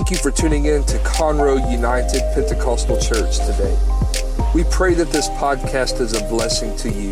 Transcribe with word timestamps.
Thank 0.00 0.12
you 0.12 0.16
for 0.16 0.30
tuning 0.30 0.64
in 0.64 0.82
to 0.84 0.96
Conroe 1.00 1.70
United 1.70 2.22
Pentecostal 2.32 2.98
Church 2.98 3.36
today. 3.36 3.76
We 4.54 4.64
pray 4.70 4.94
that 4.94 5.10
this 5.10 5.28
podcast 5.28 6.00
is 6.00 6.14
a 6.14 6.24
blessing 6.24 6.74
to 6.78 6.88
you. 6.88 7.10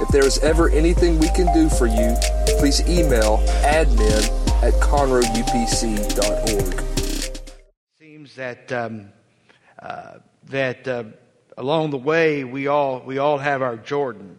If 0.00 0.08
there 0.08 0.24
is 0.24 0.38
ever 0.38 0.70
anything 0.70 1.18
we 1.18 1.28
can 1.28 1.52
do 1.52 1.68
for 1.68 1.84
you, 1.86 2.16
please 2.58 2.80
email 2.88 3.44
admin 3.60 4.24
at 4.62 4.72
conroeupc.org. 4.80 5.28
Seems 7.98 8.34
that 8.36 8.72
um, 8.72 9.10
uh, 9.78 10.20
that 10.44 10.88
uh, 10.88 11.04
along 11.58 11.90
the 11.90 11.98
way 11.98 12.42
we 12.42 12.68
all 12.68 13.00
we 13.00 13.18
all 13.18 13.36
have 13.36 13.60
our 13.60 13.76
Jordan, 13.76 14.38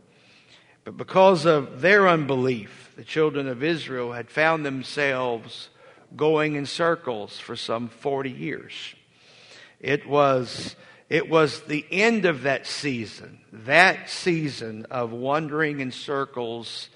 but 0.85 0.97
because 0.97 1.45
of 1.45 1.81
their 1.81 2.07
unbelief, 2.07 2.93
the 2.95 3.03
children 3.03 3.47
of 3.47 3.61
Israel 3.61 4.13
had 4.13 4.31
found 4.31 4.65
themselves 4.65 5.69
going 6.15 6.55
in 6.55 6.65
circles 6.65 7.37
for 7.39 7.55
some 7.55 7.89
forty 7.89 8.31
years. 8.31 8.73
It 9.79 10.07
was 10.07 10.75
it 11.09 11.29
was 11.29 11.61
the 11.61 11.85
end 11.89 12.25
of 12.25 12.43
that 12.43 12.67
season. 12.67 13.39
That 13.51 14.09
season 14.09 14.85
of 14.91 15.11
wandering 15.11 15.79
in 15.79 15.91
circles 15.91 16.89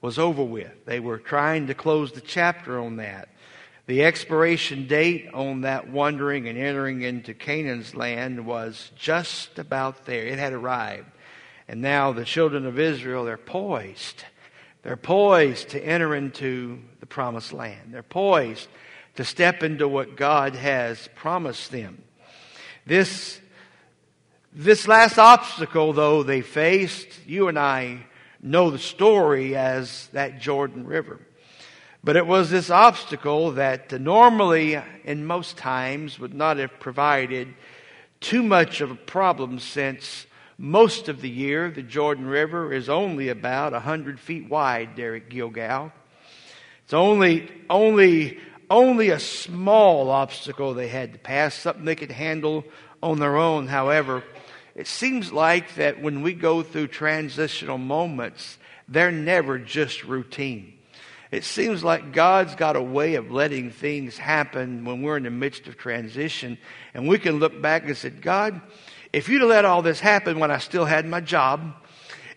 was 0.00 0.18
over 0.18 0.42
with. 0.42 0.86
They 0.86 0.98
were 0.98 1.18
trying 1.18 1.66
to 1.66 1.74
close 1.74 2.12
the 2.12 2.22
chapter 2.22 2.78
on 2.78 2.96
that. 2.96 3.28
The 3.86 4.04
expiration 4.04 4.86
date 4.86 5.28
on 5.34 5.62
that 5.62 5.90
wandering 5.90 6.48
and 6.48 6.56
entering 6.56 7.02
into 7.02 7.34
Canaan's 7.34 7.94
land 7.94 8.46
was 8.46 8.92
just 8.96 9.58
about 9.58 10.06
there. 10.06 10.26
It 10.26 10.38
had 10.38 10.52
arrived. 10.52 11.10
And 11.68 11.82
now 11.82 12.12
the 12.12 12.24
children 12.24 12.66
of 12.66 12.78
Israel, 12.78 13.24
they're 13.24 13.36
poised. 13.36 14.24
They're 14.82 14.96
poised 14.96 15.70
to 15.70 15.84
enter 15.84 16.14
into 16.14 16.80
promised 17.10 17.52
land. 17.52 17.92
They're 17.92 18.02
poised 18.02 18.68
to 19.16 19.24
step 19.24 19.62
into 19.62 19.86
what 19.86 20.16
God 20.16 20.54
has 20.54 21.08
promised 21.14 21.70
them. 21.70 22.02
This 22.86 23.40
this 24.52 24.88
last 24.88 25.16
obstacle, 25.16 25.92
though, 25.92 26.24
they 26.24 26.40
faced, 26.40 27.06
you 27.24 27.46
and 27.46 27.56
I 27.56 28.00
know 28.42 28.70
the 28.70 28.80
story 28.80 29.54
as 29.54 30.08
that 30.08 30.40
Jordan 30.40 30.86
River. 30.86 31.20
But 32.02 32.16
it 32.16 32.26
was 32.26 32.50
this 32.50 32.68
obstacle 32.68 33.52
that 33.52 33.92
normally, 34.00 34.76
in 35.04 35.24
most 35.24 35.56
times, 35.56 36.18
would 36.18 36.34
not 36.34 36.56
have 36.56 36.80
provided 36.80 37.54
too 38.18 38.42
much 38.42 38.80
of 38.80 38.90
a 38.90 38.96
problem 38.96 39.60
since 39.60 40.26
most 40.58 41.08
of 41.08 41.20
the 41.20 41.30
year 41.30 41.70
the 41.70 41.82
Jordan 41.82 42.26
River 42.26 42.72
is 42.72 42.88
only 42.88 43.28
about 43.28 43.72
100 43.72 44.18
feet 44.18 44.48
wide 44.48 44.96
there 44.96 45.14
at 45.14 45.28
Gilgal. 45.28 45.92
It's 46.90 46.94
only, 46.96 47.48
only, 47.70 48.40
only 48.68 49.10
a 49.10 49.20
small 49.20 50.10
obstacle 50.10 50.74
they 50.74 50.88
had 50.88 51.12
to 51.12 51.20
pass, 51.20 51.54
something 51.54 51.84
they 51.84 51.94
could 51.94 52.10
handle 52.10 52.64
on 53.00 53.20
their 53.20 53.36
own, 53.36 53.68
however. 53.68 54.24
It 54.74 54.88
seems 54.88 55.32
like 55.32 55.76
that 55.76 56.02
when 56.02 56.22
we 56.22 56.34
go 56.34 56.64
through 56.64 56.88
transitional 56.88 57.78
moments, 57.78 58.58
they're 58.88 59.12
never 59.12 59.56
just 59.56 60.02
routine. 60.02 60.72
It 61.30 61.44
seems 61.44 61.84
like 61.84 62.12
God's 62.12 62.56
got 62.56 62.74
a 62.74 62.82
way 62.82 63.14
of 63.14 63.30
letting 63.30 63.70
things 63.70 64.18
happen 64.18 64.84
when 64.84 65.00
we're 65.02 65.16
in 65.16 65.22
the 65.22 65.30
midst 65.30 65.68
of 65.68 65.76
transition. 65.76 66.58
And 66.92 67.06
we 67.06 67.20
can 67.20 67.38
look 67.38 67.62
back 67.62 67.84
and 67.84 67.96
say, 67.96 68.10
God, 68.10 68.60
if 69.12 69.28
you'd 69.28 69.44
let 69.44 69.64
all 69.64 69.82
this 69.82 70.00
happen 70.00 70.40
when 70.40 70.50
I 70.50 70.58
still 70.58 70.86
had 70.86 71.06
my 71.06 71.20
job, 71.20 71.72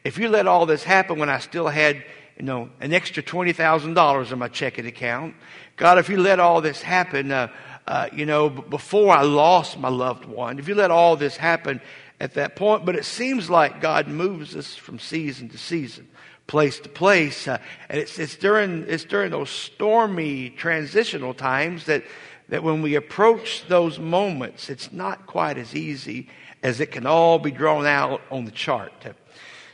if 0.03 0.19
you 0.19 0.29
let 0.29 0.45
all 0.45 0.67
this 0.67 0.83
happen 0.83 1.17
when 1.17 1.29
I 1.31 1.39
still 1.39 1.69
had, 1.69 2.03
you 2.37 2.43
know, 2.43 2.69
an 2.81 2.93
extra 2.93 3.21
$20,000 3.21 4.31
in 4.31 4.39
my 4.39 4.47
checking 4.47 4.85
account, 4.85 5.35
God, 5.75 5.97
if 5.97 6.09
you 6.09 6.17
let 6.17 6.39
all 6.39 6.61
this 6.61 6.81
happen, 6.81 7.31
uh, 7.31 7.47
uh, 7.87 8.09
you 8.13 8.25
know, 8.25 8.49
before 8.49 9.15
I 9.15 9.23
lost 9.23 9.77
my 9.77 9.89
loved 9.89 10.25
one, 10.25 10.59
if 10.59 10.67
you 10.67 10.75
let 10.75 10.91
all 10.91 11.15
this 11.15 11.37
happen 11.37 11.81
at 12.19 12.35
that 12.35 12.55
point, 12.55 12.85
but 12.85 12.95
it 12.95 13.05
seems 13.05 13.49
like 13.49 13.81
God 13.81 14.07
moves 14.07 14.55
us 14.55 14.75
from 14.75 14.99
season 14.99 15.49
to 15.49 15.57
season, 15.57 16.07
place 16.47 16.79
to 16.79 16.89
place, 16.89 17.47
uh, 17.47 17.57
and 17.89 17.99
it's, 17.99 18.17
it's 18.17 18.35
during 18.35 18.85
it's 18.87 19.03
during 19.03 19.31
those 19.31 19.49
stormy 19.49 20.49
transitional 20.51 21.33
times 21.33 21.85
that 21.85 22.03
that 22.49 22.63
when 22.63 22.81
we 22.81 22.95
approach 22.95 23.65
those 23.67 23.99
moments, 23.99 24.69
it's 24.69 24.91
not 24.91 25.25
quite 25.25 25.57
as 25.57 25.75
easy 25.75 26.29
as 26.61 26.79
it 26.79 26.91
can 26.91 27.05
all 27.05 27.39
be 27.39 27.51
drawn 27.51 27.85
out 27.85 28.21
on 28.31 28.45
the 28.45 28.51
chart. 28.51 28.93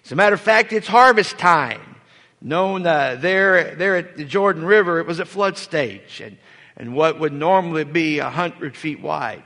As 0.05 0.11
a 0.11 0.15
matter 0.15 0.33
of 0.33 0.41
fact, 0.41 0.73
it's 0.73 0.87
harvest 0.87 1.37
time. 1.37 1.95
Known 2.41 2.87
uh, 2.87 3.17
there, 3.19 3.75
there 3.75 3.97
at 3.97 4.15
the 4.15 4.25
Jordan 4.25 4.63
River, 4.63 4.99
it 4.99 5.07
was 5.07 5.19
at 5.19 5.27
flood 5.27 5.57
stage, 5.57 6.21
and, 6.21 6.37
and 6.77 6.95
what 6.95 7.19
would 7.19 7.33
normally 7.33 7.83
be 7.83 8.19
a 8.19 8.29
hundred 8.29 8.77
feet 8.77 9.01
wide 9.01 9.43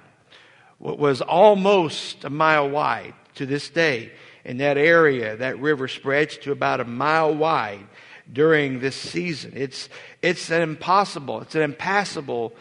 what 0.84 1.00
was 1.00 1.22
almost 1.22 2.26
a 2.26 2.30
mile 2.30 2.70
wide 2.70 3.14
to 3.36 3.46
this 3.46 3.70
day 3.70 4.12
in 4.44 4.58
that 4.58 4.78
area. 4.78 5.38
That 5.38 5.58
river 5.60 5.88
spreads 5.88 6.36
to 6.40 6.52
about 6.52 6.82
a 6.82 6.84
mile 6.84 7.34
wide 7.34 7.88
during 8.32 8.82
this 8.82 8.98
season. 8.98 9.54
It's, 9.56 9.88
it's 10.22 10.52
an 10.52 10.62
impossible, 10.62 11.40
it's 11.40 11.56
an 11.56 11.62
impassable 11.62 12.52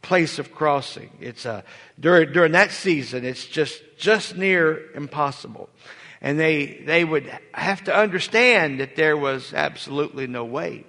place 0.00 0.38
of 0.38 0.54
crossing. 0.54 1.10
It's 1.20 1.44
a, 1.44 1.64
during, 1.98 2.32
during 2.32 2.52
that 2.52 2.70
season, 2.70 3.24
it's 3.24 3.44
just, 3.44 3.82
just 3.98 4.36
near 4.36 4.92
impossible. 4.92 5.68
And 6.20 6.38
they, 6.38 6.82
they 6.86 7.04
would 7.04 7.30
have 7.52 7.84
to 7.84 7.94
understand 7.94 8.80
that 8.80 8.96
there 8.96 9.16
was 9.16 9.52
absolutely 9.52 10.26
no 10.26 10.44
way 10.44 10.84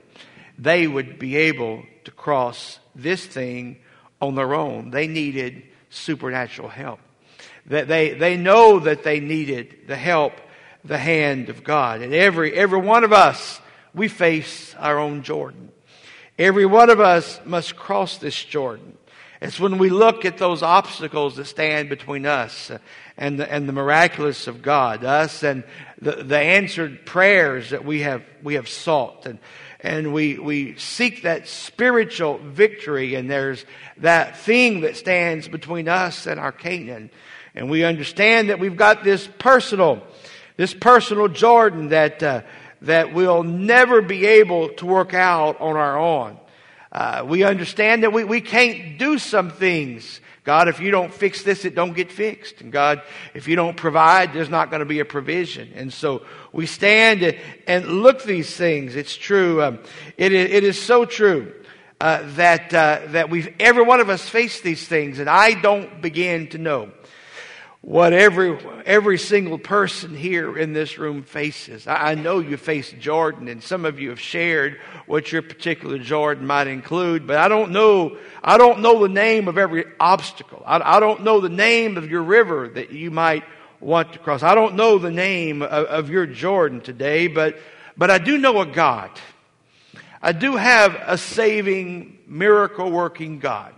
they 0.58 0.88
would 0.88 1.20
be 1.20 1.36
able 1.36 1.84
to 2.06 2.12
cross 2.12 2.80
this 2.96 3.26
thing 3.26 3.78
on 4.22 4.36
their 4.36 4.56
own. 4.56 4.90
They 4.90 5.08
needed 5.08 5.64
supernatural 5.90 6.70
help. 6.70 7.00
That 7.68 7.88
they, 7.88 8.14
they 8.14 8.38
know 8.38 8.80
that 8.80 9.04
they 9.04 9.20
needed 9.20 9.88
the 9.88 9.96
help, 9.96 10.34
the 10.84 10.98
hand 10.98 11.50
of 11.50 11.64
God. 11.64 12.02
And 12.02 12.14
every, 12.14 12.54
every 12.54 12.80
one 12.80 13.04
of 13.04 13.14
us, 13.14 13.60
we 13.94 14.08
face 14.08 14.74
our 14.76 14.98
own 14.98 15.22
Jordan. 15.24 15.72
Every 16.40 16.66
one 16.66 16.90
of 16.90 17.00
us 17.00 17.40
must 17.46 17.76
cross 17.76 18.18
this 18.18 18.44
Jordan. 18.44 18.98
It's 19.40 19.60
when 19.60 19.78
we 19.78 19.90
look 19.90 20.26
at 20.26 20.40
those 20.40 20.64
obstacles 20.64 21.36
that 21.36 21.46
stand 21.46 21.90
between 21.90 22.26
us 22.26 22.72
and 23.18 23.40
the, 23.40 23.52
and 23.52 23.70
the 23.70 23.74
miraculous 23.74 24.48
of 24.48 24.64
God, 24.64 25.04
us 25.04 25.44
and 25.44 25.64
the, 26.02 26.24
the 26.24 26.40
answered 26.40 27.06
prayers 27.06 27.70
that 27.70 27.86
we 27.86 28.02
have, 28.02 28.24
we 28.42 28.56
have 28.56 28.68
sought. 28.68 29.28
And, 29.28 29.38
and 29.80 30.12
we, 30.12 30.40
we 30.40 30.76
seek 30.78 31.22
that 31.22 31.48
spiritual 31.48 32.40
victory, 32.40 33.14
and 33.14 33.30
there's 33.30 33.64
that 33.98 34.38
thing 34.38 34.82
that 34.82 34.98
stands 34.98 35.48
between 35.48 35.88
us 35.88 36.26
and 36.26 36.40
our 36.40 36.52
Canaan. 36.52 37.12
And 37.54 37.70
we 37.70 37.84
understand 37.84 38.50
that 38.50 38.60
we've 38.60 38.78
got 38.78 39.04
this 39.04 39.28
personal, 39.38 40.02
this 40.58 40.74
personal 40.74 41.28
Jordan 41.28 41.90
that, 41.90 42.24
uh, 42.24 42.42
that 42.82 43.14
we'll 43.14 43.44
never 43.44 44.02
be 44.02 44.26
able 44.26 44.70
to 44.70 44.86
work 44.88 45.14
out 45.14 45.62
on 45.62 45.76
our 45.76 45.98
own. 45.98 46.40
Uh, 46.98 47.24
we 47.24 47.44
understand 47.44 48.02
that 48.02 48.12
we, 48.12 48.24
we 48.24 48.42
can't 48.42 48.98
do 48.98 49.20
some 49.20 49.52
things. 49.52 50.20
God, 50.44 50.68
if 50.68 50.80
you 50.80 50.90
don't 50.90 51.14
fix 51.14 51.44
this, 51.44 51.64
it 51.64 51.76
don't 51.76 51.96
get 51.96 52.12
fixed. 52.12 52.60
And 52.62 52.72
God, 52.72 53.04
if 53.36 53.48
you 53.48 53.56
don't 53.56 53.78
provide, 53.78 54.34
there's 54.34 54.50
not 54.50 54.72
going 54.72 54.80
to 54.80 54.86
be 54.88 55.00
a 55.00 55.06
provision. 55.06 55.72
And 55.76 55.94
so 55.94 56.26
we 56.52 56.66
stand 56.66 57.38
and 57.68 57.86
look 58.02 58.24
these 58.24 58.52
things. 58.58 58.96
It's 58.96 59.16
true. 59.16 59.62
Um, 59.62 59.78
it, 60.18 60.34
is, 60.34 60.52
it 60.52 60.64
is 60.64 60.82
so 60.82 61.06
true 61.06 61.54
uh, 62.02 62.24
that 62.36 62.74
uh, 62.74 63.02
that 63.10 63.30
we've 63.30 63.54
every 63.60 63.84
one 63.84 64.00
of 64.00 64.10
us 64.10 64.28
face 64.28 64.62
these 64.62 64.88
things, 64.88 65.20
and 65.20 65.30
I 65.30 65.54
don't 65.54 66.02
begin 66.02 66.48
to 66.50 66.58
know 66.58 66.92
what 67.88 68.12
every 68.12 68.60
every 68.86 69.18
single 69.18 69.58
person 69.58 70.14
here 70.14 70.58
in 70.58 70.74
this 70.74 70.98
room 70.98 71.24
faces. 71.24 71.88
I, 71.88 72.16
know 72.16 72.40
you 72.40 72.58
face 72.58 72.92
Jordan, 73.00 73.48
and 73.48 73.64
some 73.64 73.86
of 73.86 73.98
you 73.98 74.10
have 74.10 74.20
shared 74.20 74.78
what 75.06 75.32
your 75.32 75.42
particular 75.42 75.98
Jordan 75.98 76.46
might 76.46 76.68
include, 76.68 77.26
but 77.26 77.38
I 77.38 77.48
don't 77.48 77.72
know. 77.72 78.18
I 78.44 78.58
don't 78.58 78.82
know 78.82 79.02
the 79.02 79.14
name 79.14 79.48
of 79.48 79.58
every 79.58 79.86
obstacle. 80.02 80.62
I, 80.66 80.98
I 80.98 81.00
don't 81.00 81.24
know 81.24 81.40
the 81.40 81.48
name 81.48 81.96
of 81.96 82.12
your 82.12 82.24
river 82.24 82.68
that 82.68 82.92
you 82.92 83.10
might 83.10 83.46
want 83.80 84.12
to 84.12 84.20
cross. 84.20 84.44
I 84.44 84.54
don't 84.54 84.76
know 84.76 84.98
the 84.98 85.10
name 85.10 85.62
of, 85.62 85.86
of 85.86 86.10
your 86.10 86.26
Jordan 86.26 86.82
today, 86.82 87.28
but, 87.28 87.58
but 87.96 88.12
I 88.12 88.18
do 88.18 88.38
know 88.38 88.60
a 88.60 88.66
God. 88.66 89.12
I 90.22 90.34
do 90.34 90.58
have 90.58 90.94
a 91.06 91.18
saving, 91.18 92.18
miracle 92.28 92.92
working 92.92 93.40
God 93.40 93.74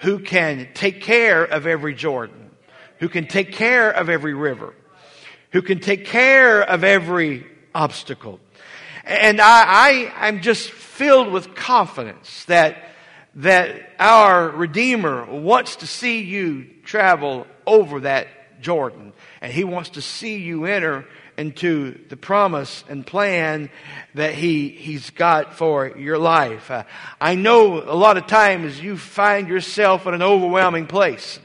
who 0.00 0.18
can 0.18 0.68
take 0.74 1.00
care 1.00 1.44
of 1.44 1.66
every 1.66 1.94
Jordan, 1.94 2.50
who 3.02 3.08
can 3.08 3.26
take 3.26 3.50
care 3.50 3.90
of 3.90 4.08
every 4.08 4.32
river, 4.32 4.72
who 5.50 5.60
can 5.60 5.80
take 5.80 6.04
care 6.04 6.62
of 6.62 6.84
every 6.84 7.44
obstacle. 7.74 8.38
And 9.02 9.40
I, 9.40 10.12
I, 10.20 10.28
am 10.28 10.40
just 10.40 10.70
filled 10.70 11.32
with 11.32 11.56
confidence 11.56 12.44
that, 12.44 12.76
that 13.34 13.90
our 13.98 14.48
Redeemer 14.50 15.24
wants 15.24 15.74
to 15.76 15.86
see 15.88 16.20
you 16.20 16.68
travel 16.84 17.44
over 17.66 17.98
that 18.00 18.28
Jordan. 18.60 19.12
And 19.40 19.52
he 19.52 19.64
wants 19.64 19.90
to 19.90 20.00
see 20.00 20.36
you 20.36 20.66
enter 20.66 21.04
into 21.36 21.98
the 22.08 22.16
promise 22.16 22.84
and 22.88 23.04
plan 23.04 23.68
that 24.14 24.34
he, 24.34 24.68
he's 24.68 25.10
got 25.10 25.54
for 25.54 25.88
your 25.98 26.18
life. 26.18 26.70
Uh, 26.70 26.84
I 27.20 27.34
know 27.34 27.82
a 27.82 27.96
lot 27.96 28.16
of 28.16 28.28
times 28.28 28.80
you 28.80 28.96
find 28.96 29.48
yourself 29.48 30.06
in 30.06 30.14
an 30.14 30.22
overwhelming 30.22 30.86
place 30.86 31.40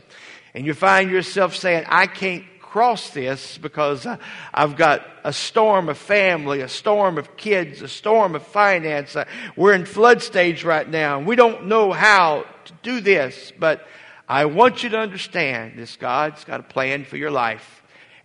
and 0.58 0.66
you 0.66 0.74
find 0.74 1.12
yourself 1.12 1.56
saying, 1.56 1.86
I 1.88 2.08
can't 2.08 2.44
cross 2.60 3.12
this 3.12 3.60
because 3.60 4.08
uh, 4.08 4.18
I've 4.52 4.76
got 4.76 5.06
a 5.24 5.32
storm 5.32 5.88
of 5.88 6.00
family, 6.00 6.62
a 6.62 6.68
storm 6.68 7.20
of 7.20 7.38
kids, 7.38 7.84
a 7.84 7.88
storm 7.88 8.34
of 8.34 8.42
finance. 8.42 9.16
Uh, 9.16 9.26
we're 9.56 9.76
in 9.76 9.86
flood 9.86 10.24
stage 10.24 10.64
right 10.64 10.90
now 10.90 11.20
and 11.20 11.28
we 11.28 11.36
don't 11.36 11.68
know 11.68 11.92
how 11.92 12.44
to 12.66 12.74
do 12.82 13.02
this, 13.02 13.54
but 13.60 13.86
I 14.28 14.46
want 14.46 14.82
you 14.82 14.90
to 14.90 14.98
understand 14.98 15.78
this 15.78 15.96
God's 15.96 16.44
got 16.44 16.60
a 16.60 16.64
plan 16.64 17.06
for 17.06 17.18
your 17.18 17.30
life. 17.30 17.77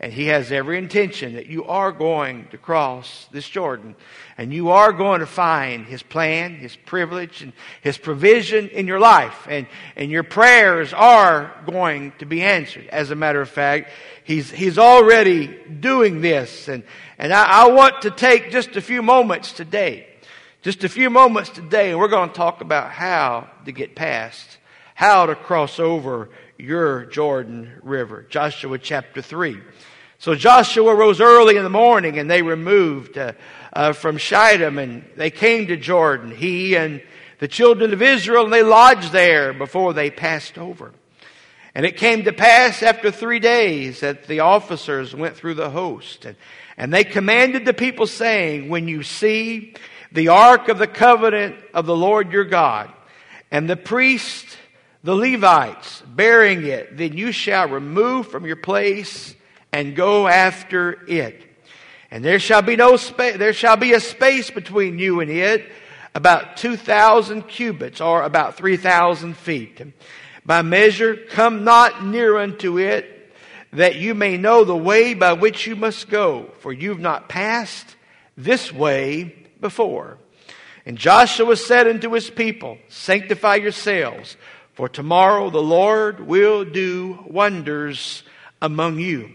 And 0.03 0.13
he 0.13 0.27
has 0.27 0.51
every 0.51 0.79
intention 0.79 1.35
that 1.35 1.47
you 1.47 1.65
are 1.67 1.93
going 1.93 2.49
to 2.49 2.59
cross 2.59 3.29
this 3.31 3.49
Jordan 3.49 3.95
and 4.37 4.53
you 4.53 4.71
are 4.71 4.93
going 4.93 5.21
to 5.21 5.27
find 5.27 5.87
his 5.87 6.03
plan, 6.03 6.57
his 6.57 6.75
privilege, 6.75 7.41
and 7.41 7.53
his 7.83 7.97
provision 7.99 8.69
in 8.71 8.89
your 8.89 8.99
life. 8.99 9.47
And, 9.49 9.69
and 9.95 10.11
your 10.11 10.25
prayers 10.25 10.93
are 10.93 11.55
going 11.67 12.15
to 12.19 12.27
be 12.27 12.43
answered. 12.43 12.89
As 12.89 13.13
a 13.13 13.15
matter 13.15 13.41
of 13.41 13.49
fact, 13.49 13.91
he's, 14.25 14.51
he's 14.51 14.77
already 14.77 15.47
doing 15.47 16.21
this. 16.21 16.67
And, 16.67 16.83
and 17.17 17.33
I, 17.33 17.67
I 17.67 17.69
want 17.69 18.03
to 18.03 18.11
take 18.11 18.51
just 18.51 18.75
a 18.75 18.81
few 18.81 19.03
moments 19.03 19.53
today, 19.53 20.09
just 20.63 20.83
a 20.83 20.89
few 20.89 21.11
moments 21.11 21.51
today, 21.51 21.91
and 21.91 21.99
we're 22.01 22.09
going 22.09 22.31
to 22.31 22.35
talk 22.35 22.61
about 22.61 22.91
how 22.91 23.49
to 23.67 23.71
get 23.71 23.95
past, 23.95 24.59
how 24.97 25.27
to 25.27 25.37
cross 25.37 25.79
over 25.79 26.31
your 26.59 27.05
Jordan 27.05 27.81
River. 27.85 28.27
Joshua 28.29 28.79
chapter 28.79 29.23
3. 29.23 29.61
So 30.23 30.37
Joshua 30.37 30.95
rose 30.95 31.21
early 31.21 31.57
in 31.57 31.65
the 31.65 31.69
morning 31.69 32.17
and 32.17 32.31
they 32.31 32.43
removed 32.43 33.19
uh, 33.19 33.33
uh, 33.73 33.93
from 33.93 34.19
Shittim 34.19 34.79
and 34.79 35.05
they 35.17 35.33
came 35.33 35.67
to 35.67 35.77
Jordan, 35.77 36.31
he 36.31 36.77
and 36.77 37.03
the 37.41 37.49
children 37.49 37.93
of 37.93 38.01
Israel, 38.01 38.45
and 38.45 38.53
they 38.53 38.63
lodged 38.63 39.11
there 39.11 39.53
before 39.53 39.95
they 39.95 40.13
passed 40.13 40.59
over. 40.59 40.93
And 41.75 41.85
it 41.85 41.97
came 41.97 42.23
to 42.23 42.33
pass 42.33 42.85
after 42.85 43.11
three 43.11 43.41
days 43.41 43.99
that 43.99 44.29
the 44.29 44.39
officers 44.39 45.13
went 45.13 45.35
through 45.35 45.55
the 45.55 45.71
host 45.71 46.25
and, 46.25 46.37
and 46.77 46.95
they 46.95 47.03
commanded 47.03 47.65
the 47.65 47.75
people 47.75 48.07
saying, 48.07 48.69
when 48.69 48.87
you 48.87 49.03
see 49.03 49.75
the 50.13 50.29
ark 50.29 50.69
of 50.69 50.79
the 50.79 50.87
covenant 50.87 51.57
of 51.75 51.85
the 51.85 51.97
Lord 51.97 52.31
your 52.31 52.45
God 52.45 52.93
and 53.51 53.69
the 53.69 53.77
priests, 53.77 54.57
the 55.03 55.17
Levites 55.17 56.01
bearing 56.07 56.65
it, 56.65 56.97
then 56.97 57.15
you 57.15 57.33
shall 57.33 57.67
remove 57.67 58.29
from 58.29 58.47
your 58.47 58.55
place 58.55 59.35
and 59.73 59.97
go 59.97 60.29
after 60.29 61.03
it. 61.09 61.43
And 62.11 62.25
there 62.25 62.39
shall 62.39 62.63
be 62.63 62.77
no 62.77 62.97
space, 62.97 63.39
there 63.39 63.55
shall 63.55 63.77
be 63.77 63.95
a 63.95 64.01
space 64.01 64.51
between 64.51 64.99
you 64.99 65.21
and 65.21 65.31
it, 65.31 65.71
about 66.15 66.59
2,000 66.59 67.49
cubits, 67.49 68.01
or 68.01 68.23
about 68.23 68.57
3,000 68.57 69.35
feet. 69.35 69.81
By 70.45 70.61
measure, 70.61 71.17
come 71.17 71.65
not 71.65 72.05
near 72.05 72.37
unto 72.37 72.79
it, 72.79 73.33
that 73.73 73.97
you 73.97 74.15
may 74.15 74.37
know 74.37 74.65
the 74.65 74.77
way 74.77 75.15
by 75.15 75.33
which 75.33 75.67
you 75.67 75.75
must 75.75 76.11
go, 76.11 76.51
for 76.59 76.73
you've 76.73 77.01
not 77.01 77.31
passed 77.31 77.97
this 78.37 78.71
way 78.71 79.35
before. 79.61 80.19
And 80.85 80.99
Joshua 80.99 81.57
said 81.57 81.89
unto 81.89 82.11
his 82.13 82.29
people, 82.29 82.77
Sanctify 82.89 83.57
yourselves, 83.57 84.37
for 84.75 84.89
tomorrow 84.89 85.49
the 85.49 85.63
Lord 85.63 86.21
will 86.21 86.65
do 86.65 87.25
wonders 87.27 88.23
among 88.61 88.99
you. 88.99 89.31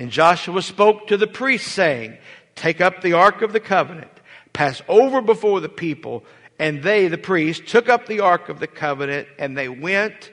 And 0.00 0.10
Joshua 0.10 0.62
spoke 0.62 1.08
to 1.08 1.18
the 1.18 1.26
priests, 1.26 1.70
saying, 1.70 2.16
Take 2.54 2.80
up 2.80 3.02
the 3.02 3.12
ark 3.12 3.42
of 3.42 3.52
the 3.52 3.60
covenant, 3.60 4.10
pass 4.54 4.80
over 4.88 5.20
before 5.20 5.60
the 5.60 5.68
people. 5.68 6.24
And 6.58 6.82
they, 6.82 7.08
the 7.08 7.18
priests, 7.18 7.70
took 7.70 7.90
up 7.90 8.06
the 8.06 8.20
ark 8.20 8.48
of 8.48 8.60
the 8.60 8.66
covenant, 8.66 9.28
and 9.38 9.58
they 9.58 9.68
went 9.68 10.32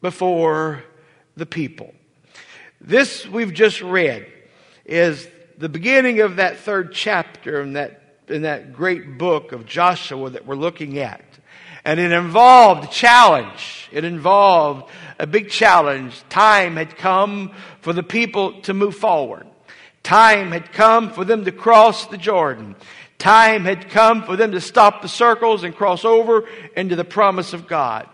before 0.00 0.84
the 1.36 1.44
people. 1.44 1.92
This 2.80 3.26
we've 3.26 3.52
just 3.52 3.82
read 3.82 4.28
is 4.84 5.26
the 5.58 5.68
beginning 5.68 6.20
of 6.20 6.36
that 6.36 6.58
third 6.58 6.92
chapter 6.92 7.62
in 7.62 7.72
that, 7.72 8.22
in 8.28 8.42
that 8.42 8.72
great 8.72 9.18
book 9.18 9.50
of 9.50 9.66
Joshua 9.66 10.30
that 10.30 10.46
we're 10.46 10.54
looking 10.54 10.98
at. 10.98 11.24
And 11.84 11.98
it 11.98 12.12
involved 12.12 12.84
a 12.84 12.92
challenge. 12.92 13.88
It 13.90 14.04
involved 14.04 14.88
a 15.20 15.26
big 15.26 15.50
challenge. 15.50 16.22
Time 16.30 16.76
had 16.76 16.96
come 16.96 17.52
for 17.82 17.92
the 17.92 18.02
people 18.02 18.60
to 18.62 18.74
move 18.74 18.96
forward. 18.96 19.46
Time 20.02 20.50
had 20.50 20.72
come 20.72 21.12
for 21.12 21.26
them 21.26 21.44
to 21.44 21.52
cross 21.52 22.06
the 22.06 22.16
Jordan. 22.16 22.74
Time 23.18 23.64
had 23.64 23.90
come 23.90 24.22
for 24.22 24.34
them 24.34 24.52
to 24.52 24.60
stop 24.62 25.02
the 25.02 25.08
circles 25.08 25.62
and 25.62 25.76
cross 25.76 26.06
over 26.06 26.48
into 26.74 26.96
the 26.96 27.04
promise 27.04 27.52
of 27.52 27.68
God. 27.68 28.08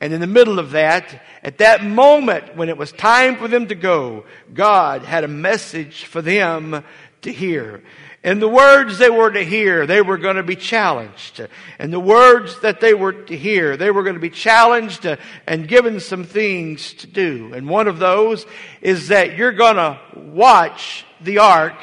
And 0.00 0.14
in 0.14 0.20
the 0.20 0.26
middle 0.26 0.58
of 0.58 0.70
that, 0.70 1.22
at 1.42 1.58
that 1.58 1.84
moment 1.84 2.56
when 2.56 2.70
it 2.70 2.78
was 2.78 2.90
time 2.90 3.36
for 3.36 3.48
them 3.48 3.68
to 3.68 3.74
go, 3.74 4.24
God 4.52 5.02
had 5.02 5.24
a 5.24 5.28
message 5.28 6.04
for 6.04 6.22
them 6.22 6.82
to 7.20 7.32
hear. 7.32 7.82
And 8.26 8.42
the 8.42 8.48
words 8.48 8.98
they 8.98 9.08
were 9.08 9.30
to 9.30 9.44
hear, 9.44 9.86
they 9.86 10.02
were 10.02 10.18
going 10.18 10.34
to 10.34 10.42
be 10.42 10.56
challenged. 10.56 11.46
And 11.78 11.92
the 11.92 12.00
words 12.00 12.58
that 12.60 12.80
they 12.80 12.92
were 12.92 13.12
to 13.12 13.36
hear, 13.36 13.76
they 13.76 13.92
were 13.92 14.02
going 14.02 14.16
to 14.16 14.20
be 14.20 14.30
challenged 14.30 15.06
and 15.46 15.68
given 15.68 16.00
some 16.00 16.24
things 16.24 16.92
to 16.94 17.06
do. 17.06 17.52
And 17.54 17.68
one 17.68 17.86
of 17.86 18.00
those 18.00 18.44
is 18.82 19.08
that 19.08 19.36
you're 19.36 19.52
going 19.52 19.76
to 19.76 20.00
watch 20.16 21.06
the 21.20 21.38
Ark 21.38 21.76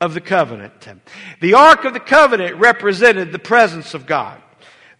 of 0.00 0.14
the 0.14 0.22
Covenant. 0.22 0.88
The 1.40 1.52
Ark 1.52 1.84
of 1.84 1.92
the 1.92 2.00
Covenant 2.00 2.56
represented 2.56 3.30
the 3.30 3.38
presence 3.38 3.92
of 3.92 4.06
God. 4.06 4.40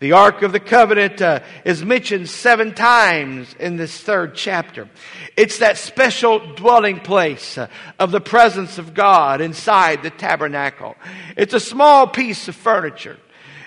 The 0.02 0.10
Ark 0.10 0.43
of 0.43 0.50
the 0.50 0.58
Covenant 0.58 1.22
uh, 1.22 1.44
is 1.64 1.84
mentioned 1.84 2.28
seven 2.28 2.75
times 2.75 3.54
in 3.60 3.76
this 3.76 4.00
third 4.00 4.34
chapter. 4.34 4.88
It's 5.37 5.58
that 5.58 5.78
special 5.78 6.40
dwelling 6.56 6.99
place 6.99 7.56
uh, 7.56 7.69
of 8.00 8.10
the 8.10 8.20
presence 8.20 8.78
of 8.78 8.94
God 8.94 9.40
inside 9.40 10.02
the 10.02 10.10
tabernacle. 10.10 10.96
It's 11.37 11.54
a 11.54 11.60
small 11.60 12.08
piece 12.08 12.49
of 12.49 12.56
furniture. 12.56 13.16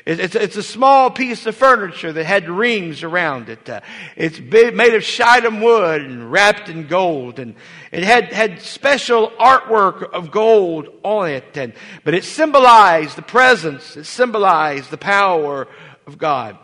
It's, 0.05 0.35
it's, 0.35 0.57
a 0.57 0.61
small 0.61 1.09
piece 1.09 1.45
of 1.45 1.55
furniture 1.55 2.11
that 2.11 2.25
had 2.25 2.49
rings 2.49 3.01
around 3.01 3.47
it. 3.47 3.69
Uh, 3.69 3.79
it's 4.17 4.37
made 4.37 4.93
of 4.93 5.05
shittim 5.05 5.61
wood 5.61 6.01
and 6.01 6.29
wrapped 6.29 6.67
in 6.67 6.87
gold. 6.87 7.39
And 7.39 7.55
it 7.93 8.03
had, 8.03 8.33
had 8.33 8.61
special 8.61 9.31
artwork 9.39 10.11
of 10.11 10.31
gold 10.31 10.89
on 11.01 11.29
it. 11.29 11.55
And, 11.55 11.71
but 12.03 12.13
it 12.13 12.25
symbolized 12.25 13.15
the 13.15 13.21
presence. 13.21 13.95
It 13.95 14.03
symbolized 14.03 14.91
the 14.91 14.97
power 14.97 15.69
of 16.07 16.17
God. 16.17 16.57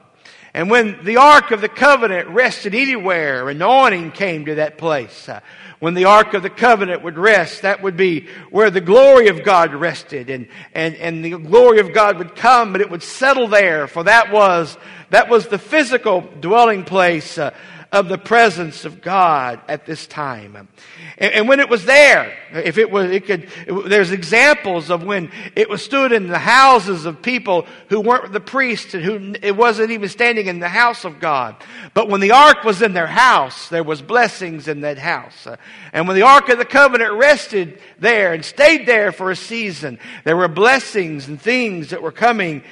And 0.54 0.70
when 0.70 1.06
the 1.06 1.18
Ark 1.18 1.52
of 1.52 1.62
the 1.62 1.70
Covenant 1.70 2.28
rested 2.28 2.76
anywhere, 2.76 3.48
anointing 3.50 4.12
came 4.12 4.46
to 4.46 4.56
that 4.56 4.78
place. 4.78 5.30
Uh, 5.30 5.40
when 5.80 5.94
the 5.94 6.06
Ark 6.06 6.34
of 6.34 6.44
the 6.44 6.50
Covenant 6.50 7.04
would 7.04 7.18
rest, 7.18 7.62
that 7.62 7.82
would 7.82 7.96
be 7.96 8.28
where 8.50 8.70
the 8.70 8.82
glory 8.82 9.30
of 9.30 9.44
God 9.44 9.74
rested 9.74 10.30
and, 10.30 10.48
and, 10.74 10.96
and 10.96 11.24
the 11.24 11.32
glory 11.32 11.80
of 11.80 11.94
God 11.94 12.18
would 12.18 12.36
come, 12.36 12.74
but 12.74 12.82
it 12.82 12.92
would 12.92 13.02
settle 13.02 13.48
there, 13.48 13.88
for 13.88 14.04
that 14.04 14.32
was, 14.32 14.78
that 15.10 15.30
was 15.30 15.48
the 15.48 15.58
physical 15.58 16.22
dwelling 16.40 16.84
place 16.84 17.38
uh, 17.38 17.52
of 17.92 18.08
the 18.08 18.18
presence 18.18 18.86
of 18.86 19.02
God 19.02 19.60
at 19.68 19.86
this 19.86 20.08
time. 20.08 20.70
And, 21.18 21.34
and 21.34 21.48
when 21.50 21.60
it 21.60 21.68
was 21.68 21.84
there, 21.84 22.38
if 22.54 22.78
it 22.78 22.90
was, 22.90 23.12
it 23.12 23.26
could, 23.26 23.50
it, 23.68 23.90
there's 23.90 24.12
examples 24.12 24.90
of 24.90 25.04
when 25.04 25.30
it 25.58 25.70
was 25.70 25.84
stood 25.84 26.14
in 26.14 26.28
the 26.28 26.40
houses 26.40 27.06
of 27.06 27.22
people 27.22 27.68
who 27.90 28.00
weren't 28.00 28.32
the 28.32 28.40
priests 28.40 28.94
and 28.94 29.04
who 29.04 29.36
it 29.42 29.58
wasn't 29.58 29.92
even 29.92 30.08
standing 30.08 30.48
in 30.48 30.60
the 30.60 30.70
house 30.70 31.04
of 31.04 31.20
God. 31.20 31.58
But 31.94 32.08
when 32.08 32.22
the 32.22 32.32
ark 32.32 32.64
was 32.64 32.82
in 32.82 32.94
their 32.94 33.08
house, 33.08 33.68
there 33.68 33.84
was 33.84 34.02
blessings 34.02 34.70
in 34.70 34.82
that 34.82 34.98
house. 34.98 35.46
And 35.92 36.08
when 36.08 36.16
the 36.16 36.24
ark 36.24 36.48
of 36.48 36.60
the 36.60 36.66
covenant 36.66 37.14
rested 37.16 37.82
there 38.00 38.34
and 38.34 38.46
stayed 38.46 38.88
there 38.88 39.12
for 39.12 39.32
a 39.32 39.36
season, 39.36 40.00
there 40.24 40.38
were 40.38 40.48
blessings 40.48 41.28
and 41.28 41.42
things 41.42 41.90
that 41.90 42.02
were 42.02 42.14
coming 42.14 42.64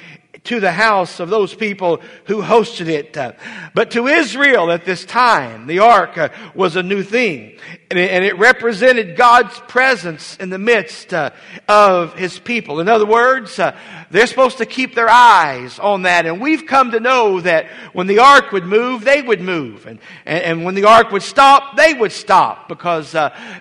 to 0.44 0.58
the 0.58 0.72
house 0.72 1.20
of 1.20 1.28
those 1.28 1.54
people 1.54 2.00
who 2.24 2.42
hosted 2.42 2.88
it. 2.88 3.16
But 3.74 3.90
to 3.92 4.06
Israel 4.06 4.70
at 4.70 4.84
this 4.84 5.04
time, 5.04 5.66
the 5.66 5.80
ark 5.80 6.16
uh, 6.16 6.30
was 6.54 6.76
a 6.76 6.82
new 6.82 7.02
thing. 7.02 7.58
And 7.90 8.24
it 8.24 8.38
represented 8.38 9.16
God's 9.16 9.58
presence 9.60 10.36
in 10.36 10.48
the 10.48 10.58
midst 10.58 11.12
uh, 11.12 11.30
of 11.68 12.14
his 12.14 12.38
people. 12.38 12.78
In 12.78 12.88
other 12.88 13.04
words, 13.04 13.58
uh, 13.58 13.76
they're 14.10 14.28
supposed 14.28 14.58
to 14.58 14.66
keep 14.66 14.94
their 14.94 15.10
eyes 15.10 15.78
on 15.78 16.02
that. 16.02 16.24
And 16.24 16.40
we've 16.40 16.66
come 16.66 16.92
to 16.92 17.00
know 17.00 17.40
that 17.40 17.66
when 17.92 18.06
the 18.06 18.20
ark 18.20 18.52
would 18.52 18.64
move, 18.64 19.04
they 19.04 19.20
would 19.20 19.40
move. 19.40 19.86
And, 19.86 19.98
and, 20.24 20.64
when 20.64 20.76
the 20.76 20.84
ark 20.84 21.10
would 21.10 21.24
stop, 21.24 21.76
they 21.76 21.92
would 21.92 22.12
stop 22.12 22.68
because 22.68 23.14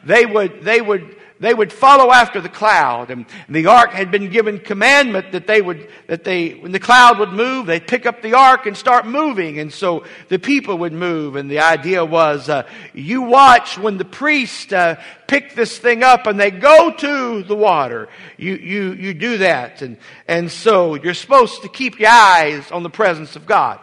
they 0.03 0.25
would, 0.27 0.63
they 0.63 0.79
would 0.79 1.18
they 1.39 1.53
would 1.53 1.71
follow 1.71 2.11
after 2.11 2.41
the 2.41 2.49
cloud. 2.49 3.11
And 3.11 3.25
the 3.47 3.67
ark 3.67 3.91
had 3.91 4.11
been 4.11 4.29
given 4.29 4.59
commandment 4.59 5.31
that 5.31 5.47
they 5.47 5.61
would, 5.61 5.89
that 6.07 6.23
they, 6.23 6.51
when 6.51 6.71
the 6.71 6.79
cloud 6.79 7.19
would 7.19 7.31
move, 7.31 7.65
they'd 7.65 7.87
pick 7.87 8.05
up 8.05 8.21
the 8.21 8.33
ark 8.33 8.65
and 8.65 8.75
start 8.75 9.07
moving. 9.07 9.59
And 9.59 9.71
so 9.71 10.03
the 10.27 10.39
people 10.39 10.79
would 10.79 10.93
move. 10.93 11.35
And 11.35 11.49
the 11.49 11.59
idea 11.59 12.03
was, 12.03 12.49
uh, 12.49 12.67
you 12.93 13.21
watch 13.21 13.77
when 13.77 13.97
the 13.97 14.05
priest, 14.05 14.73
uh, 14.73 14.97
pick 15.27 15.55
this 15.55 15.77
thing 15.77 16.03
up 16.03 16.27
and 16.27 16.39
they 16.39 16.51
go 16.51 16.91
to 16.91 17.43
the 17.43 17.55
water. 17.55 18.09
You, 18.37 18.55
you, 18.55 18.93
you 18.93 19.13
do 19.13 19.37
that. 19.37 19.81
And, 19.81 19.97
and 20.27 20.51
so 20.51 20.95
you're 20.95 21.13
supposed 21.13 21.61
to 21.61 21.69
keep 21.69 21.99
your 21.99 22.09
eyes 22.09 22.69
on 22.71 22.83
the 22.83 22.89
presence 22.89 23.35
of 23.35 23.45
God. 23.45 23.79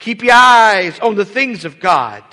Keep 0.00 0.22
your 0.22 0.34
eyes 0.34 0.98
on 1.00 1.14
the 1.14 1.26
things 1.26 1.66
of 1.66 1.78
God. 1.78 2.24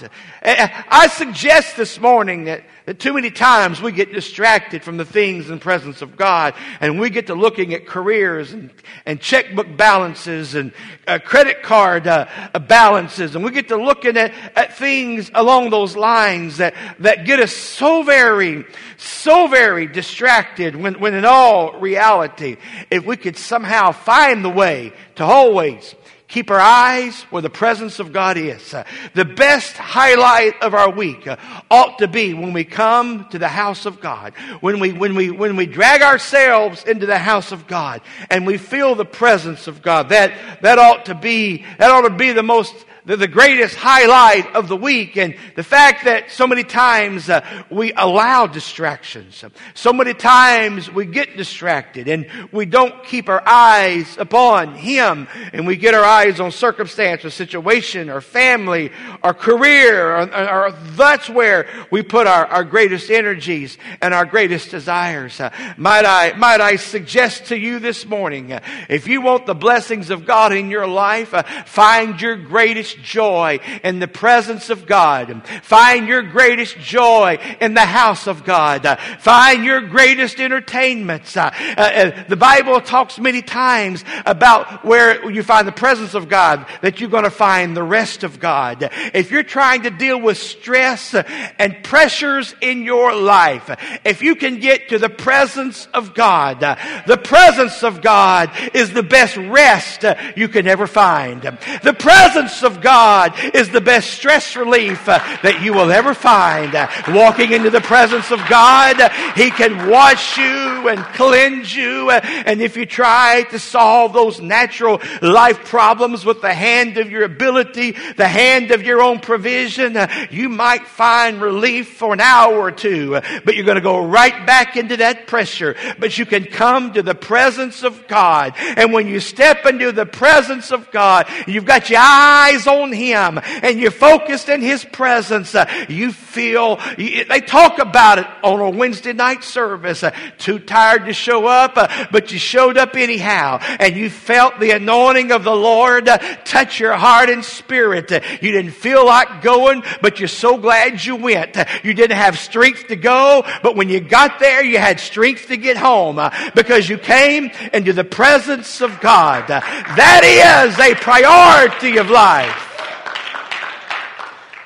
I 0.41 1.09
suggest 1.11 1.75
this 1.75 1.99
morning 1.99 2.45
that, 2.45 2.63
that 2.85 2.97
too 2.97 3.13
many 3.13 3.29
times 3.29 3.81
we 3.81 3.91
get 3.91 4.13
distracted 4.13 4.85
from 4.85 4.95
the 4.95 5.03
things 5.03 5.49
and 5.49 5.59
presence 5.59 6.01
of 6.01 6.15
God 6.15 6.53
and 6.79 6.97
we 6.97 7.09
get 7.09 7.27
to 7.27 7.35
looking 7.35 7.73
at 7.73 7.85
careers 7.85 8.53
and, 8.53 8.71
and 9.05 9.19
checkbook 9.19 9.75
balances 9.75 10.55
and 10.55 10.71
uh, 11.07 11.19
credit 11.19 11.61
card 11.61 12.07
uh, 12.07 12.27
balances 12.69 13.35
and 13.35 13.43
we 13.43 13.51
get 13.51 13.67
to 13.67 13.75
looking 13.75 14.15
at, 14.15 14.33
at 14.55 14.77
things 14.77 15.29
along 15.33 15.69
those 15.69 15.97
lines 15.97 16.57
that, 16.57 16.73
that 16.99 17.25
get 17.25 17.41
us 17.41 17.51
so 17.51 18.01
very, 18.01 18.63
so 18.95 19.47
very 19.47 19.87
distracted 19.87 20.73
when, 20.73 21.01
when 21.01 21.13
in 21.13 21.25
all 21.25 21.77
reality, 21.81 22.55
if 22.89 23.05
we 23.05 23.17
could 23.17 23.35
somehow 23.35 23.91
find 23.91 24.45
the 24.45 24.49
way 24.49 24.93
to 25.15 25.25
always 25.25 25.93
keep 26.27 26.51
our 26.51 26.59
eyes 26.59 27.21
where 27.23 27.41
the 27.41 27.49
presence 27.49 27.99
of 27.99 28.11
God 28.11 28.37
is. 28.37 28.73
Uh, 28.73 28.83
the 29.13 29.25
best 29.25 29.77
highlight 29.77 30.61
of 30.61 30.73
our 30.73 30.89
week 30.89 31.25
uh, 31.25 31.37
ought 31.71 31.99
to 31.99 32.07
be 32.07 32.33
when 32.33 32.53
we 32.53 32.63
come 32.63 33.27
to 33.29 33.39
the 33.39 33.47
house 33.47 33.85
of 33.85 34.01
God, 34.01 34.33
when 34.59 34.79
we, 34.79 34.91
when 34.91 35.15
we, 35.15 35.31
when 35.31 35.55
we 35.55 35.65
drag 35.65 36.01
ourselves 36.01 36.83
into 36.83 37.05
the 37.05 37.17
house 37.17 37.51
of 37.51 37.67
God 37.67 38.01
and 38.29 38.45
we 38.45 38.57
feel 38.57 38.95
the 38.95 39.05
presence 39.05 39.67
of 39.67 39.81
God. 39.81 40.09
That, 40.09 40.61
that 40.61 40.77
ought 40.79 41.05
to 41.05 41.15
be, 41.15 41.65
that 41.79 41.89
ought 41.89 42.07
to 42.07 42.15
be 42.15 42.33
the 42.33 42.43
most 42.43 42.75
the, 43.07 43.15
the 43.15 43.27
greatest 43.27 43.75
highlight 43.75 44.53
of 44.53 44.67
the 44.67 44.75
week 44.75 45.15
and 45.15 45.35
the 45.55 45.63
fact 45.63 46.03
that 46.03 46.29
so 46.29 46.45
many 46.45 46.63
times 46.63 47.29
uh, 47.29 47.41
we 47.69 47.93
allow 47.93 48.47
distractions. 48.47 49.43
So 49.73 49.93
many 49.93 50.13
times 50.13 50.91
we 50.91 51.05
get 51.05 51.37
distracted 51.37 52.09
and 52.09 52.27
we 52.51 52.65
don't 52.65 53.05
keep 53.05 53.29
our 53.29 53.41
eyes 53.47 54.17
upon 54.17 54.75
Him 54.75 55.29
and 55.53 55.65
we 55.65 55.77
get 55.77 55.93
our 55.93 56.03
eyes 56.03 56.41
on 56.41 56.51
circumstance 56.51 57.23
or 57.23 57.29
situation 57.29 58.09
or 58.09 58.19
family 58.19 58.91
or 59.23 59.33
career 59.33 60.17
or, 60.17 60.29
or, 60.29 60.65
or 60.65 60.71
that's 60.71 61.29
where 61.29 61.69
we 61.89 62.03
put 62.03 62.27
our, 62.27 62.45
our 62.47 62.65
greatest 62.65 63.09
energies 63.09 63.77
and 64.01 64.13
our 64.13 64.25
greatest 64.25 64.69
desires. 64.69 65.39
Uh, 65.39 65.49
might 65.77 66.03
I, 66.03 66.33
might 66.33 66.59
I 66.59 66.75
suggest 66.75 67.45
to 67.45 67.57
you 67.57 67.79
this 67.79 68.05
morning, 68.05 68.51
uh, 68.51 68.59
if 68.89 69.07
you 69.07 69.21
want 69.21 69.45
the 69.45 69.55
blessings 69.55 70.09
of 70.09 70.25
God 70.25 70.51
in 70.51 70.69
your 70.69 70.87
life, 70.87 71.33
uh, 71.33 71.43
find 71.63 72.21
your 72.21 72.35
greatest 72.35 72.96
joy 73.03 73.59
in 73.83 73.99
the 73.99 74.07
presence 74.07 74.69
of 74.69 74.85
God. 74.85 75.45
Find 75.63 76.07
your 76.07 76.23
greatest 76.23 76.77
joy 76.77 77.37
in 77.59 77.73
the 77.73 77.81
house 77.81 78.27
of 78.27 78.43
God. 78.43 78.85
Find 79.19 79.63
your 79.63 79.81
greatest 79.81 80.39
entertainments. 80.39 81.35
Uh, 81.35 81.51
uh, 81.77 82.23
the 82.27 82.35
Bible 82.35 82.81
talks 82.81 83.19
many 83.19 83.41
times 83.41 84.03
about 84.25 84.85
where 84.85 85.29
you 85.29 85.43
find 85.43 85.67
the 85.67 85.71
presence 85.71 86.13
of 86.13 86.29
God, 86.29 86.65
that 86.81 86.99
you're 86.99 87.09
going 87.09 87.23
to 87.23 87.29
find 87.29 87.75
the 87.75 87.83
rest 87.83 88.23
of 88.23 88.39
God. 88.39 88.89
If 89.13 89.31
you're 89.31 89.43
trying 89.43 89.83
to 89.83 89.89
deal 89.89 90.19
with 90.19 90.37
stress 90.37 91.13
and 91.13 91.83
pressures 91.83 92.55
in 92.61 92.83
your 92.83 93.15
life, 93.15 93.69
if 94.03 94.21
you 94.21 94.35
can 94.35 94.59
get 94.59 94.89
to 94.89 94.99
the 94.99 95.09
presence 95.09 95.87
of 95.93 96.13
God, 96.13 96.59
the 97.07 97.17
presence 97.17 97.83
of 97.83 98.01
God 98.01 98.51
is 98.73 98.93
the 98.93 99.03
best 99.03 99.37
rest 99.37 100.05
you 100.35 100.47
can 100.47 100.67
ever 100.67 100.87
find. 100.87 101.41
The 101.41 101.95
presence 101.97 102.63
of 102.63 102.81
God 102.87 103.33
is 103.53 103.69
the 103.69 103.81
best 103.81 104.11
stress 104.11 104.55
relief 104.55 105.09
uh, 105.09 105.19
that 105.43 105.61
you 105.61 105.73
will 105.73 105.91
ever 105.91 106.13
find. 106.13 106.73
Uh, 106.73 106.87
walking 107.09 107.51
into 107.51 107.69
the 107.69 107.81
presence 107.81 108.31
of 108.31 108.39
God, 108.47 108.95
He 109.35 109.51
can 109.51 109.89
wash 109.89 110.37
you 110.37 110.87
and 110.87 111.03
cleanse 111.13 111.75
you. 111.75 112.09
Uh, 112.09 112.21
and 112.23 112.61
if 112.61 112.77
you 112.77 112.85
try 112.85 113.43
to 113.49 113.59
solve 113.59 114.13
those 114.13 114.39
natural 114.39 115.01
life 115.21 115.65
problems 115.65 116.23
with 116.23 116.41
the 116.41 116.53
hand 116.53 116.97
of 116.97 117.11
your 117.11 117.23
ability, 117.23 117.91
the 118.15 118.27
hand 118.27 118.71
of 118.71 118.83
your 118.83 119.01
own 119.01 119.19
provision, 119.19 119.97
you 120.31 120.47
might 120.47 120.87
find 120.87 121.41
relief 121.41 121.89
for 121.97 122.13
an 122.13 122.21
hour 122.21 122.55
or 122.57 122.71
two, 122.71 123.19
but 123.43 123.55
you're 123.55 123.65
going 123.65 123.75
to 123.75 123.81
go 123.81 124.05
right 124.05 124.45
back 124.47 124.77
into 124.77 124.95
that 124.95 125.27
pressure. 125.27 125.75
But 125.99 126.17
you 126.17 126.25
can 126.25 126.45
come 126.45 126.93
to 126.93 127.03
the 127.03 127.15
presence 127.15 127.83
of 127.83 128.07
God. 128.07 128.53
And 128.57 128.93
when 128.93 129.07
you 129.07 129.19
step 129.19 129.65
into 129.65 129.91
the 129.91 130.05
presence 130.05 130.71
of 130.71 130.89
God, 130.91 131.27
you've 131.47 131.65
got 131.65 131.89
your 131.89 131.99
eyes 132.01 132.66
on 132.67 132.91
Him 132.91 133.39
and 133.43 133.79
you're 133.79 133.91
focused 133.91 134.49
in 134.49 134.61
His 134.61 134.83
presence, 134.83 135.55
uh, 135.55 135.65
you 135.89 136.11
feel, 136.11 136.79
they 136.97 137.41
talk 137.41 137.79
about 137.79 138.19
it 138.19 138.27
on 138.43 138.59
a 138.59 138.69
Wednesday 138.69 139.13
night 139.13 139.43
service. 139.43 140.03
Uh, 140.03 140.11
too 140.37 140.59
tired 140.59 141.05
to 141.05 141.13
show 141.13 141.47
up, 141.47 141.73
uh, 141.75 142.07
but 142.11 142.31
you 142.31 142.39
showed 142.39 142.77
up 142.77 142.95
anyhow 142.95 143.59
and 143.79 143.95
you 143.95 144.09
felt 144.09 144.59
the 144.59 144.71
anointing 144.71 145.31
of 145.31 145.43
the 145.43 145.55
Lord 145.55 146.07
touch 146.45 146.79
your 146.79 146.93
heart 146.93 147.29
and 147.29 147.43
spirit. 147.43 148.11
You 148.11 148.51
didn't 148.51 148.71
feel 148.71 149.05
like 149.05 149.41
going, 149.41 149.83
but 150.01 150.19
you're 150.19 150.27
so 150.27 150.57
glad 150.57 151.03
you 151.03 151.15
went. 151.15 151.57
You 151.83 151.93
didn't 151.93 152.17
have 152.17 152.37
strength 152.37 152.87
to 152.87 152.95
go, 152.95 153.43
but 153.63 153.75
when 153.75 153.89
you 153.89 153.99
got 153.99 154.39
there, 154.39 154.63
you 154.63 154.77
had 154.77 154.99
strength 154.99 155.47
to 155.47 155.57
get 155.57 155.77
home 155.77 156.19
because 156.55 156.89
you 156.89 156.97
came 156.97 157.51
into 157.73 157.93
the 157.93 158.03
presence 158.03 158.81
of 158.81 158.99
God. 158.99 159.47
That 159.47 160.21
is 160.23 160.79
a 160.79 160.95
priority 160.95 161.97
of 161.97 162.09
life. 162.09 162.56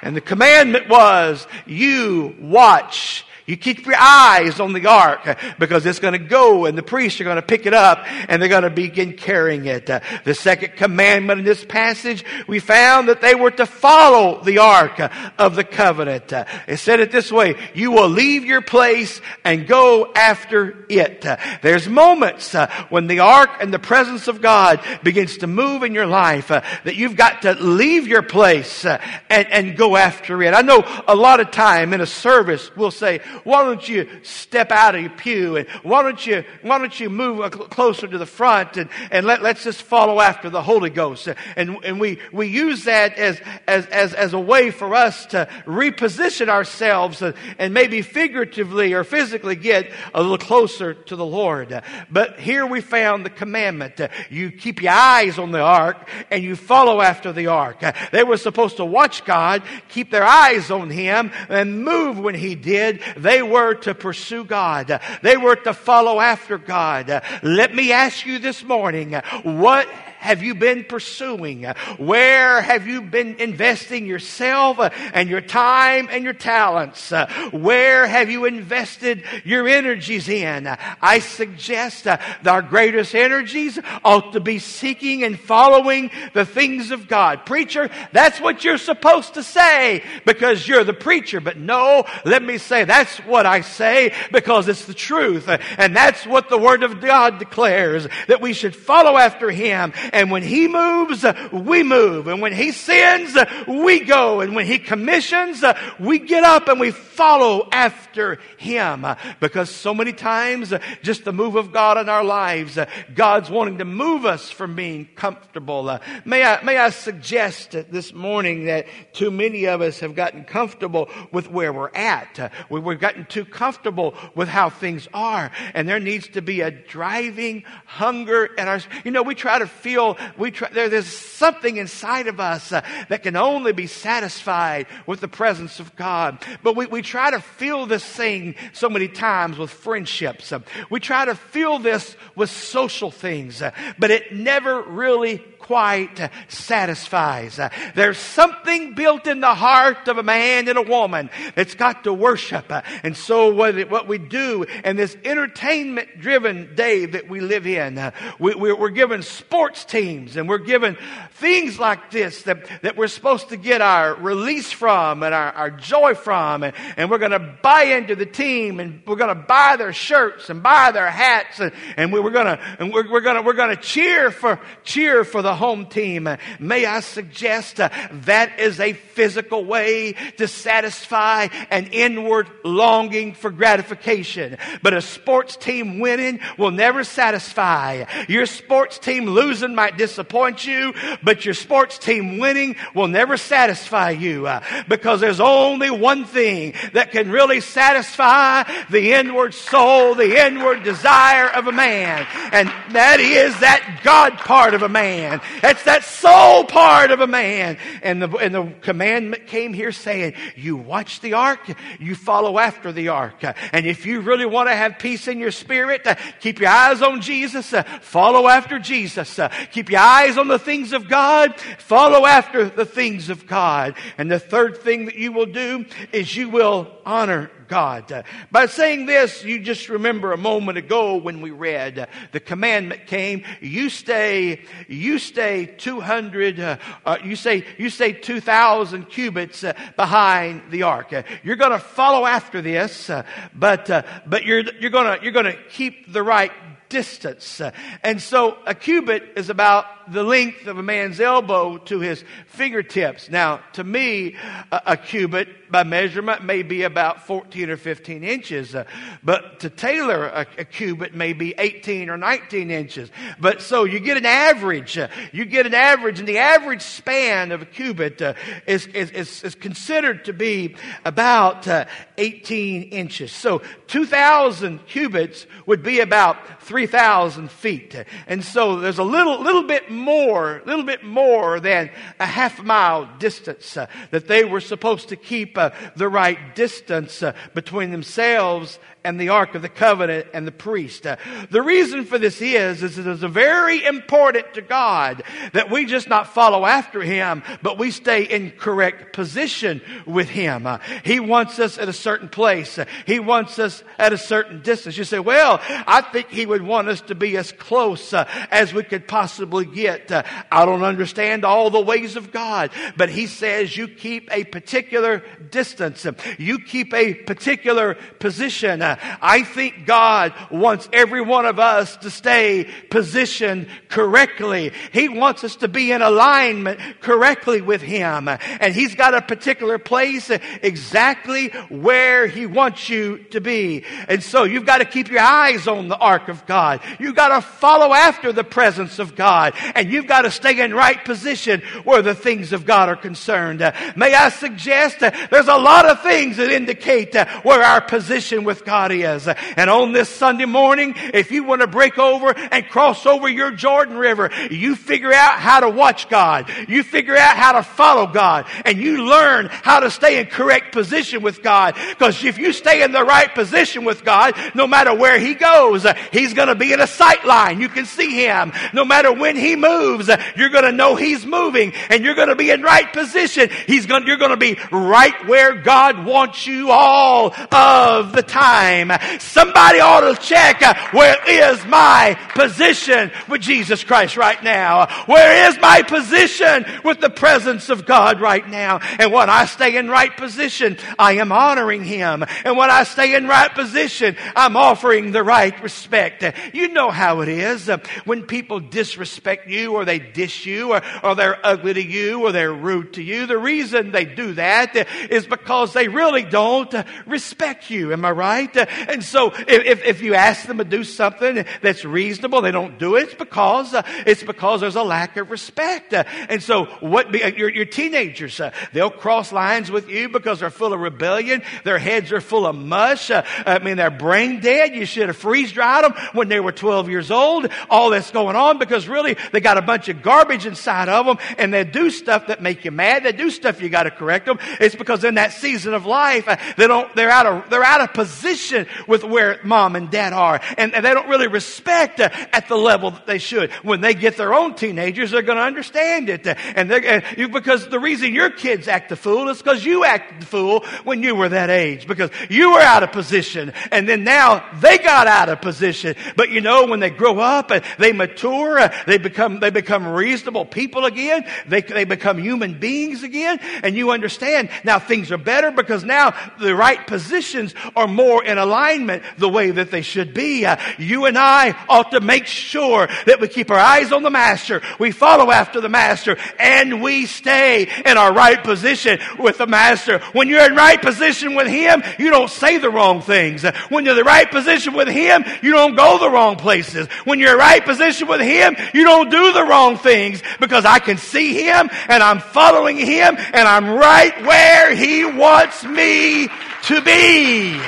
And 0.01 0.15
the 0.15 0.21
commandment 0.21 0.89
was, 0.89 1.47
you 1.65 2.35
watch 2.39 3.25
you 3.51 3.57
keep 3.57 3.85
your 3.85 3.97
eyes 3.99 4.59
on 4.61 4.71
the 4.71 4.87
ark 4.87 5.37
because 5.59 5.85
it's 5.85 5.99
going 5.99 6.13
to 6.13 6.19
go 6.19 6.65
and 6.65 6.77
the 6.77 6.83
priests 6.83 7.19
are 7.19 7.25
going 7.25 7.35
to 7.35 7.41
pick 7.41 7.65
it 7.65 7.73
up 7.73 8.05
and 8.29 8.41
they're 8.41 8.49
going 8.49 8.63
to 8.63 8.69
begin 8.69 9.13
carrying 9.13 9.65
it. 9.65 9.89
Uh, 9.89 9.99
the 10.23 10.33
second 10.33 10.77
commandment 10.77 11.39
in 11.39 11.45
this 11.45 11.65
passage, 11.65 12.23
we 12.47 12.59
found 12.59 13.09
that 13.09 13.19
they 13.19 13.35
were 13.35 13.51
to 13.51 13.65
follow 13.65 14.41
the 14.41 14.59
ark 14.59 14.99
of 15.37 15.55
the 15.55 15.65
covenant. 15.65 16.31
Uh, 16.31 16.45
it 16.65 16.77
said 16.77 17.01
it 17.01 17.11
this 17.11 17.29
way, 17.29 17.55
you 17.73 17.91
will 17.91 18.07
leave 18.07 18.45
your 18.45 18.61
place 18.61 19.19
and 19.43 19.67
go 19.67 20.13
after 20.15 20.85
it. 20.87 21.25
Uh, 21.25 21.35
there's 21.61 21.89
moments 21.89 22.55
when 22.89 23.07
the 23.07 23.19
ark 23.19 23.49
and 23.59 23.73
the 23.73 23.79
presence 23.79 24.29
of 24.29 24.41
God 24.41 24.81
begins 25.03 25.39
to 25.39 25.47
move 25.47 25.83
in 25.83 25.93
your 25.93 26.07
life 26.07 26.47
that 26.47 26.95
you've 26.95 27.17
got 27.17 27.41
to 27.41 27.53
leave 27.55 28.07
your 28.07 28.23
place 28.23 28.85
and, 28.85 29.01
and 29.29 29.75
go 29.75 29.97
after 29.97 30.41
it. 30.41 30.53
I 30.53 30.61
know 30.61 30.83
a 31.05 31.15
lot 31.15 31.41
of 31.41 31.51
time 31.51 31.93
in 31.93 31.99
a 31.99 32.05
service 32.05 32.73
we'll 32.77 32.91
say, 32.91 33.19
why 33.43 33.63
don't 33.63 33.87
you 33.87 34.07
step 34.23 34.71
out 34.71 34.95
of 34.95 35.01
your 35.01 35.09
pew 35.11 35.57
and 35.57 35.67
why 35.83 36.01
don't 36.03 36.25
you, 36.25 36.43
why 36.61 36.77
don't 36.77 36.99
you 36.99 37.09
move 37.09 37.51
closer 37.69 38.07
to 38.07 38.17
the 38.17 38.25
front 38.25 38.77
and, 38.77 38.89
and 39.11 39.25
let, 39.25 39.41
let's 39.41 39.63
just 39.63 39.81
follow 39.81 40.19
after 40.19 40.49
the 40.49 40.61
Holy 40.61 40.89
Ghost. 40.89 41.27
And, 41.55 41.77
and 41.83 41.99
we, 41.99 42.19
we 42.31 42.47
use 42.47 42.85
that 42.85 43.17
as, 43.17 43.41
as, 43.67 43.85
as, 43.87 44.13
as 44.13 44.33
a 44.33 44.39
way 44.39 44.71
for 44.71 44.95
us 44.95 45.25
to 45.27 45.47
reposition 45.65 46.49
ourselves 46.49 47.21
and, 47.21 47.35
and 47.57 47.73
maybe 47.73 48.01
figuratively 48.01 48.93
or 48.93 49.03
physically 49.03 49.55
get 49.55 49.91
a 50.13 50.21
little 50.21 50.37
closer 50.37 50.93
to 50.93 51.15
the 51.15 51.25
Lord. 51.25 51.81
But 52.09 52.39
here 52.39 52.65
we 52.65 52.81
found 52.81 53.25
the 53.25 53.29
commandment. 53.29 53.99
You 54.29 54.51
keep 54.51 54.81
your 54.81 54.93
eyes 54.93 55.37
on 55.39 55.51
the 55.51 55.61
ark 55.61 56.07
and 56.29 56.43
you 56.43 56.55
follow 56.55 57.01
after 57.01 57.31
the 57.31 57.47
ark. 57.47 57.83
They 58.11 58.23
were 58.23 58.37
supposed 58.37 58.77
to 58.77 58.85
watch 58.85 59.25
God, 59.25 59.63
keep 59.89 60.11
their 60.11 60.23
eyes 60.23 60.71
on 60.71 60.89
Him, 60.89 61.31
and 61.49 61.83
move 61.83 62.19
when 62.19 62.35
He 62.35 62.55
did. 62.55 63.01
They 63.21 63.41
were 63.41 63.75
to 63.75 63.93
pursue 63.93 64.43
God. 64.43 64.99
They 65.21 65.37
were 65.37 65.55
to 65.55 65.73
follow 65.73 66.19
after 66.19 66.57
God. 66.57 67.23
Let 67.43 67.73
me 67.73 67.91
ask 67.91 68.25
you 68.25 68.39
this 68.39 68.63
morning, 68.63 69.13
what 69.43 69.87
have 70.21 70.43
you 70.43 70.53
been 70.53 70.83
pursuing? 70.83 71.63
Where 71.97 72.61
have 72.61 72.85
you 72.85 73.01
been 73.01 73.37
investing 73.37 74.05
yourself 74.05 74.77
and 75.13 75.27
your 75.27 75.41
time 75.41 76.09
and 76.11 76.23
your 76.23 76.33
talents? 76.33 77.11
Where 77.51 78.05
have 78.05 78.29
you 78.29 78.45
invested 78.45 79.23
your 79.43 79.67
energies 79.67 80.29
in? 80.29 80.67
I 81.01 81.17
suggest 81.19 82.03
that 82.03 82.21
our 82.45 82.61
greatest 82.61 83.15
energies 83.15 83.79
ought 84.05 84.33
to 84.33 84.39
be 84.39 84.59
seeking 84.59 85.23
and 85.23 85.39
following 85.39 86.11
the 86.33 86.45
things 86.45 86.91
of 86.91 87.07
God. 87.07 87.47
Preacher, 87.47 87.89
that's 88.11 88.39
what 88.39 88.63
you're 88.63 88.77
supposed 88.77 89.33
to 89.33 89.43
say 89.43 90.03
because 90.23 90.67
you're 90.67 90.83
the 90.83 90.93
preacher. 90.93 91.41
But 91.41 91.57
no, 91.57 92.05
let 92.25 92.43
me 92.43 92.59
say 92.59 92.83
that's 92.83 93.17
what 93.25 93.47
I 93.47 93.61
say 93.61 94.13
because 94.31 94.67
it's 94.67 94.85
the 94.85 94.93
truth. 94.93 95.49
And 95.79 95.95
that's 95.95 96.27
what 96.27 96.47
the 96.47 96.59
Word 96.59 96.83
of 96.83 97.01
God 97.01 97.39
declares 97.39 98.07
that 98.27 98.39
we 98.39 98.53
should 98.53 98.75
follow 98.75 99.17
after 99.17 99.49
Him 99.49 99.93
And 100.11 100.31
when 100.31 100.43
He 100.43 100.67
moves, 100.67 101.25
we 101.51 101.83
move. 101.83 102.27
And 102.27 102.41
when 102.41 102.53
He 102.53 102.71
sends, 102.71 103.37
we 103.67 104.01
go. 104.01 104.41
And 104.41 104.55
when 104.55 104.65
He 104.65 104.79
commissions, 104.79 105.63
we 105.99 106.19
get 106.19 106.43
up 106.43 106.67
and 106.67 106.79
we 106.79 106.91
follow 106.91 107.67
after 107.71 108.39
Him. 108.57 109.05
Because 109.39 109.69
so 109.69 109.93
many 109.93 110.13
times, 110.13 110.73
just 111.01 111.23
the 111.23 111.33
move 111.33 111.55
of 111.55 111.71
God 111.71 111.97
in 111.97 112.09
our 112.09 112.23
lives, 112.23 112.77
God's 113.13 113.49
wanting 113.49 113.77
to 113.77 113.85
move 113.85 114.25
us 114.25 114.49
from 114.49 114.75
being 114.75 115.07
comfortable. 115.15 115.99
May 116.25 116.43
I, 116.43 116.63
may 116.63 116.77
I 116.77 116.89
suggest 116.89 117.71
this 117.71 118.13
morning 118.13 118.65
that 118.65 118.87
too 119.13 119.31
many 119.31 119.65
of 119.65 119.81
us 119.81 119.99
have 119.99 120.15
gotten 120.15 120.43
comfortable 120.43 121.09
with 121.31 121.49
where 121.49 121.71
we're 121.71 121.93
at. 121.93 122.51
We've 122.69 122.99
gotten 122.99 123.25
too 123.25 123.45
comfortable 123.45 124.15
with 124.35 124.47
how 124.47 124.69
things 124.69 125.07
are. 125.13 125.51
And 125.73 125.87
there 125.87 125.99
needs 125.99 126.27
to 126.29 126.41
be 126.41 126.61
a 126.61 126.71
driving 126.71 127.63
hunger 127.85 128.45
in 128.45 128.67
our, 128.67 128.79
you 129.03 129.11
know, 129.11 129.21
we 129.21 129.35
try 129.35 129.59
to 129.59 129.67
feel, 129.67 130.00
we 130.37 130.51
try, 130.51 130.69
there, 130.69 130.89
there's 130.89 131.07
something 131.07 131.77
inside 131.77 132.27
of 132.27 132.39
us 132.39 132.71
uh, 132.71 132.81
that 133.09 133.23
can 133.23 133.35
only 133.35 133.73
be 133.73 133.87
satisfied 133.87 134.87
with 135.05 135.21
the 135.21 135.27
presence 135.27 135.79
of 135.79 135.95
God. 135.95 136.43
But 136.63 136.75
we, 136.75 136.85
we 136.87 137.01
try 137.01 137.31
to 137.31 137.39
feel 137.39 137.85
this 137.85 138.03
thing 138.03 138.55
so 138.73 138.89
many 138.89 139.07
times 139.07 139.57
with 139.57 139.71
friendships. 139.71 140.51
Uh, 140.51 140.59
we 140.89 140.99
try 140.99 141.25
to 141.25 141.35
feel 141.35 141.79
this 141.79 142.15
with 142.35 142.49
social 142.49 143.11
things, 143.11 143.61
uh, 143.61 143.71
but 143.99 144.11
it 144.11 144.33
never 144.33 144.81
really 144.81 145.37
quite 145.71 146.29
satisfies. 146.49 147.57
There's 147.95 148.17
something 148.17 148.93
built 148.93 149.25
in 149.25 149.39
the 149.39 149.55
heart 149.55 150.05
of 150.09 150.17
a 150.17 150.23
man 150.23 150.67
and 150.67 150.77
a 150.77 150.81
woman 150.81 151.29
that's 151.55 151.75
got 151.75 152.03
to 152.03 152.13
worship. 152.13 152.65
And 153.03 153.15
so 153.15 153.53
what 153.53 154.05
we 154.05 154.17
do 154.17 154.65
in 154.83 154.97
this 154.97 155.15
entertainment 155.23 156.19
driven 156.19 156.75
day 156.75 157.05
that 157.05 157.29
we 157.29 157.39
live 157.39 157.65
in, 157.65 158.11
we, 158.37 158.69
are 158.69 158.89
given 158.89 159.23
sports 159.23 159.85
teams 159.85 160.35
and 160.35 160.49
we're 160.49 160.57
given 160.57 160.97
things 161.35 161.79
like 161.79 162.11
this 162.11 162.43
that, 162.43 162.97
we're 162.97 163.07
supposed 163.07 163.47
to 163.49 163.55
get 163.55 163.79
our 163.79 164.13
release 164.15 164.73
from 164.73 165.23
and 165.23 165.33
our, 165.33 165.71
joy 165.71 166.15
from. 166.15 166.63
And, 166.63 167.09
we're 167.09 167.17
going 167.17 167.31
to 167.31 167.57
buy 167.61 167.83
into 167.83 168.17
the 168.17 168.25
team 168.25 168.81
and 168.81 169.01
we're 169.07 169.15
going 169.15 169.33
to 169.33 169.41
buy 169.41 169.77
their 169.77 169.93
shirts 169.93 170.49
and 170.49 170.61
buy 170.61 170.91
their 170.91 171.09
hats 171.09 171.61
and, 171.61 171.71
and 171.95 172.11
we, 172.11 172.19
are 172.19 172.29
going 172.29 172.45
to, 172.45 172.59
and 172.79 172.93
we're, 172.93 173.09
we're 173.09 173.21
going 173.21 173.37
to, 173.37 173.41
we're 173.41 173.53
going 173.53 173.73
to 173.73 173.81
cheer 173.81 174.31
for, 174.31 174.59
cheer 174.83 175.23
for 175.23 175.41
the 175.41 175.60
home 175.61 175.85
team. 175.85 176.27
May 176.59 176.87
I 176.87 177.01
suggest 177.01 177.79
uh, 177.79 177.89
that 178.25 178.59
is 178.59 178.79
a 178.79 178.93
physical 178.93 179.63
way 179.63 180.13
to 180.37 180.47
satisfy 180.47 181.49
an 181.69 181.85
inward 181.91 182.47
longing 182.63 183.35
for 183.35 183.51
gratification. 183.51 184.57
But 184.81 184.95
a 184.95 185.01
sports 185.01 185.55
team 185.55 185.99
winning 185.99 186.39
will 186.57 186.71
never 186.71 187.03
satisfy. 187.03 188.05
Your 188.27 188.47
sports 188.47 188.97
team 188.97 189.27
losing 189.27 189.75
might 189.75 189.97
disappoint 189.97 190.65
you, 190.65 190.95
but 191.21 191.45
your 191.45 191.53
sports 191.53 191.99
team 191.99 192.39
winning 192.39 192.75
will 192.95 193.07
never 193.07 193.37
satisfy 193.37 194.09
you 194.09 194.47
uh, 194.47 194.63
because 194.87 195.21
there's 195.21 195.39
only 195.39 195.91
one 195.91 196.25
thing 196.25 196.73
that 196.93 197.11
can 197.11 197.29
really 197.29 197.61
satisfy 197.61 198.63
the 198.89 199.13
inward 199.13 199.53
soul, 199.53 200.15
the 200.15 200.43
inward 200.43 200.81
desire 200.81 201.49
of 201.49 201.67
a 201.67 201.71
man, 201.71 202.25
and 202.51 202.67
that 202.95 203.19
is 203.19 203.59
that 203.59 204.01
God 204.03 204.39
part 204.39 204.73
of 204.73 204.81
a 204.81 204.89
man. 204.89 205.39
That's 205.61 205.83
that 205.83 206.03
soul 206.03 206.65
part 206.65 207.11
of 207.11 207.19
a 207.19 207.27
man. 207.27 207.77
And 208.01 208.21
the, 208.21 208.29
and 208.37 208.55
the 208.55 208.73
commandment 208.81 209.47
came 209.47 209.73
here 209.73 209.91
saying, 209.91 210.33
you 210.55 210.75
watch 210.75 211.21
the 211.21 211.33
ark, 211.33 211.59
you 211.99 212.15
follow 212.15 212.59
after 212.59 212.91
the 212.91 213.09
ark. 213.09 213.43
And 213.43 213.85
if 213.85 214.05
you 214.05 214.21
really 214.21 214.45
want 214.45 214.69
to 214.69 214.75
have 214.75 214.99
peace 214.99 215.27
in 215.27 215.39
your 215.39 215.51
spirit, 215.51 216.07
keep 216.39 216.59
your 216.59 216.69
eyes 216.69 217.01
on 217.01 217.21
Jesus, 217.21 217.73
follow 218.01 218.47
after 218.47 218.79
Jesus. 218.79 219.39
Keep 219.71 219.91
your 219.91 220.01
eyes 220.01 220.37
on 220.37 220.47
the 220.47 220.59
things 220.59 220.93
of 220.93 221.09
God, 221.09 221.59
follow 221.77 222.25
after 222.25 222.69
the 222.69 222.85
things 222.85 223.29
of 223.29 223.47
God. 223.47 223.95
And 224.17 224.31
the 224.31 224.39
third 224.39 224.77
thing 224.77 225.05
that 225.05 225.15
you 225.15 225.31
will 225.31 225.45
do 225.45 225.85
is 226.11 226.35
you 226.35 226.49
will 226.49 226.87
honor 227.05 227.51
God. 227.71 228.11
Uh, 228.11 228.23
by 228.51 228.65
saying 228.65 229.05
this, 229.05 229.45
you 229.45 229.57
just 229.57 229.87
remember 229.87 230.33
a 230.33 230.37
moment 230.37 230.77
ago 230.77 231.15
when 231.15 231.39
we 231.39 231.51
read 231.51 231.99
uh, 231.99 232.07
the 232.33 232.41
commandment 232.41 233.07
came, 233.07 233.45
you 233.61 233.87
stay, 233.87 234.59
you 234.89 235.17
stay 235.17 235.67
200, 235.77 236.59
uh, 236.59 236.77
uh, 237.05 237.17
you 237.23 237.37
say, 237.37 237.65
you 237.77 237.89
stay 237.89 238.11
2,000 238.11 239.05
cubits 239.05 239.63
uh, 239.63 239.71
behind 239.95 240.63
the 240.69 240.83
ark. 240.83 241.13
Uh, 241.13 241.23
you're 241.43 241.55
going 241.55 241.71
to 241.71 241.79
follow 241.79 242.25
after 242.25 242.61
this, 242.61 243.09
but, 243.55 243.85
but 244.27 244.43
you're, 244.43 244.63
you're 244.81 244.91
going 244.91 245.17
to, 245.17 245.23
you're 245.23 245.31
going 245.31 245.45
to 245.45 245.57
keep 245.69 246.11
the 246.11 246.21
right 246.21 246.51
distance. 246.89 247.61
And 248.03 248.21
so 248.21 248.57
a 248.65 248.75
cubit 248.75 249.23
is 249.37 249.49
about 249.49 249.85
the 250.09 250.23
length 250.23 250.67
of 250.67 250.77
a 250.77 250.83
man's 250.83 251.19
elbow 251.19 251.77
to 251.77 251.99
his 251.99 252.23
fingertips. 252.47 253.29
Now, 253.29 253.61
to 253.73 253.83
me, 253.83 254.35
a, 254.71 254.81
a 254.87 254.97
cubit 254.97 255.71
by 255.71 255.83
measurement 255.83 256.43
may 256.43 256.63
be 256.63 256.83
about 256.83 257.25
14 257.25 257.69
or 257.69 257.77
15 257.77 258.23
inches, 258.23 258.75
uh, 258.75 258.83
but 259.23 259.61
to 259.61 259.69
Taylor, 259.69 260.25
a, 260.27 260.45
a, 260.57 260.65
cubit 260.65 261.15
may 261.15 261.33
be 261.33 261.53
18 261.57 262.09
or 262.09 262.17
19 262.17 262.69
inches. 262.69 263.09
But 263.39 263.61
so 263.61 263.85
you 263.85 263.99
get 263.99 264.17
an 264.17 264.25
average. 264.25 264.97
Uh, 264.97 265.07
you 265.31 265.45
get 265.45 265.65
an 265.65 265.73
average, 265.73 266.19
and 266.19 266.27
the 266.27 266.39
average 266.39 266.81
span 266.81 267.51
of 267.51 267.61
a 267.61 267.65
cubit 267.65 268.21
uh, 268.21 268.33
is, 268.67 268.87
is, 268.87 269.11
is, 269.11 269.43
is, 269.43 269.55
considered 269.55 270.25
to 270.25 270.33
be 270.33 270.75
about 271.05 271.67
uh, 271.67 271.85
18 272.17 272.83
inches. 272.83 273.31
So 273.31 273.61
2,000 273.87 274.85
cubits 274.87 275.45
would 275.65 275.83
be 275.83 275.99
about 275.99 276.63
3,000 276.63 277.49
feet. 277.49 277.95
And 278.27 278.43
so 278.43 278.79
there's 278.79 278.99
a 278.99 279.03
little, 279.03 279.41
little 279.41 279.63
bit 279.63 279.90
more, 279.91 280.57
a 280.57 280.65
little 280.65 280.85
bit 280.85 281.03
more 281.03 281.59
than 281.59 281.89
a 282.19 282.25
half 282.25 282.63
mile 282.63 283.09
distance 283.19 283.77
uh, 283.77 283.87
that 284.11 284.27
they 284.27 284.43
were 284.43 284.61
supposed 284.61 285.09
to 285.09 285.15
keep 285.15 285.57
uh, 285.57 285.71
the 285.95 286.07
right 286.07 286.55
distance 286.55 287.21
uh, 287.21 287.33
between 287.53 287.91
themselves 287.91 288.79
and 289.03 289.19
the 289.19 289.29
Ark 289.29 289.55
of 289.55 289.61
the 289.61 289.69
Covenant 289.69 290.27
and 290.33 290.45
the 290.45 290.51
priest. 290.51 291.07
Uh, 291.07 291.17
the 291.49 291.61
reason 291.61 292.05
for 292.05 292.17
this 292.17 292.41
is, 292.41 292.83
is 292.83 292.97
it 292.97 293.07
is 293.07 293.21
very 293.21 293.83
important 293.83 294.53
to 294.53 294.61
God 294.61 295.23
that 295.53 295.71
we 295.71 295.85
just 295.85 296.07
not 296.07 296.33
follow 296.33 296.65
after 296.65 297.01
Him, 297.01 297.43
but 297.61 297.77
we 297.77 297.91
stay 297.91 298.23
in 298.23 298.51
correct 298.51 299.13
position 299.13 299.81
with 300.05 300.29
Him. 300.29 300.67
Uh, 300.67 300.77
he 301.03 301.19
wants 301.19 301.59
us 301.59 301.77
at 301.77 301.89
a 301.89 301.93
certain 301.93 302.29
place. 302.29 302.77
Uh, 302.77 302.85
he 303.05 303.19
wants 303.19 303.57
us 303.59 303.83
at 303.97 304.13
a 304.13 304.17
certain 304.17 304.61
distance. 304.61 304.97
You 304.97 305.03
say, 305.03 305.19
well, 305.19 305.59
I 305.63 306.01
think 306.11 306.29
He 306.29 306.45
would 306.45 306.61
want 306.61 306.87
us 306.87 307.01
to 307.01 307.15
be 307.15 307.37
as 307.37 307.51
close 307.51 308.13
uh, 308.13 308.27
as 308.51 308.73
we 308.73 308.83
could 308.83 309.07
possibly 309.07 309.65
get. 309.65 310.11
Uh, 310.11 310.23
I 310.51 310.65
don't 310.65 310.83
understand 310.83 311.43
all 311.43 311.69
the 311.69 311.81
ways 311.81 312.15
of 312.15 312.31
God, 312.31 312.71
but 312.97 313.09
He 313.09 313.27
says 313.27 313.75
you 313.75 313.87
keep 313.87 314.29
a 314.31 314.43
particular 314.43 315.23
distance. 315.49 316.05
You 316.37 316.59
keep 316.59 316.93
a 316.93 317.13
particular 317.13 317.95
position. 318.19 318.81
I 319.21 319.43
think 319.43 319.85
God 319.85 320.33
wants 320.49 320.89
every 320.91 321.21
one 321.21 321.45
of 321.45 321.59
us 321.59 321.97
to 321.97 322.09
stay 322.09 322.67
positioned 322.89 323.67
correctly. 323.89 324.71
He 324.91 325.09
wants 325.09 325.43
us 325.43 325.57
to 325.57 325.67
be 325.67 325.91
in 325.91 326.01
alignment 326.01 326.79
correctly 327.01 327.61
with 327.61 327.81
Him. 327.81 328.27
And 328.27 328.73
He's 328.73 328.95
got 328.95 329.13
a 329.13 329.21
particular 329.21 329.77
place 329.77 330.29
exactly 330.29 331.49
where 331.69 332.27
He 332.27 332.45
wants 332.45 332.89
you 332.89 333.19
to 333.31 333.41
be. 333.41 333.83
And 334.07 334.23
so 334.23 334.43
you've 334.43 334.65
got 334.65 334.79
to 334.79 334.85
keep 334.85 335.09
your 335.09 335.21
eyes 335.21 335.67
on 335.67 335.87
the 335.87 335.97
ark 335.97 336.29
of 336.29 336.45
God. 336.45 336.81
You've 336.99 337.15
got 337.15 337.29
to 337.29 337.41
follow 337.41 337.93
after 337.93 338.31
the 338.31 338.43
presence 338.43 338.99
of 338.99 339.15
God. 339.15 339.53
And 339.75 339.91
you've 339.91 340.07
got 340.07 340.23
to 340.23 340.31
stay 340.31 340.59
in 340.59 340.73
right 340.73 341.03
position 341.03 341.61
where 341.83 342.01
the 342.01 342.15
things 342.15 342.53
of 342.53 342.65
God 342.65 342.89
are 342.89 342.95
concerned. 342.95 343.59
May 343.95 344.13
I 344.13 344.29
suggest 344.29 344.99
there's 344.99 345.47
a 345.47 345.57
lot 345.57 345.85
of 345.85 346.01
things 346.01 346.37
that 346.37 346.51
indicate 346.51 347.15
where 347.43 347.61
our 347.61 347.81
position 347.81 348.43
with 348.43 348.65
God 348.65 348.80
Is. 348.89 349.27
And 349.27 349.69
on 349.69 349.91
this 349.91 350.09
Sunday 350.09 350.45
morning, 350.45 350.95
if 351.13 351.31
you 351.31 351.43
want 351.43 351.61
to 351.61 351.67
break 351.67 351.99
over 351.99 352.33
and 352.35 352.67
cross 352.67 353.05
over 353.05 353.27
your 353.27 353.51
Jordan 353.51 353.97
River, 353.97 354.31
you 354.49 354.75
figure 354.75 355.13
out 355.13 355.39
how 355.39 355.59
to 355.59 355.69
watch 355.69 356.09
God. 356.09 356.49
You 356.67 356.83
figure 356.83 357.17
out 357.17 357.35
how 357.35 357.51
to 357.51 357.63
follow 357.63 358.07
God. 358.07 358.47
And 358.65 358.79
you 358.79 359.05
learn 359.05 359.49
how 359.51 359.81
to 359.81 359.91
stay 359.91 360.19
in 360.19 360.27
correct 360.27 360.71
position 360.71 361.21
with 361.21 361.43
God. 361.43 361.75
Because 361.89 362.23
if 362.23 362.37
you 362.37 362.53
stay 362.53 362.81
in 362.81 362.91
the 362.91 363.03
right 363.03 363.33
position 363.33 363.83
with 363.83 364.05
God, 364.05 364.35
no 364.55 364.65
matter 364.65 364.93
where 364.95 365.19
He 365.19 365.33
goes, 365.33 365.85
He's 366.11 366.33
going 366.33 366.47
to 366.47 366.55
be 366.55 366.73
in 366.73 366.79
a 366.79 366.87
sight 366.87 367.25
line. 367.25 367.59
You 367.59 367.69
can 367.69 367.85
see 367.85 368.23
Him. 368.25 368.53
No 368.73 368.85
matter 368.85 369.11
when 369.11 369.35
He 369.35 369.55
moves, 369.55 370.09
you're 370.35 370.49
going 370.49 370.63
to 370.63 370.71
know 370.71 370.95
He's 370.95 371.25
moving 371.25 371.73
and 371.89 372.03
you're 372.03 372.15
going 372.15 372.29
to 372.29 372.35
be 372.35 372.51
in 372.51 372.61
right 372.61 372.91
position. 372.91 373.49
He's 373.67 373.85
going, 373.85 374.07
you're 374.07 374.17
going 374.17 374.31
to 374.31 374.37
be 374.37 374.57
right 374.71 375.27
where 375.27 375.55
God 375.55 376.05
wants 376.05 376.47
you 376.47 376.71
all 376.71 377.33
of 377.51 378.13
the 378.13 378.23
time 378.23 378.70
time. 378.71 379.19
Somebody 379.19 379.79
ought 379.79 380.01
to 380.01 380.21
check 380.21 380.61
uh, 380.61 380.73
where 380.91 381.17
is 381.27 381.65
my 381.65 382.17
position 382.33 383.11
with 383.27 383.41
Jesus 383.41 383.83
Christ 383.83 384.17
right 384.17 384.41
now? 384.43 384.87
Where 385.05 385.49
is 385.49 385.59
my 385.59 385.81
position 385.81 386.65
with 386.83 386.99
the 386.99 387.09
presence 387.09 387.69
of 387.69 387.85
God 387.85 388.21
right 388.21 388.47
now? 388.47 388.79
And 388.99 389.11
when 389.11 389.29
I 389.29 389.45
stay 389.45 389.77
in 389.77 389.89
right 389.89 390.15
position, 390.15 390.77
I 390.97 391.13
am 391.13 391.31
honoring 391.31 391.83
Him. 391.83 392.23
And 392.45 392.57
when 392.57 392.69
I 392.69 392.83
stay 392.83 393.15
in 393.15 393.27
right 393.27 393.53
position, 393.53 394.15
I'm 394.35 394.55
offering 394.55 395.11
the 395.11 395.23
right 395.23 395.61
respect. 395.61 396.23
You 396.53 396.69
know 396.69 396.91
how 396.91 397.21
it 397.21 397.29
is 397.29 397.69
when 398.05 398.23
people 398.23 398.59
disrespect 398.59 399.47
you 399.47 399.73
or 399.73 399.85
they 399.85 399.99
dish 399.99 400.45
you 400.45 400.73
or, 400.73 400.81
or 401.03 401.15
they're 401.15 401.39
ugly 401.45 401.73
to 401.73 401.83
you 401.83 402.25
or 402.25 402.31
they're 402.31 402.53
rude 402.53 402.93
to 402.93 403.03
you. 403.03 403.25
The 403.25 403.37
reason 403.37 403.91
they 403.91 404.05
do 404.05 404.33
that 404.33 404.75
is 405.09 405.25
because 405.25 405.73
they 405.73 405.87
really 405.87 406.23
don't 406.23 406.73
respect 407.05 407.69
you. 407.69 407.93
Am 407.93 408.05
I 408.05 408.11
right? 408.11 408.60
And 408.91 409.03
so 409.03 409.31
if, 409.47 409.83
if 409.85 410.01
you 410.01 410.15
ask 410.15 410.45
them 410.47 410.57
to 410.57 410.63
do 410.63 410.83
something 410.83 411.45
that's 411.61 411.85
reasonable, 411.85 412.41
they 412.41 412.51
don't 412.51 412.77
do 412.77 412.95
it. 412.95 413.03
It's 413.03 413.13
because, 413.13 413.73
uh, 413.73 413.83
it's 414.05 414.23
because 414.23 414.61
there's 414.61 414.75
a 414.75 414.83
lack 414.83 415.15
of 415.17 415.31
respect. 415.31 415.93
Uh, 415.93 416.03
and 416.29 416.41
so 416.43 416.65
what, 416.81 417.07
uh, 417.07 417.27
your, 417.27 417.49
your 417.49 417.65
teenagers, 417.65 418.41
they'll 418.73 418.89
cross 418.89 419.31
lines 419.31 419.71
with 419.71 419.89
you 419.89 420.09
because 420.09 420.39
they're 420.39 420.49
full 420.49 420.73
of 420.73 420.79
rebellion. 420.79 421.41
Their 421.63 421.79
heads 421.79 422.11
are 422.11 422.21
full 422.21 422.45
of 422.45 422.55
mush. 422.55 423.11
I 423.11 423.59
mean, 423.59 423.77
they're 423.77 423.91
brain 423.91 424.39
dead. 424.39 424.75
You 424.75 424.85
should 424.85 425.07
have 425.07 425.17
freeze 425.17 425.51
dried 425.51 425.83
them 425.83 425.93
when 426.13 426.27
they 426.27 426.39
were 426.39 426.51
12 426.51 426.89
years 426.89 427.11
old. 427.11 427.47
All 427.69 427.89
that's 427.91 428.11
going 428.11 428.35
on 428.35 428.57
because 428.57 428.87
really 428.87 429.15
they 429.31 429.39
got 429.39 429.57
a 429.57 429.61
bunch 429.61 429.89
of 429.89 430.01
garbage 430.01 430.45
inside 430.45 430.89
of 430.89 431.05
them 431.05 431.17
and 431.37 431.53
they 431.53 431.63
do 431.63 431.89
stuff 431.89 432.27
that 432.27 432.41
make 432.41 432.65
you 432.65 432.71
mad. 432.71 433.03
They 433.03 433.11
do 433.11 433.29
stuff 433.29 433.61
you 433.61 433.69
got 433.69 433.83
to 433.83 433.91
correct 433.91 434.25
them. 434.25 434.39
It's 434.59 434.75
because 434.75 435.03
in 435.03 435.15
that 435.15 435.33
season 435.33 435.73
of 435.73 435.85
life, 435.85 436.27
uh, 436.27 436.37
they 436.57 436.67
don't, 436.67 436.93
they're 436.95 437.09
out 437.09 437.25
of, 437.25 437.49
they're 437.49 437.63
out 437.63 437.81
of 437.81 437.93
position 437.93 438.50
with 438.87 439.03
where 439.03 439.39
mom 439.43 439.75
and 439.75 439.89
dad 439.89 440.13
are. 440.13 440.39
And, 440.57 440.73
and 440.73 440.85
they 440.85 440.93
don't 440.93 441.09
really 441.09 441.27
respect 441.27 441.99
uh, 441.99 442.09
at 442.31 442.47
the 442.47 442.57
level 442.57 442.91
that 442.91 443.05
they 443.05 443.17
should. 443.17 443.51
When 443.63 443.81
they 443.81 443.93
get 443.93 444.17
their 444.17 444.33
own 444.33 444.55
teenagers, 444.55 445.11
they're 445.11 445.21
going 445.21 445.37
to 445.37 445.43
understand 445.43 446.09
it. 446.09 446.25
Uh, 446.25 446.35
and 446.55 446.69
they're, 446.69 447.01
because 447.27 447.67
the 447.67 447.79
reason 447.79 448.13
your 448.13 448.29
kids 448.29 448.67
act 448.67 448.89
the 448.89 448.95
fool 448.95 449.29
is 449.29 449.37
because 449.37 449.63
you 449.63 449.85
acted 449.85 450.21
the 450.21 450.25
fool 450.25 450.65
when 450.83 451.03
you 451.03 451.15
were 451.15 451.29
that 451.29 451.49
age 451.49 451.87
because 451.87 452.09
you 452.29 452.53
were 452.53 452.59
out 452.59 452.83
of 452.83 452.91
position 452.91 453.53
and 453.71 453.87
then 453.87 454.03
now 454.03 454.43
they 454.59 454.77
got 454.77 455.07
out 455.07 455.29
of 455.29 455.41
position. 455.41 455.95
But 456.15 456.29
you 456.29 456.41
know, 456.41 456.65
when 456.65 456.79
they 456.79 456.89
grow 456.89 457.19
up 457.19 457.51
and 457.51 457.63
they 457.77 457.91
mature, 457.91 458.69
they 458.85 458.97
become, 458.97 459.39
they 459.39 459.49
become 459.49 459.87
reasonable 459.87 460.45
people 460.45 460.85
again. 460.85 461.25
They, 461.47 461.61
they 461.61 461.85
become 461.85 462.17
human 462.17 462.59
beings 462.59 463.03
again. 463.03 463.39
And 463.63 463.75
you 463.75 463.91
understand 463.91 464.49
now 464.63 464.79
things 464.79 465.11
are 465.11 465.17
better 465.17 465.51
because 465.51 465.83
now 465.83 466.15
the 466.39 466.55
right 466.55 466.85
positions 466.85 467.53
are 467.75 467.87
more 467.87 468.23
in 468.23 468.37
alignment 468.41 469.03
the 469.17 469.29
way 469.29 469.51
that 469.51 469.71
they 469.71 469.81
should 469.81 470.13
be. 470.13 470.45
Uh, 470.45 470.57
you 470.77 471.05
and 471.05 471.17
I 471.17 471.55
ought 471.69 471.91
to 471.91 472.01
make 472.01 472.25
sure 472.25 472.87
that 473.05 473.19
we 473.19 473.27
keep 473.27 473.51
our 473.51 473.59
eyes 473.59 473.91
on 473.91 474.03
the 474.03 474.09
Master. 474.09 474.61
We 474.79 474.91
follow 474.91 475.31
after 475.31 475.61
the 475.61 475.69
Master 475.69 476.17
and 476.39 476.81
we 476.81 477.05
stay 477.05 477.67
in 477.85 477.97
our 477.97 478.13
right 478.13 478.43
position 478.43 478.99
with 479.19 479.37
the 479.37 479.47
Master. 479.47 479.99
When 480.13 480.27
you're 480.27 480.45
in 480.45 480.55
right 480.55 480.81
position 480.81 481.35
with 481.35 481.47
Him, 481.47 481.83
you 481.99 482.09
don't 482.09 482.29
say 482.29 482.57
the 482.57 482.69
wrong 482.69 483.01
things. 483.01 483.43
When 483.69 483.85
you're 483.85 483.93
in 483.93 483.97
the 483.97 484.03
right 484.03 484.29
position 484.29 484.73
with 484.73 484.87
Him, 484.87 485.23
you 485.41 485.51
don't 485.51 485.75
go 485.75 485.97
the 485.99 486.09
wrong 486.09 486.35
places. 486.35 486.87
When 487.05 487.19
you're 487.19 487.33
in 487.33 487.39
right 487.39 487.63
position 487.63 488.07
with 488.07 488.21
Him, 488.21 488.55
you 488.73 488.83
don't 488.83 489.09
do 489.09 489.33
the 489.33 489.43
wrong 489.43 489.77
things 489.77 490.21
because 490.39 490.65
I 490.65 490.79
can 490.79 490.97
see 490.97 491.33
Him 491.33 491.69
and 491.87 492.03
I'm 492.03 492.19
following 492.19 492.77
Him 492.77 493.15
and 493.17 493.47
I'm 493.47 493.69
right 493.69 494.21
where 494.23 494.75
He 494.75 495.05
wants 495.05 495.63
me 495.63 496.27
to 496.63 496.81
be. 496.81 497.59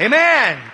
Amen. 0.00 0.69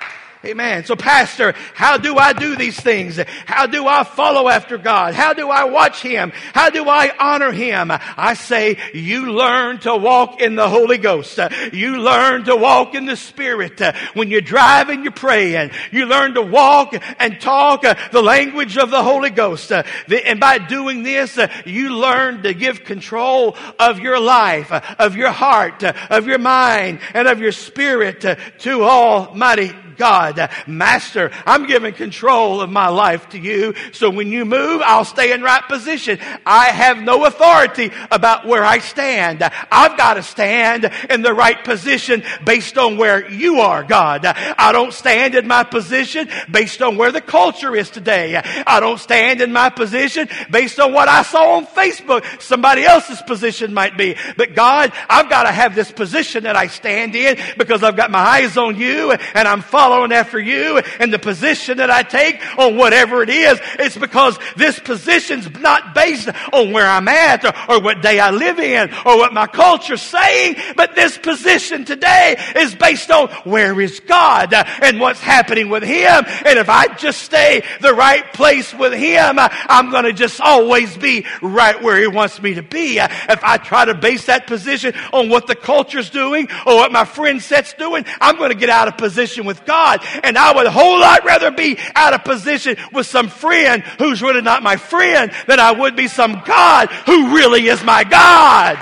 Amen. 0.47 0.85
So, 0.85 0.95
Pastor, 0.95 1.55
how 1.75 1.97
do 1.97 2.17
I 2.17 2.33
do 2.33 2.55
these 2.55 2.79
things? 2.79 3.19
How 3.47 3.67
do 3.67 3.89
I 3.89 4.05
follow 4.05 4.49
after 4.49 4.79
God? 4.79 5.13
How 5.15 5.33
do 5.33 5.51
I 5.51 5.65
watch 5.65 6.01
Him? 6.03 6.31
How 6.55 6.71
do 6.71 6.89
I 6.89 7.13
honor 7.19 7.51
Him? 7.51 7.91
I 7.91 8.35
say, 8.35 8.79
you 8.95 9.33
learn 9.33 9.79
to 9.81 9.97
walk 9.97 10.41
in 10.41 10.55
the 10.55 10.69
Holy 10.69 10.99
Ghost. 10.99 11.41
You 11.73 11.99
learn 11.99 12.45
to 12.45 12.55
walk 12.55 12.95
in 12.95 13.07
the 13.07 13.17
Spirit. 13.17 13.81
When 14.15 14.31
you're 14.31 14.41
driving, 14.41 15.03
you're 15.03 15.11
praying. 15.11 15.73
You 15.91 16.07
learn 16.07 16.35
to 16.35 16.43
walk 16.43 16.95
and 17.19 17.41
talk 17.41 17.83
the 17.83 18.23
language 18.23 18.79
of 18.79 18.91
the 18.91 19.03
Holy 19.03 19.31
Ghost. 19.31 19.73
And 19.73 20.39
by 20.39 20.59
doing 20.59 21.03
this, 21.03 21.37
you 21.65 21.91
learn 21.91 22.45
to 22.45 22.55
give 22.55 22.85
control 22.85 23.57
of 23.81 23.99
your 23.99 24.21
life, 24.21 24.71
of 24.71 25.17
your 25.17 25.33
heart, 25.33 25.83
of 25.83 26.29
your 26.29 26.39
mind, 26.39 27.01
and 27.15 27.27
of 27.27 27.41
your 27.41 27.53
spirit 27.53 28.21
to 28.21 28.83
Almighty 28.85 29.73
God, 29.97 30.51
Master, 30.67 31.31
I'm 31.45 31.67
giving 31.67 31.95
control 31.95 32.61
of 32.61 32.71
my 32.71 32.89
life 32.89 33.29
to 33.31 33.39
you. 33.39 33.75
So 33.93 34.11
when 34.11 34.31
you 34.31 34.45
move, 34.45 34.83
I'll 34.85 35.05
stay 35.05 35.33
in 35.33 35.43
right 35.43 35.63
position. 35.67 36.19
I 36.45 36.67
have 36.67 36.99
no 36.99 37.25
authority 37.25 37.91
about 38.11 38.47
where 38.47 38.65
I 38.65 38.79
stand. 38.79 39.43
I've 39.71 39.97
got 39.97 40.15
to 40.15 40.23
stand 40.23 40.91
in 41.11 41.23
the 41.23 41.35
right 41.35 41.63
position 41.65 42.23
based 42.45 42.79
on 42.79 42.97
where 42.97 43.31
you 43.31 43.61
are, 43.61 43.83
God. 43.83 44.25
I 44.25 44.73
don't 44.73 44.93
stand 44.93 45.35
in 45.35 45.47
my 45.47 45.65
position 45.65 46.29
based 46.51 46.83
on 46.83 46.97
where 46.97 47.13
the 47.13 47.21
culture 47.21 47.75
is 47.75 47.91
today. 47.91 48.37
I 48.67 48.81
don't 48.81 48.99
stand 48.99 49.41
in 49.41 49.53
my 49.53 49.71
position 49.71 50.29
based 50.51 50.79
on 50.79 50.93
what 50.93 51.09
I 51.09 51.23
saw 51.23 51.57
on 51.57 51.67
Facebook. 51.67 52.43
Somebody 52.43 52.85
else's 52.85 53.23
position 53.23 53.73
might 53.73 53.97
be. 53.97 54.17
But 54.37 54.55
God, 54.55 54.93
I've 55.09 55.31
got 55.31 55.45
to 55.45 55.53
have 55.53 55.75
this 55.75 55.91
position 55.91 56.45
that 56.45 56.57
I 56.57 56.67
stand 56.67 57.15
in 57.15 57.39
because 57.57 57.83
I've 57.83 57.97
got 57.97 58.11
my 58.11 58.19
eyes 58.19 58.57
on 58.57 58.77
you 58.77 59.13
and 59.13 59.49
I'm 59.49 59.63
following 59.63 59.86
following 59.87 60.11
after 60.11 60.41
you 60.41 60.79
and 60.99 61.13
the 61.13 61.19
position 61.19 61.79
that 61.79 61.93
I 61.93 62.03
take 62.03 62.43
on 62.59 62.77
whatever 62.77 63.23
it 63.23 63.29
is, 63.29 63.61
it's 63.79 63.97
because 63.97 64.37
this 64.57 64.81
position's 64.81 65.49
not 65.61 65.95
based 65.95 66.29
on 66.53 66.73
where 66.73 66.89
I'm 66.89 67.07
at 67.07 67.45
or, 67.45 67.53
or 67.71 67.81
what 67.81 68.03
day 68.03 68.19
I 68.19 68.33
live 68.33 68.59
in 68.59 68.93
or 69.05 69.17
what 69.17 69.33
my 69.33 69.47
culture's 69.47 70.03
saying, 70.03 70.57
but 70.75 70.97
this 70.97 71.17
position 71.17 71.85
today 71.85 72.35
is 72.57 72.75
based 72.75 73.13
on 73.13 73.29
where 73.45 73.81
is 73.81 74.01
God 74.01 74.53
and 74.53 74.99
what's 74.99 75.21
happening 75.21 75.69
with 75.69 75.85
Him. 75.85 76.25
And 76.45 76.59
if 76.59 76.69
I 76.69 76.89
just 76.97 77.23
stay 77.23 77.63
the 77.81 77.95
right 77.95 78.33
place 78.33 78.75
with 78.75 78.93
Him, 78.93 79.37
I'm 79.39 79.93
going 79.93 80.03
to 80.03 80.13
just 80.13 80.41
always 80.41 80.97
be 80.97 81.27
right 81.41 81.81
where 81.81 82.01
He 82.01 82.09
wants 82.09 82.43
me 82.43 82.55
to 82.55 82.63
be. 82.63 82.99
If 82.99 83.45
I 83.45 83.57
try 83.59 83.85
to 83.85 83.95
base 83.95 84.27
that 84.27 84.49
position 84.49 84.95
on 85.13 85.29
what 85.29 85.47
the 85.47 85.55
culture's 85.55 86.11
doing 86.11 86.49
or 86.67 86.75
what 86.75 86.91
my 86.91 87.05
friend 87.05 87.41
set's 87.41 87.73
doing, 87.75 88.05
I'm 88.21 88.37
going 88.37 88.51
to 88.51 88.59
get 88.59 88.69
out 88.69 88.89
of 88.89 88.97
position 88.99 89.47
with 89.47 89.65
God. 89.65 89.76
God. 89.77 90.07
And 90.25 90.39
I 90.39 90.55
would 90.55 90.67
a 90.67 90.71
whole 90.71 90.99
lot 90.99 91.25
rather 91.25 91.51
be 91.51 91.79
out 91.95 92.15
of 92.15 92.25
position 92.25 92.77
with 92.93 93.07
some 93.07 93.29
friend 93.29 93.83
who's 93.99 94.23
really 94.23 94.41
not 94.41 94.63
my 94.63 94.77
friend 94.77 95.31
than 95.47 95.61
I 95.61 95.73
would 95.73 95.97
be 95.97 96.09
some 96.09 96.43
God 96.47 96.89
who 97.05 97.35
really 97.35 97.67
is 97.69 97.83
my 97.85 98.03
God. 98.05 98.79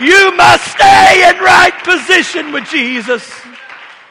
You 0.00 0.34
must 0.34 0.64
stay 0.72 1.28
in 1.28 1.36
right 1.44 1.78
position 1.84 2.52
with 2.52 2.64
Jesus. 2.68 3.41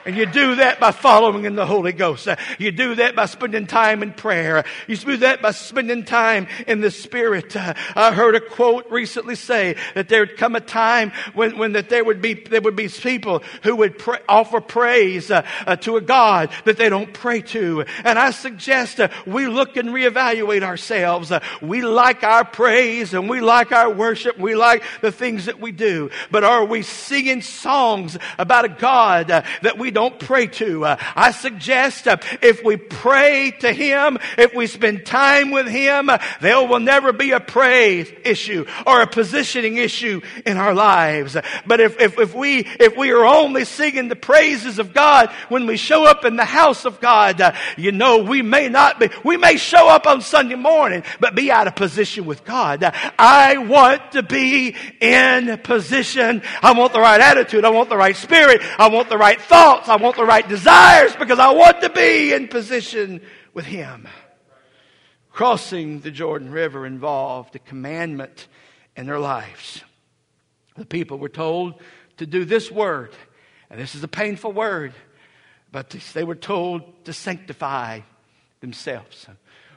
And 0.05 0.15
you 0.15 0.25
do 0.25 0.55
that 0.55 0.79
by 0.79 0.91
following 0.91 1.45
in 1.45 1.55
the 1.55 1.65
Holy 1.65 1.93
Ghost. 1.93 2.27
You 2.57 2.71
do 2.71 2.95
that 2.95 3.15
by 3.15 3.25
spending 3.25 3.67
time 3.67 4.03
in 4.03 4.13
prayer. 4.13 4.63
You 4.87 4.97
do 4.97 5.17
that 5.17 5.41
by 5.41 5.51
spending 5.51 6.05
time 6.05 6.47
in 6.67 6.81
the 6.81 6.91
Spirit. 6.91 7.55
I 7.55 8.13
heard 8.13 8.35
a 8.35 8.41
quote 8.41 8.89
recently 8.89 9.35
say 9.35 9.75
that 9.95 10.09
there 10.09 10.21
would 10.21 10.37
come 10.37 10.55
a 10.55 10.59
time 10.59 11.11
when, 11.33 11.57
when 11.57 11.73
that 11.73 11.89
there 11.89 12.03
would 12.03 12.21
be, 12.21 12.33
there 12.33 12.61
would 12.61 12.75
be 12.75 12.87
people 12.87 13.43
who 13.63 13.75
would 13.77 13.97
pray, 13.97 14.19
offer 14.27 14.61
praise 14.61 15.29
uh, 15.31 15.45
uh, 15.67 15.75
to 15.77 15.97
a 15.97 16.01
God 16.01 16.49
that 16.65 16.77
they 16.77 16.89
don't 16.89 17.13
pray 17.13 17.41
to. 17.41 17.85
And 18.03 18.17
I 18.17 18.31
suggest 18.31 18.99
uh, 18.99 19.09
we 19.25 19.47
look 19.47 19.77
and 19.77 19.89
reevaluate 19.89 20.63
ourselves. 20.63 21.31
Uh, 21.31 21.41
we 21.61 21.81
like 21.81 22.23
our 22.23 22.45
praise 22.45 23.13
and 23.13 23.29
we 23.29 23.41
like 23.41 23.71
our 23.71 23.91
worship. 23.91 24.37
We 24.37 24.55
like 24.55 24.83
the 25.01 25.11
things 25.11 25.45
that 25.45 25.59
we 25.59 25.71
do. 25.71 26.09
But 26.31 26.43
are 26.43 26.65
we 26.65 26.81
singing 26.81 27.41
songs 27.41 28.17
about 28.37 28.65
a 28.65 28.69
God 28.69 29.29
uh, 29.29 29.43
that 29.61 29.77
we 29.77 29.90
don't 29.91 30.19
pray 30.19 30.47
to. 30.47 30.85
Uh, 30.85 30.97
I 31.15 31.31
suggest 31.31 32.07
uh, 32.07 32.17
if 32.41 32.63
we 32.63 32.77
pray 32.77 33.51
to 33.59 33.71
Him, 33.71 34.17
if 34.37 34.53
we 34.53 34.67
spend 34.67 35.05
time 35.05 35.51
with 35.51 35.67
Him, 35.67 36.09
uh, 36.09 36.17
there 36.41 36.65
will 36.65 36.79
never 36.79 37.13
be 37.13 37.31
a 37.31 37.39
praise 37.39 38.11
issue 38.23 38.65
or 38.85 39.01
a 39.01 39.07
positioning 39.07 39.77
issue 39.77 40.21
in 40.45 40.57
our 40.57 40.73
lives. 40.73 41.37
But 41.65 41.79
if, 41.79 41.99
if, 41.99 42.19
if 42.19 42.33
we, 42.33 42.59
if 42.79 42.97
we 42.97 43.11
are 43.11 43.25
only 43.25 43.65
singing 43.65 44.07
the 44.07 44.15
praises 44.15 44.79
of 44.79 44.93
God 44.93 45.29
when 45.49 45.67
we 45.67 45.77
show 45.77 46.05
up 46.05 46.25
in 46.25 46.35
the 46.35 46.45
house 46.45 46.85
of 46.85 46.99
God, 46.99 47.41
uh, 47.41 47.53
you 47.77 47.91
know, 47.91 48.19
we 48.23 48.41
may 48.41 48.69
not 48.69 48.99
be, 48.99 49.09
we 49.23 49.37
may 49.37 49.57
show 49.57 49.87
up 49.87 50.07
on 50.07 50.21
Sunday 50.21 50.55
morning, 50.55 51.03
but 51.19 51.35
be 51.35 51.51
out 51.51 51.67
of 51.67 51.75
position 51.75 52.25
with 52.25 52.43
God. 52.45 52.83
I 53.17 53.57
want 53.57 54.13
to 54.13 54.23
be 54.23 54.75
in 54.99 55.57
position. 55.59 56.41
I 56.61 56.73
want 56.73 56.93
the 56.93 56.99
right 56.99 57.21
attitude. 57.21 57.65
I 57.65 57.69
want 57.69 57.89
the 57.89 57.97
right 57.97 58.15
spirit. 58.15 58.61
I 58.77 58.89
want 58.89 59.09
the 59.09 59.17
right 59.17 59.39
thoughts 59.39 59.80
thoughts. 59.85 60.01
I 60.01 60.03
want 60.03 60.15
the 60.15 60.25
right 60.25 60.47
desires 60.47 61.15
because 61.15 61.39
I 61.39 61.51
want 61.51 61.81
to 61.81 61.89
be 61.89 62.33
in 62.33 62.47
position 62.47 63.21
with 63.53 63.65
Him. 63.65 64.07
Crossing 65.31 66.01
the 66.01 66.11
Jordan 66.11 66.51
River 66.51 66.85
involved 66.85 67.55
a 67.55 67.59
commandment 67.59 68.47
in 68.95 69.05
their 69.05 69.19
lives. 69.19 69.83
The 70.75 70.85
people 70.85 71.17
were 71.17 71.29
told 71.29 71.75
to 72.17 72.25
do 72.25 72.45
this 72.45 72.69
word, 72.69 73.11
and 73.69 73.79
this 73.79 73.95
is 73.95 74.03
a 74.03 74.07
painful 74.07 74.51
word, 74.51 74.93
but 75.71 75.89
they 76.13 76.23
were 76.23 76.35
told 76.35 77.05
to 77.05 77.13
sanctify 77.13 78.01
themselves. 78.59 79.27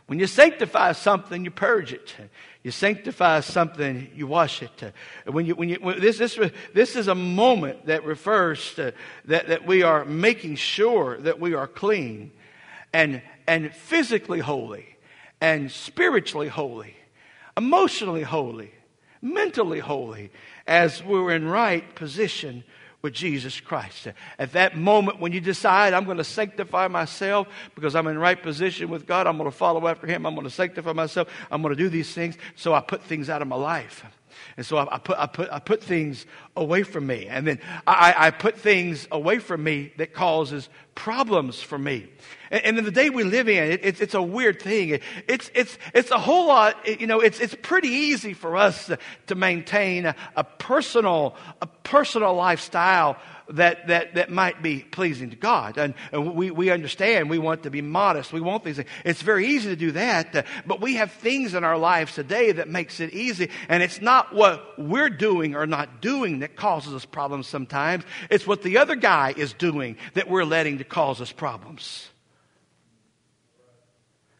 When 0.06 0.18
you 0.18 0.26
sanctify 0.26 0.92
something, 0.92 1.44
you 1.44 1.50
purge 1.50 1.92
it. 1.92 2.14
You 2.62 2.70
sanctify 2.70 3.40
something, 3.40 4.10
you 4.14 4.26
wash 4.26 4.62
it. 4.62 4.92
When 5.26 5.46
you, 5.46 5.54
when 5.54 5.68
you, 5.68 5.76
when 5.80 6.00
this, 6.00 6.18
this, 6.18 6.38
this 6.74 6.96
is 6.96 7.08
a 7.08 7.14
moment 7.14 7.86
that 7.86 8.04
refers 8.04 8.74
to 8.74 8.92
that, 9.26 9.48
that 9.48 9.66
we 9.66 9.82
are 9.82 10.04
making 10.04 10.56
sure 10.56 11.18
that 11.18 11.40
we 11.40 11.54
are 11.54 11.66
clean. 11.66 12.32
and, 12.94 13.20
and 13.46 13.74
physically 13.74 14.38
holy 14.38 14.96
and 15.40 15.70
spiritually 15.70 16.48
holy, 16.48 16.96
emotionally 17.56 18.22
holy, 18.22 18.72
mentally 19.20 19.80
holy, 19.80 20.30
as 20.66 21.02
we're 21.02 21.32
in 21.32 21.46
right 21.46 21.94
position 21.94 22.64
with 23.04 23.12
Jesus 23.12 23.60
Christ. 23.60 24.08
At 24.38 24.52
that 24.52 24.78
moment 24.78 25.20
when 25.20 25.30
you 25.30 25.40
decide, 25.40 25.92
I'm 25.92 26.06
going 26.06 26.16
to 26.16 26.24
sanctify 26.24 26.88
myself 26.88 27.46
because 27.74 27.94
I'm 27.94 28.06
in 28.06 28.18
right 28.18 28.42
position 28.42 28.88
with 28.88 29.06
God, 29.06 29.26
I'm 29.26 29.36
going 29.36 29.50
to 29.50 29.54
follow 29.54 29.86
after 29.86 30.06
Him, 30.06 30.24
I'm 30.24 30.34
going 30.34 30.46
to 30.46 30.50
sanctify 30.50 30.94
myself, 30.94 31.28
I'm 31.50 31.60
going 31.60 31.76
to 31.76 31.80
do 31.80 31.90
these 31.90 32.14
things, 32.14 32.38
so 32.56 32.72
I 32.72 32.80
put 32.80 33.02
things 33.02 33.28
out 33.28 33.42
of 33.42 33.48
my 33.48 33.56
life. 33.56 34.06
And 34.56 34.64
so 34.64 34.76
I, 34.76 34.94
I, 34.94 34.98
put, 34.98 35.18
I, 35.18 35.26
put, 35.26 35.50
I 35.50 35.58
put 35.58 35.82
things 35.82 36.26
away 36.56 36.82
from 36.82 37.06
me. 37.06 37.26
And 37.26 37.46
then 37.46 37.60
I, 37.86 38.14
I 38.16 38.30
put 38.30 38.58
things 38.58 39.08
away 39.10 39.38
from 39.38 39.62
me 39.62 39.92
that 39.98 40.12
causes 40.12 40.68
problems 40.94 41.60
for 41.60 41.78
me. 41.78 42.08
And, 42.50 42.64
and 42.64 42.78
in 42.78 42.84
the 42.84 42.90
day 42.90 43.10
we 43.10 43.24
live 43.24 43.48
in, 43.48 43.72
it, 43.72 43.80
it's, 43.82 44.00
it's 44.00 44.14
a 44.14 44.22
weird 44.22 44.60
thing. 44.62 44.90
It, 44.90 45.02
it's, 45.28 45.50
it's, 45.54 45.78
it's 45.92 46.10
a 46.10 46.18
whole 46.18 46.48
lot, 46.48 46.76
you 47.00 47.06
know, 47.06 47.20
it's, 47.20 47.40
it's 47.40 47.56
pretty 47.62 47.88
easy 47.88 48.34
for 48.34 48.56
us 48.56 48.86
to, 48.86 48.98
to 49.26 49.34
maintain 49.34 50.06
a, 50.06 50.16
a 50.36 50.44
personal, 50.44 51.36
a 51.60 51.66
personal 51.66 52.34
lifestyle 52.34 53.16
that, 53.50 53.88
that, 53.88 54.14
that 54.14 54.30
might 54.30 54.62
be 54.62 54.80
pleasing 54.80 55.30
to 55.30 55.37
God. 55.37 55.76
And, 55.78 55.94
and 56.12 56.35
we, 56.35 56.50
we 56.50 56.70
understand 56.70 57.28
we 57.28 57.38
want 57.38 57.64
to 57.64 57.70
be 57.70 57.83
modest. 57.83 58.33
We 58.33 58.40
want 58.40 58.64
these 58.64 58.76
things. 58.76 58.88
It's 59.04 59.22
very 59.22 59.46
easy 59.48 59.68
to 59.70 59.76
do 59.76 59.92
that, 59.92 60.35
uh, 60.35 60.42
but 60.66 60.80
we 60.80 60.94
have 60.94 61.12
things 61.12 61.54
in 61.54 61.64
our 61.64 61.78
lives 61.78 62.14
today 62.14 62.52
that 62.52 62.68
makes 62.68 63.00
it 63.00 63.12
easy. 63.12 63.50
And 63.68 63.83
it's 63.83 64.00
not 64.00 64.35
what 64.35 64.78
we're 64.78 65.11
doing 65.11 65.54
or 65.54 65.66
not 65.66 66.00
doing 66.00 66.40
that 66.40 66.57
causes 66.57 66.94
us 66.94 67.04
problems 67.04 67.46
sometimes. 67.46 68.04
It's 68.30 68.46
what 68.46 68.62
the 68.62 68.78
other 68.78 68.96
guy 68.96 69.35
is 69.37 69.52
doing 69.52 69.96
that 70.14 70.28
we're 70.28 70.44
letting 70.44 70.78
to 70.78 70.85
cause 70.85 71.20
us 71.20 71.33
problems. 71.33 72.09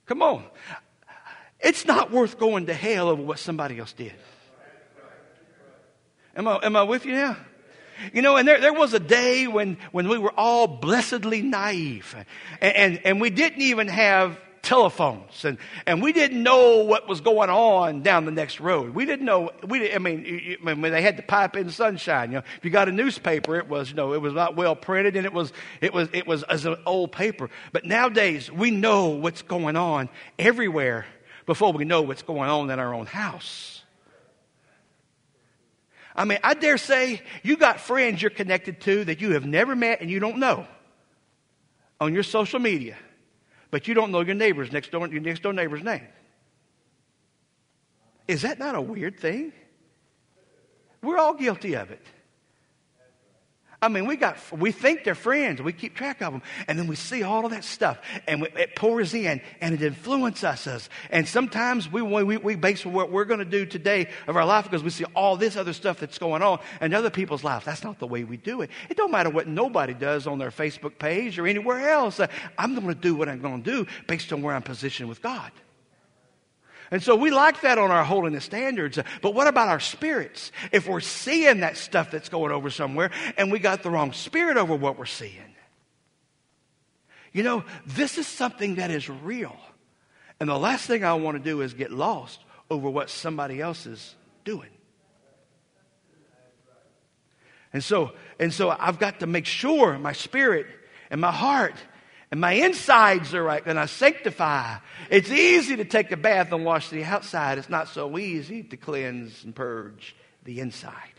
Come 0.07 0.23
on. 0.23 0.45
It's 1.61 1.87
not 1.87 2.11
worth 2.11 2.39
going 2.39 2.67
to 2.67 2.75
hell 2.75 3.09
over 3.09 3.23
what 3.23 3.39
somebody 3.39 3.79
else 3.79 3.93
did. 3.93 4.13
Am 6.37 6.49
I, 6.49 6.59
am 6.63 6.77
I 6.77 6.83
with 6.83 7.07
you 7.07 7.13
now? 7.13 7.37
You 8.13 8.23
know, 8.23 8.37
and 8.37 8.47
there, 8.47 8.61
there 8.61 8.73
was 8.73 8.95
a 8.95 9.01
day 9.01 9.47
when, 9.47 9.79
when 9.93 10.09
we 10.09 10.19
were 10.19 10.33
all 10.37 10.67
blessedly 10.67 11.43
naive 11.43 12.15
and, 12.61 12.77
and, 12.77 13.01
and 13.05 13.21
we 13.21 13.31
didn't 13.31 13.63
even 13.63 13.89
have 13.89 14.39
telephones 14.65 15.45
and, 15.45 15.59
and 15.87 16.03
we 16.03 16.13
didn't 16.13 16.43
know 16.43 16.85
what 16.85 17.07
was 17.07 17.21
going 17.21 17.51
on 17.51 18.03
down 18.03 18.25
the 18.25 18.33
next 18.33 18.61
road. 18.61 18.95
We 18.95 19.05
didn't 19.05 19.27
know, 19.27 19.51
we 19.67 19.79
didn't, 19.79 19.95
I 19.95 19.99
mean, 19.99 20.57
when 20.63 20.81
they 20.81 21.03
had 21.03 21.19
to 21.19 21.23
pipe 21.23 21.55
in 21.57 21.71
sunshine, 21.71 22.31
you 22.31 22.39
know, 22.39 22.45
if 22.57 22.65
you 22.65 22.71
got 22.71 22.89
a 22.89 22.93
newspaper, 22.93 23.57
it 23.57 23.69
was, 23.69 23.91
you 23.91 23.97
know, 23.97 24.15
it 24.15 24.21
was 24.21 24.33
not 24.33 24.57
well 24.57 24.75
printed 24.75 25.17
and 25.17 25.27
it 25.27 25.33
was, 25.33 25.53
it 25.81 25.93
was, 25.93 26.09
it 26.13 26.27
was 26.27 26.43
as 26.45 26.65
an 26.65 26.77
old 26.87 27.13
paper. 27.13 27.51
But 27.73 27.85
nowadays 27.85 28.51
we 28.51 28.71
know 28.71 29.11
what's 29.11 29.43
going 29.43 29.77
on 29.77 30.09
everywhere 30.39 31.07
before 31.47 31.73
we 31.73 31.85
know 31.85 32.03
what's 32.03 32.23
going 32.23 32.49
on 32.49 32.71
in 32.71 32.79
our 32.79 32.95
own 32.95 33.07
house. 33.07 33.84
I 36.15 36.25
mean, 36.25 36.39
I 36.45 36.55
dare 36.55 36.79
say 36.79 37.23
you 37.43 37.57
got 37.57 37.81
friends 37.81 38.23
you're 38.23 38.31
connected 38.31 38.81
to 38.83 39.05
that 39.05 39.21
you 39.21 39.33
have 39.33 39.45
never 39.45 39.75
met 39.75 40.01
and 40.01 40.11
you 40.11 40.21
don't 40.21 40.39
know 40.39 40.67
on 42.01 42.15
your 42.15 42.23
social 42.23 42.61
media, 42.61 42.97
but 43.71 43.89
you 43.89 43.95
don't 43.95 44.13
know 44.13 44.21
your 44.21 44.35
neighbor's 44.35 44.71
next 44.71 44.93
door, 44.93 45.07
your 45.09 45.21
next 45.21 45.43
door 45.43 45.53
neighbor's 45.53 45.83
name. 45.83 46.07
Is 48.29 48.43
that 48.43 48.59
not 48.59 48.75
a 48.75 48.81
weird 48.81 49.19
thing? 49.19 49.53
We're 51.03 51.19
all 51.19 51.35
guilty 51.35 51.75
of 51.75 51.91
it. 51.91 52.05
I 53.85 53.89
mean, 53.89 54.07
we 54.07 54.17
got, 54.17 54.39
we 54.51 54.73
think 54.73 55.05
they're 55.05 55.15
friends. 55.15 55.61
We 55.61 55.75
keep 55.75 55.95
track 55.95 56.23
of 56.23 56.33
them. 56.33 56.43
And 56.67 56.79
then 56.79 56.87
we 56.87 56.97
see 56.97 57.23
all 57.23 57.45
of 57.45 57.51
that 57.51 57.65
stuff 57.65 57.99
and 58.27 58.41
we, 58.41 58.49
it 58.57 58.75
pours 58.75 59.13
in 59.13 59.43
and 59.61 59.75
it 59.75 59.83
influences 59.83 60.67
us. 60.67 60.89
And 61.11 61.29
sometimes 61.29 61.93
we, 61.93 62.01
we, 62.01 62.39
we 62.39 62.55
base 62.55 62.87
what 62.87 63.11
we're 63.11 63.27
going 63.27 63.41
to 63.41 63.45
do 63.45 63.67
today 63.67 64.09
of 64.27 64.37
our 64.37 64.47
life 64.47 64.65
because 64.65 64.83
we 64.83 64.89
see 64.89 65.05
all 65.15 65.37
this 65.37 65.57
other 65.57 65.75
stuff 65.75 66.01
that's 66.01 66.17
going 66.17 66.43
on 66.43 66.61
in 66.81 66.95
other 66.95 67.11
people's 67.11 67.45
lives. 67.45 67.67
That's 67.67 67.85
not 67.85 67.99
the 67.99 68.07
way 68.07 68.25
we 68.25 68.39
do 68.39 68.63
it. 68.63 68.71
It 68.89 68.97
don't 68.97 69.11
matter 69.11 69.29
what 69.29 69.49
nobody 69.49 69.93
does 69.93 70.27
on 70.27 70.39
their 70.39 70.51
Facebook 70.51 70.99
page 70.99 71.39
or 71.39 71.47
anywhere 71.47 71.91
else. 71.91 72.21
I'm 72.57 72.75
going 72.75 72.89
to 72.89 72.95
do 72.95 73.15
what 73.15 73.29
I'm 73.29 73.43
going 73.43 73.63
to 73.63 73.71
do 73.71 73.87
based 74.07 74.33
on 74.33 74.41
where 74.41 74.55
I'm 74.55 74.63
positioned 74.63 75.11
with 75.11 75.21
God. 75.21 75.53
And 76.95 77.03
so 77.03 77.17
we 77.17 77.33
like 77.33 77.63
that 77.63 77.77
on 77.77 77.91
our 77.91 78.05
holiness 78.05 78.45
standards. 78.45 79.01
But 79.21 79.35
what 79.35 79.49
about 79.49 79.67
our 79.69 79.81
spirits? 79.81 80.53
If 80.71 80.87
we're 80.87 81.01
seeing 81.01 81.59
that 81.59 81.77
stuff 81.77 82.13
that's 82.13 82.29
going 82.29 82.53
over 82.53 82.71
somewhere 82.71 83.11
and 83.37 83.51
we 83.51 83.59
got 83.59 83.83
the 83.83 83.91
wrong 83.91 84.13
spirit 84.13 84.57
over 84.57 84.77
what 84.77 84.97
we're 84.97 85.05
seeing. 85.05 85.57
You 87.33 87.43
know, 87.43 87.65
this 87.85 88.17
is 88.17 88.29
something 88.29 88.77
that 88.77 88.93
is 88.93 89.09
real. 89.09 89.57
And 90.39 90.49
the 90.49 90.57
last 90.57 90.87
thing 90.87 91.05
I 91.05 91.15
want 91.15 91.37
to 91.37 91.43
do 91.43 91.63
is 91.63 91.75
get 91.75 91.91
lost 91.91 92.39
over 92.71 92.89
what 92.89 93.11
somebody 93.11 93.61
else 93.61 93.87
is 93.87 94.15
doing. 94.45 94.71
And 97.73 97.83
so, 97.83 98.13
and 98.39 98.55
so 98.55 98.71
I've 98.71 99.01
got 99.01 99.19
to 99.19 99.27
make 99.27 99.47
sure 99.47 99.99
my 99.99 100.13
spirit 100.13 100.69
and 101.11 101.21
my 101.21 101.33
heart 101.33 101.75
and 102.35 102.41
my 102.41 102.55
insides 102.55 103.33
are 103.33 103.45
right, 103.45 103.63
and 103.65 103.79
I 103.79 103.87
sanctify. 103.87 104.79
It's 105.09 105.31
easy 105.31 105.77
to 105.77 105.85
take 105.85 106.11
a 106.11 106.17
bath 106.17 106.51
and 106.51 106.65
wash 106.65 106.89
the 106.89 107.05
outside. 107.05 107.59
It's 107.59 107.71
not 107.71 107.87
so 107.87 108.19
easy 108.19 108.65
to 108.65 108.77
cleanse 108.77 109.45
and 109.45 109.55
purge 109.55 110.17
the 110.43 110.59
inside. 110.59 111.13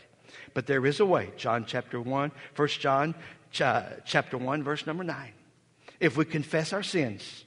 But 0.52 0.66
there 0.66 0.84
is 0.84 1.00
a 1.00 1.06
way. 1.06 1.32
John 1.38 1.64
chapter 1.66 1.98
1, 1.98 2.32
1 2.54 2.68
John 2.68 3.14
uh, 3.62 3.84
chapter 4.04 4.36
1, 4.36 4.62
verse 4.62 4.86
number 4.86 5.04
9. 5.04 5.32
If 6.00 6.18
we 6.18 6.26
confess 6.26 6.74
our 6.74 6.82
sins, 6.82 7.46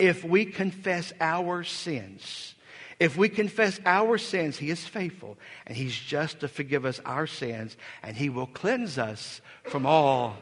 if 0.00 0.24
we 0.24 0.44
confess 0.44 1.12
our 1.20 1.62
sins, 1.62 2.56
if 2.98 3.16
we 3.16 3.28
confess 3.28 3.78
our 3.86 4.18
sins, 4.18 4.58
He 4.58 4.70
is 4.70 4.84
faithful 4.84 5.38
and 5.64 5.76
He's 5.76 5.96
just 5.96 6.40
to 6.40 6.48
forgive 6.48 6.84
us 6.84 6.98
our 7.04 7.28
sins 7.28 7.76
and 8.02 8.16
He 8.16 8.30
will 8.30 8.48
cleanse 8.48 8.98
us 8.98 9.40
from 9.62 9.86
all 9.86 10.36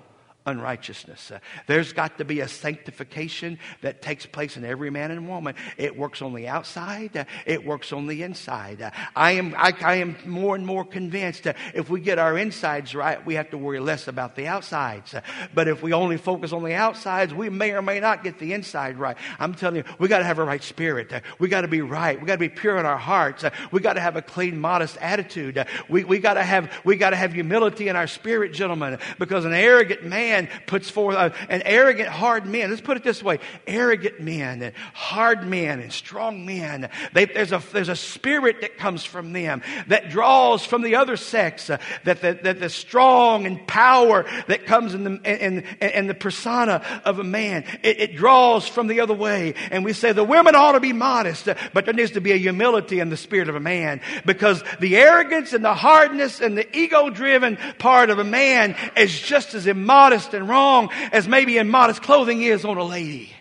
unrighteousness. 0.46 1.30
Uh, 1.30 1.38
there's 1.66 1.92
got 1.92 2.18
to 2.18 2.24
be 2.24 2.40
a 2.40 2.48
sanctification 2.48 3.58
that 3.80 4.02
takes 4.02 4.26
place 4.26 4.56
in 4.56 4.64
every 4.64 4.90
man 4.90 5.10
and 5.10 5.28
woman. 5.28 5.54
It 5.76 5.96
works 5.96 6.20
on 6.20 6.34
the 6.34 6.48
outside. 6.48 7.16
Uh, 7.16 7.24
it 7.46 7.64
works 7.64 7.92
on 7.92 8.06
the 8.06 8.22
inside. 8.22 8.82
Uh, 8.82 8.90
I 9.14 9.32
am, 9.32 9.54
I, 9.56 9.72
I, 9.80 9.94
am 9.96 10.16
more 10.26 10.56
and 10.56 10.66
more 10.66 10.84
convinced 10.84 11.46
uh, 11.46 11.52
if 11.74 11.88
we 11.88 12.00
get 12.00 12.18
our 12.18 12.36
insides 12.36 12.94
right, 12.94 13.24
we 13.24 13.34
have 13.34 13.50
to 13.50 13.58
worry 13.58 13.78
less 13.78 14.08
about 14.08 14.34
the 14.34 14.48
outsides. 14.48 15.14
Uh, 15.14 15.20
but 15.54 15.68
if 15.68 15.82
we 15.82 15.92
only 15.92 16.16
focus 16.16 16.52
on 16.52 16.64
the 16.64 16.74
outsides, 16.74 17.32
we 17.32 17.48
may 17.48 17.72
or 17.72 17.82
may 17.82 18.00
not 18.00 18.24
get 18.24 18.38
the 18.38 18.52
inside 18.52 18.98
right. 18.98 19.16
I'm 19.38 19.54
telling 19.54 19.76
you, 19.76 19.84
we 19.98 20.08
got 20.08 20.18
to 20.18 20.24
have 20.24 20.38
a 20.38 20.44
right 20.44 20.62
spirit. 20.62 21.12
Uh, 21.12 21.20
we 21.38 21.48
got 21.48 21.60
to 21.60 21.68
be 21.68 21.82
right. 21.82 22.20
We 22.20 22.26
got 22.26 22.34
to 22.34 22.38
be 22.38 22.48
pure 22.48 22.78
in 22.78 22.86
our 22.86 22.98
hearts. 22.98 23.44
we 23.70 23.80
got 23.80 23.92
to 23.92 24.00
have 24.00 24.16
a 24.16 24.22
clean, 24.22 24.58
modest 24.58 24.96
attitude. 24.96 25.64
we, 25.88 26.02
we 26.02 26.18
got 26.18 26.34
to 26.34 26.42
have, 26.42 26.72
we 26.84 26.96
got 26.96 27.10
to 27.10 27.16
have 27.16 27.32
humility 27.32 27.88
in 27.88 27.94
our 27.94 28.08
spirit, 28.08 28.52
gentlemen, 28.52 28.98
because 29.18 29.44
an 29.44 29.52
arrogant 29.52 30.04
man 30.04 30.31
man 30.32 30.48
puts 30.66 30.88
forth, 30.88 31.16
uh, 31.16 31.30
an 31.48 31.62
arrogant, 31.64 32.08
hard 32.08 32.46
man. 32.46 32.70
Let's 32.70 32.82
put 32.82 32.96
it 32.96 33.04
this 33.04 33.22
way 33.22 33.38
arrogant 33.66 34.20
men, 34.20 34.62
and 34.62 34.74
hard 34.94 35.46
men, 35.46 35.80
and 35.80 35.92
strong 35.92 36.46
men. 36.46 36.88
They, 37.12 37.26
there's, 37.26 37.52
a, 37.52 37.62
there's 37.72 37.88
a 37.88 37.96
spirit 37.96 38.62
that 38.62 38.78
comes 38.78 39.04
from 39.04 39.32
them 39.32 39.62
that 39.88 40.10
draws 40.10 40.64
from 40.64 40.82
the 40.82 40.96
other 40.96 41.16
sex, 41.16 41.68
uh, 41.68 41.78
that, 42.04 42.20
the, 42.20 42.38
that 42.42 42.60
the 42.60 42.70
strong 42.70 43.46
and 43.46 43.66
power 43.66 44.24
that 44.48 44.66
comes 44.66 44.94
in 44.94 45.04
the, 45.04 45.10
in, 45.24 45.64
in, 45.80 45.90
in 45.90 46.06
the 46.06 46.14
persona 46.14 46.82
of 47.04 47.18
a 47.18 47.24
man, 47.24 47.64
it, 47.82 48.00
it, 48.00 48.16
draws 48.16 48.68
from 48.68 48.86
the 48.86 49.00
other 49.00 49.14
way. 49.14 49.54
And 49.70 49.84
we 49.84 49.92
say 49.92 50.12
the 50.12 50.24
women 50.24 50.54
ought 50.54 50.72
to 50.72 50.80
be 50.80 50.92
modest, 50.92 51.48
uh, 51.48 51.54
but 51.72 51.84
there 51.84 51.94
needs 51.94 52.12
to 52.12 52.20
be 52.20 52.32
a 52.32 52.36
humility 52.36 53.00
in 53.00 53.10
the 53.10 53.16
spirit 53.16 53.48
of 53.48 53.56
a 53.56 53.60
man 53.60 54.00
because 54.24 54.62
the 54.80 54.96
arrogance 54.96 55.52
and 55.52 55.64
the 55.64 55.74
hardness 55.74 56.40
and 56.40 56.56
the 56.56 56.76
ego 56.76 57.10
driven 57.10 57.56
part 57.78 58.10
of 58.10 58.18
a 58.18 58.24
man 58.24 58.76
is 58.96 59.18
just 59.18 59.54
as 59.54 59.66
immodest 59.66 60.21
modest 60.22 60.34
and 60.34 60.48
wrong 60.48 60.90
as 61.12 61.28
maybe 61.28 61.58
immodest 61.58 62.02
clothing 62.02 62.42
is 62.42 62.64
on 62.64 62.76
a 62.76 62.84
lady. 62.84 63.32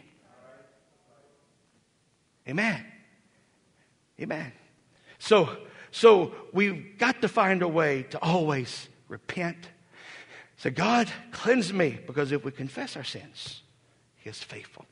Amen. 2.48 2.84
Amen. 4.20 4.52
So, 5.20 5.50
so 5.92 6.34
we've 6.54 6.98
got 6.98 7.22
to 7.22 7.28
find 7.28 7.62
a 7.62 7.68
way 7.68 8.04
to 8.12 8.20
always 8.20 8.90
repent. 9.08 9.58
Say, 10.58 10.72
God, 10.72 11.10
cleanse 11.32 11.74
me, 11.74 12.00
because 12.06 12.32
if 12.32 12.44
we 12.44 12.52
confess 12.52 12.96
our 12.96 13.04
sins, 13.04 13.62
He 14.18 14.30
is 14.30 14.40
faithful 14.40 14.86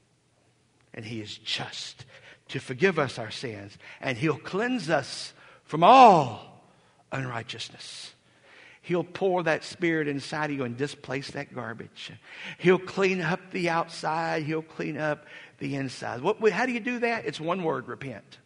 and 0.93 1.05
He 1.05 1.21
is 1.21 1.37
just 1.37 2.05
to 2.49 2.59
forgive 2.59 2.97
us 2.97 3.19
our 3.19 3.29
sins, 3.29 3.77
and 4.01 4.17
He'll 4.17 4.37
cleanse 4.37 4.89
us 4.89 5.33
from 5.63 5.83
all 5.83 6.63
unrighteousness. 7.11 8.13
He'll 8.81 9.03
pour 9.03 9.43
that 9.43 9.63
spirit 9.63 10.07
inside 10.07 10.51
of 10.51 10.57
you 10.57 10.63
and 10.63 10.77
displace 10.77 11.31
that 11.31 11.53
garbage. 11.53 12.11
He'll 12.57 12.79
clean 12.79 13.21
up 13.21 13.51
the 13.51 13.69
outside. 13.69 14.43
He'll 14.43 14.61
clean 14.61 14.97
up 14.97 15.25
the 15.59 15.75
inside. 15.75 16.21
What, 16.21 16.39
how 16.51 16.65
do 16.65 16.71
you 16.71 16.79
do 16.79 16.99
that? 16.99 17.25
It's 17.25 17.39
one 17.39 17.63
word 17.63 17.87
repent. 17.87 18.39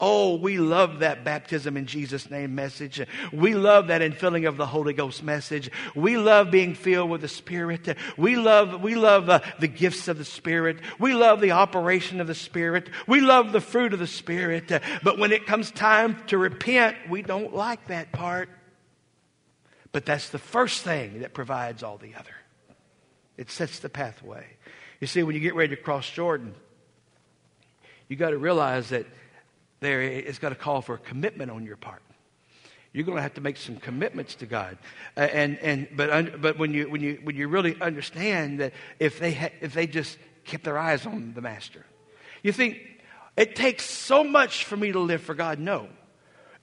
Oh, 0.00 0.34
we 0.34 0.58
love 0.58 0.98
that 0.98 1.24
baptism 1.24 1.76
in 1.76 1.86
Jesus' 1.86 2.28
name 2.28 2.56
message. 2.56 3.00
We 3.32 3.54
love 3.54 3.86
that 3.86 4.00
infilling 4.00 4.46
of 4.48 4.56
the 4.56 4.66
Holy 4.66 4.92
Ghost 4.92 5.22
message. 5.22 5.70
We 5.94 6.16
love 6.16 6.50
being 6.50 6.74
filled 6.74 7.10
with 7.10 7.20
the 7.20 7.28
Spirit. 7.28 7.96
We 8.18 8.34
love, 8.34 8.82
we 8.82 8.96
love 8.96 9.30
uh, 9.30 9.40
the 9.60 9.68
gifts 9.68 10.08
of 10.08 10.18
the 10.18 10.24
Spirit. 10.24 10.78
We 10.98 11.14
love 11.14 11.40
the 11.40 11.52
operation 11.52 12.20
of 12.20 12.26
the 12.26 12.34
Spirit. 12.34 12.90
We 13.06 13.20
love 13.20 13.52
the 13.52 13.60
fruit 13.60 13.92
of 13.92 14.00
the 14.00 14.08
Spirit. 14.08 14.72
But 15.04 15.18
when 15.18 15.30
it 15.30 15.46
comes 15.46 15.70
time 15.70 16.20
to 16.26 16.38
repent, 16.38 16.96
we 17.08 17.22
don't 17.22 17.54
like 17.54 17.86
that 17.86 18.10
part. 18.10 18.48
But 19.94 20.04
that's 20.04 20.30
the 20.30 20.40
first 20.40 20.82
thing 20.82 21.20
that 21.20 21.34
provides 21.34 21.84
all 21.84 21.98
the 21.98 22.16
other. 22.16 22.34
It 23.36 23.48
sets 23.48 23.78
the 23.78 23.88
pathway. 23.88 24.44
You 25.00 25.06
see, 25.06 25.22
when 25.22 25.36
you 25.36 25.40
get 25.40 25.54
ready 25.54 25.76
to 25.76 25.80
cross 25.80 26.10
Jordan, 26.10 26.52
you 28.08 28.16
got 28.16 28.30
to 28.30 28.36
realize 28.38 28.88
that 28.88 29.06
there 29.78 30.02
it's 30.02 30.40
got 30.40 30.48
to 30.48 30.56
call 30.56 30.82
for 30.82 30.96
a 30.96 30.98
commitment 30.98 31.52
on 31.52 31.64
your 31.64 31.76
part. 31.76 32.02
You're 32.92 33.04
going 33.04 33.18
to 33.18 33.22
have 33.22 33.34
to 33.34 33.40
make 33.40 33.56
some 33.56 33.76
commitments 33.76 34.34
to 34.36 34.46
God, 34.46 34.78
and 35.14 35.58
and 35.58 35.86
but 35.96 36.42
but 36.42 36.58
when 36.58 36.74
you 36.74 36.90
when 36.90 37.00
you 37.00 37.20
when 37.22 37.36
you 37.36 37.46
really 37.46 37.80
understand 37.80 38.58
that 38.58 38.72
if 38.98 39.20
they 39.20 39.32
ha- 39.32 39.54
if 39.60 39.74
they 39.74 39.86
just 39.86 40.18
kept 40.44 40.64
their 40.64 40.76
eyes 40.76 41.06
on 41.06 41.34
the 41.34 41.40
Master, 41.40 41.86
you 42.42 42.50
think 42.50 42.80
it 43.36 43.54
takes 43.54 43.88
so 43.88 44.24
much 44.24 44.64
for 44.64 44.76
me 44.76 44.90
to 44.90 44.98
live 44.98 45.22
for 45.22 45.34
God. 45.34 45.60
No, 45.60 45.86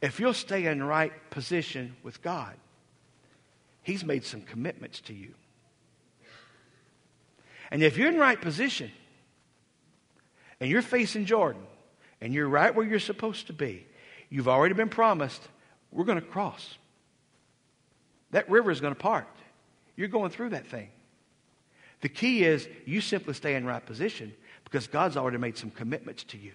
if 0.01 0.19
you'll 0.19 0.33
stay 0.33 0.65
in 0.65 0.83
right 0.83 1.13
position 1.29 1.95
with 2.03 2.21
God, 2.21 2.57
He's 3.81 4.03
made 4.03 4.23
some 4.23 4.41
commitments 4.41 5.01
to 5.01 5.13
you, 5.13 5.33
and 7.71 7.81
if 7.81 7.97
you're 7.97 8.09
in 8.09 8.17
right 8.17 8.39
position, 8.39 8.91
and 10.59 10.69
you're 10.69 10.81
facing 10.81 11.25
Jordan, 11.25 11.63
and 12.19 12.33
you're 12.33 12.47
right 12.47 12.75
where 12.75 12.85
you're 12.85 12.99
supposed 12.99 13.47
to 13.47 13.53
be, 13.53 13.87
you've 14.29 14.47
already 14.47 14.75
been 14.75 14.89
promised, 14.89 15.41
we're 15.91 16.05
going 16.05 16.19
to 16.19 16.25
cross. 16.25 16.77
That 18.31 18.49
river 18.49 18.71
is 18.71 18.79
going 18.79 18.93
to 18.93 18.99
part. 18.99 19.27
You're 19.95 20.07
going 20.07 20.31
through 20.31 20.49
that 20.49 20.67
thing. 20.67 20.89
The 22.01 22.09
key 22.09 22.43
is 22.43 22.67
you 22.85 23.01
simply 23.01 23.33
stay 23.33 23.55
in 23.55 23.65
right 23.65 23.85
position 23.85 24.33
because 24.63 24.87
God's 24.87 25.17
already 25.17 25.37
made 25.37 25.57
some 25.57 25.69
commitments 25.71 26.23
to 26.25 26.37
you. 26.37 26.53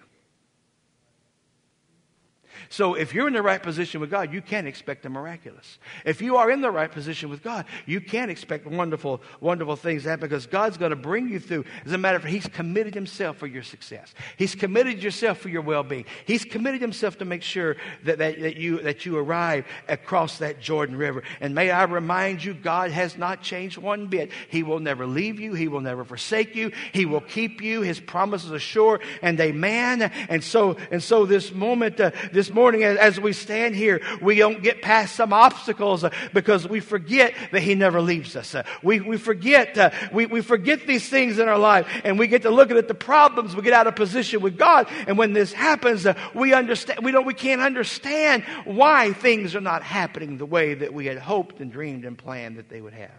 So 2.69 2.93
if 2.93 3.13
you're 3.13 3.27
in 3.27 3.33
the 3.33 3.41
right 3.41 3.61
position 3.61 4.01
with 4.01 4.09
God, 4.09 4.33
you 4.33 4.41
can't 4.41 4.67
expect 4.67 5.03
the 5.03 5.09
miraculous. 5.09 5.79
If 6.05 6.21
you 6.21 6.37
are 6.37 6.51
in 6.51 6.61
the 6.61 6.71
right 6.71 6.91
position 6.91 7.29
with 7.29 7.43
God, 7.43 7.65
you 7.85 8.01
can't 8.01 8.31
expect 8.31 8.65
wonderful, 8.65 9.21
wonderful 9.39 9.75
things 9.75 10.03
to 10.03 10.09
happen 10.09 10.27
because 10.29 10.47
God's 10.47 10.77
going 10.77 10.91
to 10.91 10.95
bring 10.95 11.29
you 11.29 11.39
through. 11.39 11.65
As 11.85 11.91
a 11.93 11.97
matter 11.97 12.17
of 12.17 12.23
fact, 12.23 12.33
He's 12.33 12.47
committed 12.47 12.93
Himself 12.93 13.37
for 13.37 13.47
your 13.47 13.63
success. 13.63 14.13
He's 14.37 14.55
committed 14.55 15.01
yourself 15.01 15.39
for 15.39 15.49
your 15.49 15.61
well-being. 15.61 16.05
He's 16.25 16.45
committed 16.45 16.81
Himself 16.81 17.17
to 17.19 17.25
make 17.25 17.43
sure 17.43 17.77
that, 18.03 18.17
that, 18.17 18.39
that, 18.39 18.57
you, 18.57 18.79
that 18.81 19.05
you 19.05 19.17
arrive 19.17 19.65
across 19.87 20.39
that 20.39 20.59
Jordan 20.59 20.97
River. 20.97 21.23
And 21.41 21.55
may 21.55 21.71
I 21.71 21.83
remind 21.83 22.43
you, 22.43 22.53
God 22.53 22.91
has 22.91 23.17
not 23.17 23.41
changed 23.41 23.77
one 23.77 24.07
bit. 24.07 24.31
He 24.49 24.63
will 24.63 24.79
never 24.79 25.05
leave 25.05 25.39
you. 25.39 25.53
He 25.53 25.67
will 25.67 25.81
never 25.81 26.03
forsake 26.03 26.55
you. 26.55 26.71
He 26.93 27.05
will 27.05 27.21
keep 27.21 27.61
you. 27.61 27.81
His 27.81 27.99
promises 27.99 28.51
are 28.51 28.59
sure 28.59 28.99
and 29.21 29.39
amen. 29.39 30.01
And 30.29 30.43
so, 30.43 30.77
and 30.91 31.01
so 31.01 31.25
this 31.25 31.53
moment, 31.53 31.99
uh, 31.99 32.11
this 32.31 32.46
this 32.47 32.55
morning 32.55 32.83
as 32.83 33.19
we 33.19 33.33
stand 33.33 33.75
here, 33.75 34.01
we 34.21 34.35
don't 34.35 34.63
get 34.63 34.81
past 34.81 35.15
some 35.15 35.33
obstacles 35.33 36.05
uh, 36.05 36.09
because 36.33 36.65
we 36.65 36.79
forget 36.79 37.33
that 37.51 37.59
He 37.59 37.75
never 37.75 37.99
leaves 37.99 38.37
us. 38.37 38.55
Uh, 38.55 38.63
we, 38.81 39.01
we 39.01 39.17
forget, 39.17 39.77
uh, 39.77 39.89
we, 40.13 40.27
we 40.27 40.41
forget 40.41 40.87
these 40.87 41.09
things 41.09 41.39
in 41.39 41.49
our 41.49 41.57
life 41.57 41.87
and 42.05 42.17
we 42.17 42.27
get 42.27 42.43
to 42.43 42.49
looking 42.49 42.77
at 42.77 42.87
the 42.87 42.93
problems. 42.93 43.53
We 43.53 43.63
get 43.63 43.73
out 43.73 43.85
of 43.85 43.97
position 43.97 44.41
with 44.41 44.57
God. 44.57 44.87
And 45.07 45.17
when 45.17 45.33
this 45.33 45.51
happens, 45.51 46.07
we 46.33 46.53
understand, 46.53 47.03
we 47.03 47.11
don't, 47.11 47.25
we 47.25 47.33
can't 47.33 47.59
understand 47.59 48.43
why 48.63 49.11
things 49.11 49.53
are 49.53 49.61
not 49.61 49.83
happening 49.83 50.37
the 50.37 50.45
way 50.45 50.73
that 50.73 50.93
we 50.93 51.05
had 51.05 51.17
hoped 51.17 51.59
and 51.59 51.69
dreamed 51.69 52.05
and 52.05 52.17
planned 52.17 52.57
that 52.59 52.69
they 52.69 52.79
would 52.79 52.93
have. 52.93 53.11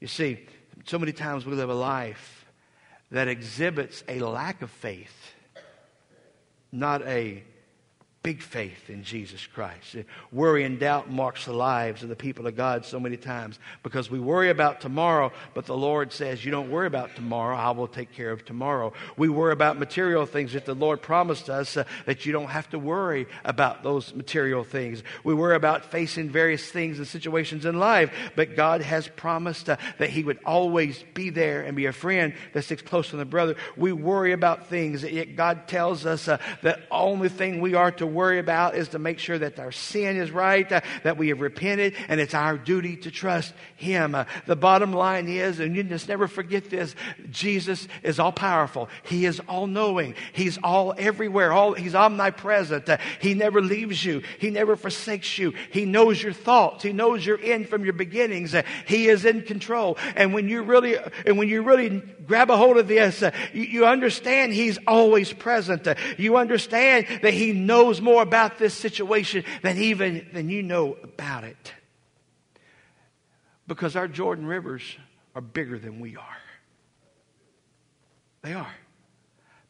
You 0.00 0.06
see, 0.06 0.46
so 0.86 0.98
many 0.98 1.12
times 1.12 1.44
we 1.44 1.54
live 1.54 1.68
a 1.68 1.74
life 1.74 2.46
that 3.10 3.28
exhibits 3.28 4.02
a 4.08 4.20
lack 4.20 4.62
of 4.62 4.70
faith, 4.70 5.34
not 6.72 7.02
a 7.02 7.44
big 8.24 8.40
faith 8.40 8.88
in 8.88 9.04
Jesus 9.04 9.46
Christ. 9.46 9.96
Worry 10.32 10.64
and 10.64 10.80
doubt 10.80 11.10
marks 11.10 11.44
the 11.44 11.52
lives 11.52 12.02
of 12.02 12.08
the 12.08 12.16
people 12.16 12.46
of 12.46 12.56
God 12.56 12.86
so 12.86 12.98
many 12.98 13.18
times 13.18 13.58
because 13.82 14.10
we 14.10 14.18
worry 14.18 14.48
about 14.48 14.80
tomorrow, 14.80 15.30
but 15.52 15.66
the 15.66 15.76
Lord 15.76 16.10
says, 16.10 16.42
You 16.42 16.50
don't 16.50 16.70
worry 16.70 16.86
about 16.86 17.14
tomorrow, 17.16 17.54
I 17.54 17.72
will 17.72 17.86
take 17.86 18.14
care 18.14 18.30
of 18.30 18.42
tomorrow. 18.46 18.94
We 19.18 19.28
worry 19.28 19.52
about 19.52 19.78
material 19.78 20.24
things 20.24 20.54
that 20.54 20.64
the 20.64 20.74
Lord 20.74 21.02
promised 21.02 21.50
us 21.50 21.76
uh, 21.76 21.84
that 22.06 22.24
you 22.24 22.32
don't 22.32 22.48
have 22.48 22.70
to 22.70 22.78
worry 22.78 23.26
about 23.44 23.82
those 23.82 24.14
material 24.14 24.64
things. 24.64 25.02
We 25.22 25.34
worry 25.34 25.54
about 25.54 25.84
facing 25.90 26.30
various 26.30 26.64
things 26.64 26.96
and 26.96 27.06
situations 27.06 27.66
in 27.66 27.78
life, 27.78 28.10
but 28.36 28.56
God 28.56 28.80
has 28.80 29.06
promised 29.06 29.68
uh, 29.68 29.76
that 29.98 30.08
He 30.08 30.24
would 30.24 30.38
always 30.46 31.04
be 31.12 31.28
there 31.28 31.60
and 31.60 31.76
be 31.76 31.84
a 31.84 31.92
friend 31.92 32.32
that 32.54 32.62
sticks 32.62 32.80
close 32.80 33.10
to 33.10 33.16
the 33.16 33.26
brother. 33.26 33.56
We 33.76 33.92
worry 33.92 34.32
about 34.32 34.68
things, 34.68 35.02
yet 35.02 35.36
God 35.36 35.68
tells 35.68 36.06
us 36.06 36.26
uh, 36.26 36.38
that 36.62 36.80
only 36.90 37.28
thing 37.28 37.60
we 37.60 37.74
are 37.74 37.90
to 37.92 38.13
worry 38.14 38.38
about 38.38 38.76
is 38.76 38.88
to 38.90 38.98
make 38.98 39.18
sure 39.18 39.38
that 39.38 39.58
our 39.58 39.72
sin 39.72 40.16
is 40.16 40.30
right, 40.30 40.70
uh, 40.70 40.80
that 41.02 41.16
we 41.16 41.28
have 41.28 41.40
repented, 41.40 41.94
and 42.08 42.20
it's 42.20 42.34
our 42.34 42.56
duty 42.56 42.96
to 42.98 43.10
trust 43.10 43.52
Him. 43.76 44.14
Uh, 44.14 44.24
the 44.46 44.56
bottom 44.56 44.92
line 44.92 45.28
is, 45.28 45.60
and 45.60 45.76
you 45.76 45.82
just 45.82 46.08
never 46.08 46.28
forget 46.28 46.70
this, 46.70 46.94
Jesus 47.30 47.88
is 48.02 48.18
all 48.18 48.32
powerful. 48.32 48.88
He 49.04 49.26
is 49.26 49.40
all 49.48 49.66
knowing. 49.66 50.14
He's 50.32 50.58
all 50.62 50.94
everywhere. 50.96 51.52
All, 51.52 51.74
he's 51.74 51.94
omnipresent. 51.94 52.88
Uh, 52.88 52.98
he 53.20 53.34
never 53.34 53.60
leaves 53.60 54.04
you. 54.04 54.22
He 54.38 54.50
never 54.50 54.76
forsakes 54.76 55.38
you. 55.38 55.54
He 55.70 55.84
knows 55.84 56.22
your 56.22 56.32
thoughts. 56.32 56.82
He 56.82 56.92
knows 56.92 57.24
your 57.24 57.40
end 57.40 57.68
from 57.68 57.84
your 57.84 57.92
beginnings. 57.92 58.54
Uh, 58.54 58.62
he 58.86 59.08
is 59.08 59.24
in 59.24 59.42
control. 59.42 59.98
And 60.16 60.32
when 60.34 60.48
you 60.48 60.62
really, 60.62 60.96
and 61.26 61.38
when 61.38 61.48
you 61.48 61.62
really 61.62 62.02
grab 62.26 62.50
a 62.50 62.56
hold 62.56 62.76
of 62.76 62.88
this, 62.88 63.22
uh, 63.22 63.30
you, 63.52 63.62
you, 63.62 63.86
understand 63.86 64.52
He's 64.52 64.78
always 64.86 65.32
present. 65.32 65.86
Uh, 65.86 65.94
you 66.16 66.36
understand 66.36 67.06
that 67.22 67.34
He 67.34 67.52
knows 67.52 68.00
more 68.04 68.22
about 68.22 68.58
this 68.58 68.74
situation 68.74 69.44
than 69.62 69.78
even 69.78 70.28
than 70.32 70.48
you 70.48 70.62
know 70.62 70.96
about 71.02 71.44
it. 71.44 71.72
Because 73.66 73.96
our 73.96 74.06
Jordan 74.06 74.46
rivers 74.46 74.82
are 75.34 75.40
bigger 75.40 75.78
than 75.78 75.98
we 75.98 76.16
are. 76.16 76.36
They 78.42 78.52
are. 78.52 78.74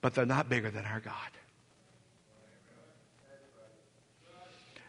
But 0.01 0.15
they're 0.15 0.27
not 0.27 0.49
bigger 0.49 0.71
than 0.71 0.85
our 0.85 1.01
God. 1.01 1.15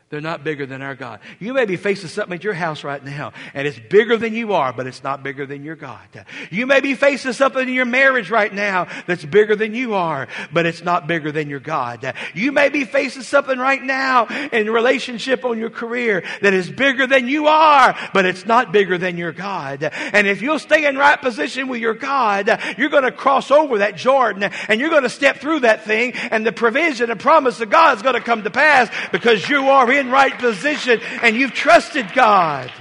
They're 0.09 0.21
not 0.21 0.43
bigger 0.43 0.67
than 0.67 0.83
our 0.83 0.93
God. 0.93 1.19
You 1.39 1.51
may 1.53 1.65
be 1.65 1.77
facing 1.77 2.09
something 2.09 2.35
at 2.35 2.43
your 2.43 2.53
house 2.53 2.83
right 2.83 3.03
now, 3.03 3.33
and 3.55 3.67
it's 3.67 3.79
bigger 3.79 4.17
than 4.17 4.35
you 4.35 4.53
are, 4.53 4.71
but 4.71 4.85
it's 4.85 5.03
not 5.03 5.23
bigger 5.23 5.47
than 5.47 5.63
your 5.63 5.75
God. 5.75 6.25
You 6.51 6.67
may 6.67 6.79
be 6.79 6.93
facing 6.93 7.33
something 7.33 7.67
in 7.67 7.73
your 7.73 7.85
marriage 7.85 8.29
right 8.29 8.53
now 8.53 8.87
that's 9.07 9.25
bigger 9.25 9.55
than 9.55 9.73
you 9.73 9.95
are, 9.95 10.27
but 10.53 10.67
it's 10.67 10.83
not 10.83 11.07
bigger 11.07 11.31
than 11.31 11.49
your 11.49 11.59
God. 11.59 12.13
You 12.35 12.51
may 12.51 12.69
be 12.69 12.85
facing 12.85 13.23
something 13.23 13.57
right 13.57 13.81
now 13.81 14.27
in 14.51 14.69
relationship 14.69 15.43
on 15.43 15.57
your 15.57 15.71
career 15.71 16.23
that 16.43 16.53
is 16.53 16.69
bigger 16.69 17.07
than 17.07 17.27
you 17.27 17.47
are, 17.47 17.97
but 18.13 18.25
it's 18.25 18.45
not 18.45 18.71
bigger 18.71 18.99
than 18.99 19.17
your 19.17 19.31
God. 19.31 19.83
And 19.83 20.27
if 20.27 20.39
you'll 20.43 20.59
stay 20.59 20.85
in 20.85 20.97
right 20.97 21.19
position 21.19 21.67
with 21.67 21.81
your 21.81 21.95
God, 21.95 22.61
you're 22.77 22.89
going 22.89 23.03
to 23.03 23.11
cross 23.11 23.49
over 23.49 23.79
that 23.79 23.97
Jordan 23.97 24.51
and 24.69 24.79
you're 24.79 24.91
going 24.91 25.01
to 25.01 25.09
step 25.09 25.37
through 25.37 25.61
that 25.61 25.83
thing, 25.83 26.13
and 26.13 26.45
the 26.45 26.51
provision 26.51 27.09
and 27.09 27.19
promise 27.19 27.59
of 27.59 27.71
God 27.71 27.97
is 27.97 28.03
going 28.03 28.13
to 28.13 28.21
come 28.21 28.43
to 28.43 28.51
pass 28.51 28.87
because 29.11 29.49
you 29.49 29.69
are 29.69 29.94
in 29.97 30.09
right 30.09 30.37
position 30.37 30.99
and 31.21 31.35
you've 31.35 31.53
trusted 31.53 32.11
God. 32.13 32.71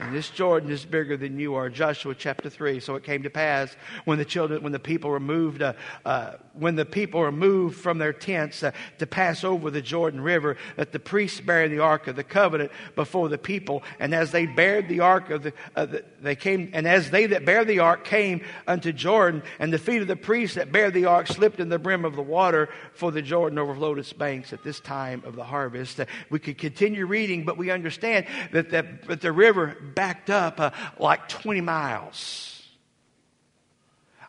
And 0.00 0.14
this 0.14 0.30
Jordan 0.30 0.70
is 0.70 0.84
bigger 0.84 1.16
than 1.16 1.40
you 1.40 1.56
are. 1.56 1.68
Joshua 1.68 2.14
chapter 2.14 2.48
3. 2.48 2.78
So 2.78 2.94
it 2.94 3.02
came 3.02 3.24
to 3.24 3.30
pass 3.30 3.74
when 4.04 4.18
the 4.18 4.24
children, 4.24 4.62
when 4.62 4.72
the 4.72 4.78
people 4.78 5.10
were 5.10 5.18
moved, 5.18 5.60
uh, 5.60 5.72
uh, 6.04 6.34
when 6.58 6.76
the 6.76 6.84
people 6.84 7.20
were 7.20 7.32
moved 7.32 7.78
from 7.78 7.98
their 7.98 8.12
tents 8.12 8.62
uh, 8.62 8.72
to 8.98 9.06
pass 9.06 9.44
over 9.44 9.70
the 9.70 9.80
Jordan 9.80 10.20
River, 10.20 10.56
that 10.76 10.92
the 10.92 10.98
priests 10.98 11.40
bear 11.40 11.68
the 11.68 11.78
ark 11.78 12.06
of 12.06 12.16
the 12.16 12.24
covenant 12.24 12.70
before 12.94 13.28
the 13.28 13.38
people. 13.38 13.82
And 13.98 14.14
as 14.14 14.32
they 14.32 14.46
bared 14.46 14.88
the 14.88 15.00
ark 15.00 15.30
of 15.30 15.42
the, 15.42 15.52
the, 15.74 16.04
they 16.20 16.36
came, 16.36 16.70
and 16.72 16.86
as 16.86 17.10
they 17.10 17.26
that 17.26 17.44
bear 17.44 17.64
the 17.64 17.80
ark 17.80 18.04
came 18.04 18.42
unto 18.66 18.92
Jordan, 18.92 19.42
and 19.58 19.72
the 19.72 19.78
feet 19.78 20.02
of 20.02 20.08
the 20.08 20.16
priests 20.16 20.56
that 20.56 20.72
bear 20.72 20.90
the 20.90 21.06
ark 21.06 21.26
slipped 21.26 21.60
in 21.60 21.68
the 21.68 21.78
brim 21.78 22.04
of 22.04 22.16
the 22.16 22.22
water, 22.22 22.68
for 22.92 23.12
the 23.12 23.22
Jordan 23.22 23.58
overflowed 23.58 23.98
its 23.98 24.12
banks 24.12 24.52
at 24.52 24.62
this 24.64 24.80
time 24.80 25.22
of 25.24 25.36
the 25.36 25.44
harvest. 25.44 26.00
Uh, 26.00 26.06
we 26.30 26.38
could 26.38 26.58
continue 26.58 27.06
reading, 27.06 27.44
but 27.44 27.56
we 27.56 27.70
understand 27.70 28.26
that 28.52 28.70
the, 28.70 28.86
that 29.06 29.20
the 29.20 29.32
river 29.32 29.76
backed 29.94 30.30
up 30.30 30.60
uh, 30.60 30.70
like 30.98 31.28
20 31.28 31.60
miles. 31.60 32.54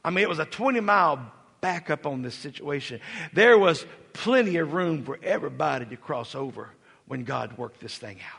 I 0.03 0.11
mean, 0.11 0.23
it 0.23 0.29
was 0.29 0.39
a 0.39 0.45
20 0.45 0.79
mile 0.79 1.31
backup 1.61 2.05
on 2.05 2.21
this 2.21 2.35
situation. 2.35 2.99
There 3.33 3.57
was 3.57 3.85
plenty 4.13 4.57
of 4.57 4.73
room 4.73 5.03
for 5.03 5.19
everybody 5.23 5.85
to 5.85 5.97
cross 5.97 6.35
over 6.35 6.69
when 7.07 7.23
God 7.23 7.57
worked 7.57 7.79
this 7.79 7.97
thing 7.97 8.17
out. 8.33 8.38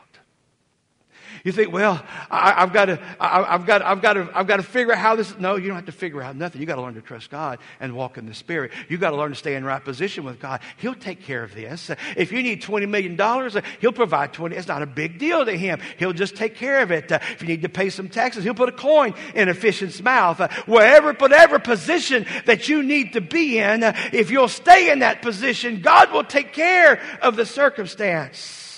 You 1.43 1.51
think, 1.51 1.71
well, 1.71 2.03
I, 2.29 2.61
have 2.61 2.73
got 2.73 2.85
to, 2.85 2.99
I, 3.19 3.51
have 3.51 3.65
got, 3.65 3.81
I've 3.81 4.01
got 4.01 4.13
to, 4.13 4.29
I've 4.33 4.47
got 4.47 4.57
to 4.57 4.63
figure 4.63 4.93
out 4.93 4.99
how 4.99 5.15
this. 5.15 5.37
No, 5.37 5.55
you 5.55 5.67
don't 5.67 5.75
have 5.75 5.85
to 5.85 5.91
figure 5.91 6.21
out 6.21 6.35
nothing. 6.35 6.61
You 6.61 6.67
got 6.67 6.75
to 6.75 6.81
learn 6.81 6.93
to 6.95 7.01
trust 7.01 7.29
God 7.29 7.59
and 7.79 7.93
walk 7.93 8.17
in 8.17 8.25
the 8.25 8.33
Spirit. 8.33 8.71
You 8.89 8.97
got 8.97 9.11
to 9.11 9.17
learn 9.17 9.31
to 9.31 9.35
stay 9.35 9.55
in 9.55 9.63
right 9.63 9.83
position 9.83 10.23
with 10.23 10.39
God. 10.39 10.61
He'll 10.77 10.95
take 10.95 11.23
care 11.23 11.43
of 11.43 11.53
this. 11.53 11.91
If 12.15 12.31
you 12.31 12.43
need 12.43 12.61
twenty 12.61 12.85
million 12.85 13.15
dollars, 13.15 13.55
He'll 13.79 13.91
provide 13.91 14.33
twenty. 14.33 14.55
It's 14.55 14.67
not 14.67 14.81
a 14.81 14.87
big 14.87 15.19
deal 15.19 15.45
to 15.45 15.55
Him. 15.57 15.79
He'll 15.97 16.13
just 16.13 16.35
take 16.35 16.55
care 16.55 16.81
of 16.81 16.91
it. 16.91 17.11
If 17.11 17.41
you 17.41 17.47
need 17.47 17.61
to 17.63 17.69
pay 17.69 17.89
some 17.89 18.09
taxes, 18.09 18.43
He'll 18.43 18.53
put 18.53 18.69
a 18.69 18.73
coin 18.73 19.13
in 19.35 19.49
a 19.49 19.53
fish's 19.53 20.01
mouth. 20.01 20.39
Wherever, 20.67 21.13
whatever 21.13 21.59
position 21.59 22.25
that 22.45 22.69
you 22.69 22.83
need 22.83 23.13
to 23.13 23.21
be 23.21 23.59
in, 23.59 23.83
if 24.13 24.31
you'll 24.31 24.47
stay 24.47 24.91
in 24.91 24.99
that 24.99 25.21
position, 25.21 25.81
God 25.81 26.11
will 26.11 26.23
take 26.23 26.53
care 26.53 27.01
of 27.21 27.35
the 27.35 27.45
circumstance. 27.45 28.70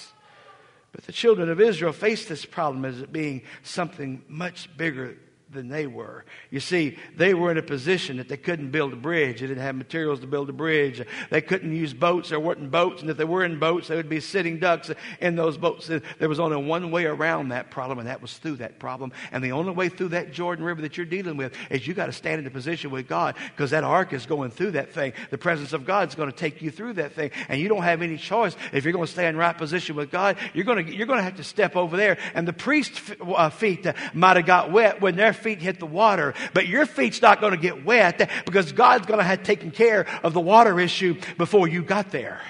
But 0.94 1.06
the 1.06 1.12
children 1.12 1.50
of 1.50 1.60
Israel 1.60 1.92
faced 1.92 2.30
this 2.30 2.46
problem 2.46 2.86
as 2.86 3.02
being 3.08 3.42
something 3.64 4.24
much 4.28 4.70
bigger 4.78 5.18
than 5.54 5.70
they 5.70 5.88
were. 5.88 6.26
You 6.50 6.60
see, 6.60 6.98
they 7.16 7.34
were 7.34 7.52
in 7.52 7.58
a 7.58 7.64
position 7.64 8.18
that 8.18 8.28
they 8.28 8.38
couldn't 8.38 8.72
build 8.72 8.94
a 8.94 8.98
bridge. 8.98 9.42
They 9.42 9.48
didn't 9.48 9.64
have 9.64 9.76
materials 9.76 10.20
to 10.22 10.28
build 10.28 10.50
a 10.50 10.54
bridge. 10.54 11.06
They 11.30 11.42
couldn't 11.42 11.74
use 11.74 11.94
boats. 11.94 12.30
There 12.30 12.40
weren't 12.40 12.72
boats. 12.72 13.02
And 13.02 13.10
if 13.10 13.18
they 13.18 13.26
were 13.26 13.44
in 13.44 13.60
boats, 13.60 13.88
they 13.88 13.96
would 13.96 14.10
be 14.10 14.20
sitting 14.20 14.60
ducks 14.60 14.92
in 15.22 15.36
those 15.36 15.58
boats. 15.58 15.90
There 16.20 16.30
was 16.30 16.40
only 16.40 16.58
one 16.58 16.92
way 16.92 17.06
around 17.06 17.50
that 17.50 17.72
problem, 17.72 18.00
and 18.00 18.08
that 18.08 18.22
was 18.22 18.38
through 18.38 18.58
that 18.58 18.80
problem. 18.80 19.12
And 19.32 19.44
the 19.44 19.52
only 19.52 19.72
way 19.72 19.90
through 19.90 20.10
that 20.10 20.32
Jordan 20.32 20.66
River 20.66 20.82
that 20.82 20.98
you're 20.98 21.06
dealing 21.06 21.38
with 21.38 21.54
is 21.70 21.88
you 21.88 21.94
got 21.94 22.08
to 22.08 22.14
stand 22.14 22.40
in 22.40 22.48
a 22.48 22.52
position 22.52 22.92
with 22.92 23.08
God 23.08 23.36
because 23.56 23.72
that 23.72 23.84
ark 23.84 24.14
is 24.14 24.26
going 24.26 24.52
through 24.52 24.72
that 24.72 24.94
thing. 24.94 25.14
The 25.30 25.38
presence 25.38 25.74
of 25.74 25.86
God 25.86 26.10
is 26.10 26.16
going 26.16 26.32
to 26.32 26.36
take 26.36 26.62
you 26.62 26.72
through 26.72 26.94
that 26.94 27.14
thing. 27.14 27.32
And 27.48 27.60
you 27.60 27.70
don't 27.70 27.84
have 27.84 28.02
any 28.02 28.18
choice. 28.18 28.56
If 28.72 28.84
you're 28.84 28.94
going 28.94 29.06
to 29.06 29.12
stay 29.12 29.28
in 29.28 29.38
right 29.38 29.58
position 29.58 29.96
with 29.96 30.12
God, 30.12 30.38
you're 30.54 30.66
going 30.66 30.86
to, 30.86 30.96
you're 30.96 31.08
going 31.08 31.20
to 31.20 31.24
have 31.24 31.38
to 31.38 31.44
step 31.44 31.76
over 31.76 31.98
there. 31.98 32.18
And 32.34 32.48
the 32.48 32.54
priest's 32.54 33.02
uh, 33.22 33.50
feet 33.50 33.86
might 34.14 34.38
have 34.38 34.46
got 34.46 34.72
wet 34.72 35.02
when 35.02 35.16
their 35.16 35.34
feet 35.44 35.60
hit 35.60 35.80
the 35.80 35.86
water, 35.86 36.34
but 36.54 36.68
your 36.68 36.86
feet's 36.86 37.22
not 37.22 37.42
going 37.42 37.52
to 37.52 37.60
get 37.60 37.86
wet 37.86 38.30
because 38.46 38.72
God's 38.72 39.06
going 39.06 39.20
to 39.20 39.24
have 39.24 39.44
taken 39.44 39.72
care 39.72 40.08
of 40.24 40.34
the 40.34 40.40
water 40.40 40.80
issue 40.80 41.20
before 41.38 41.68
you 41.68 41.84
got 41.84 42.12
there. 42.12 42.42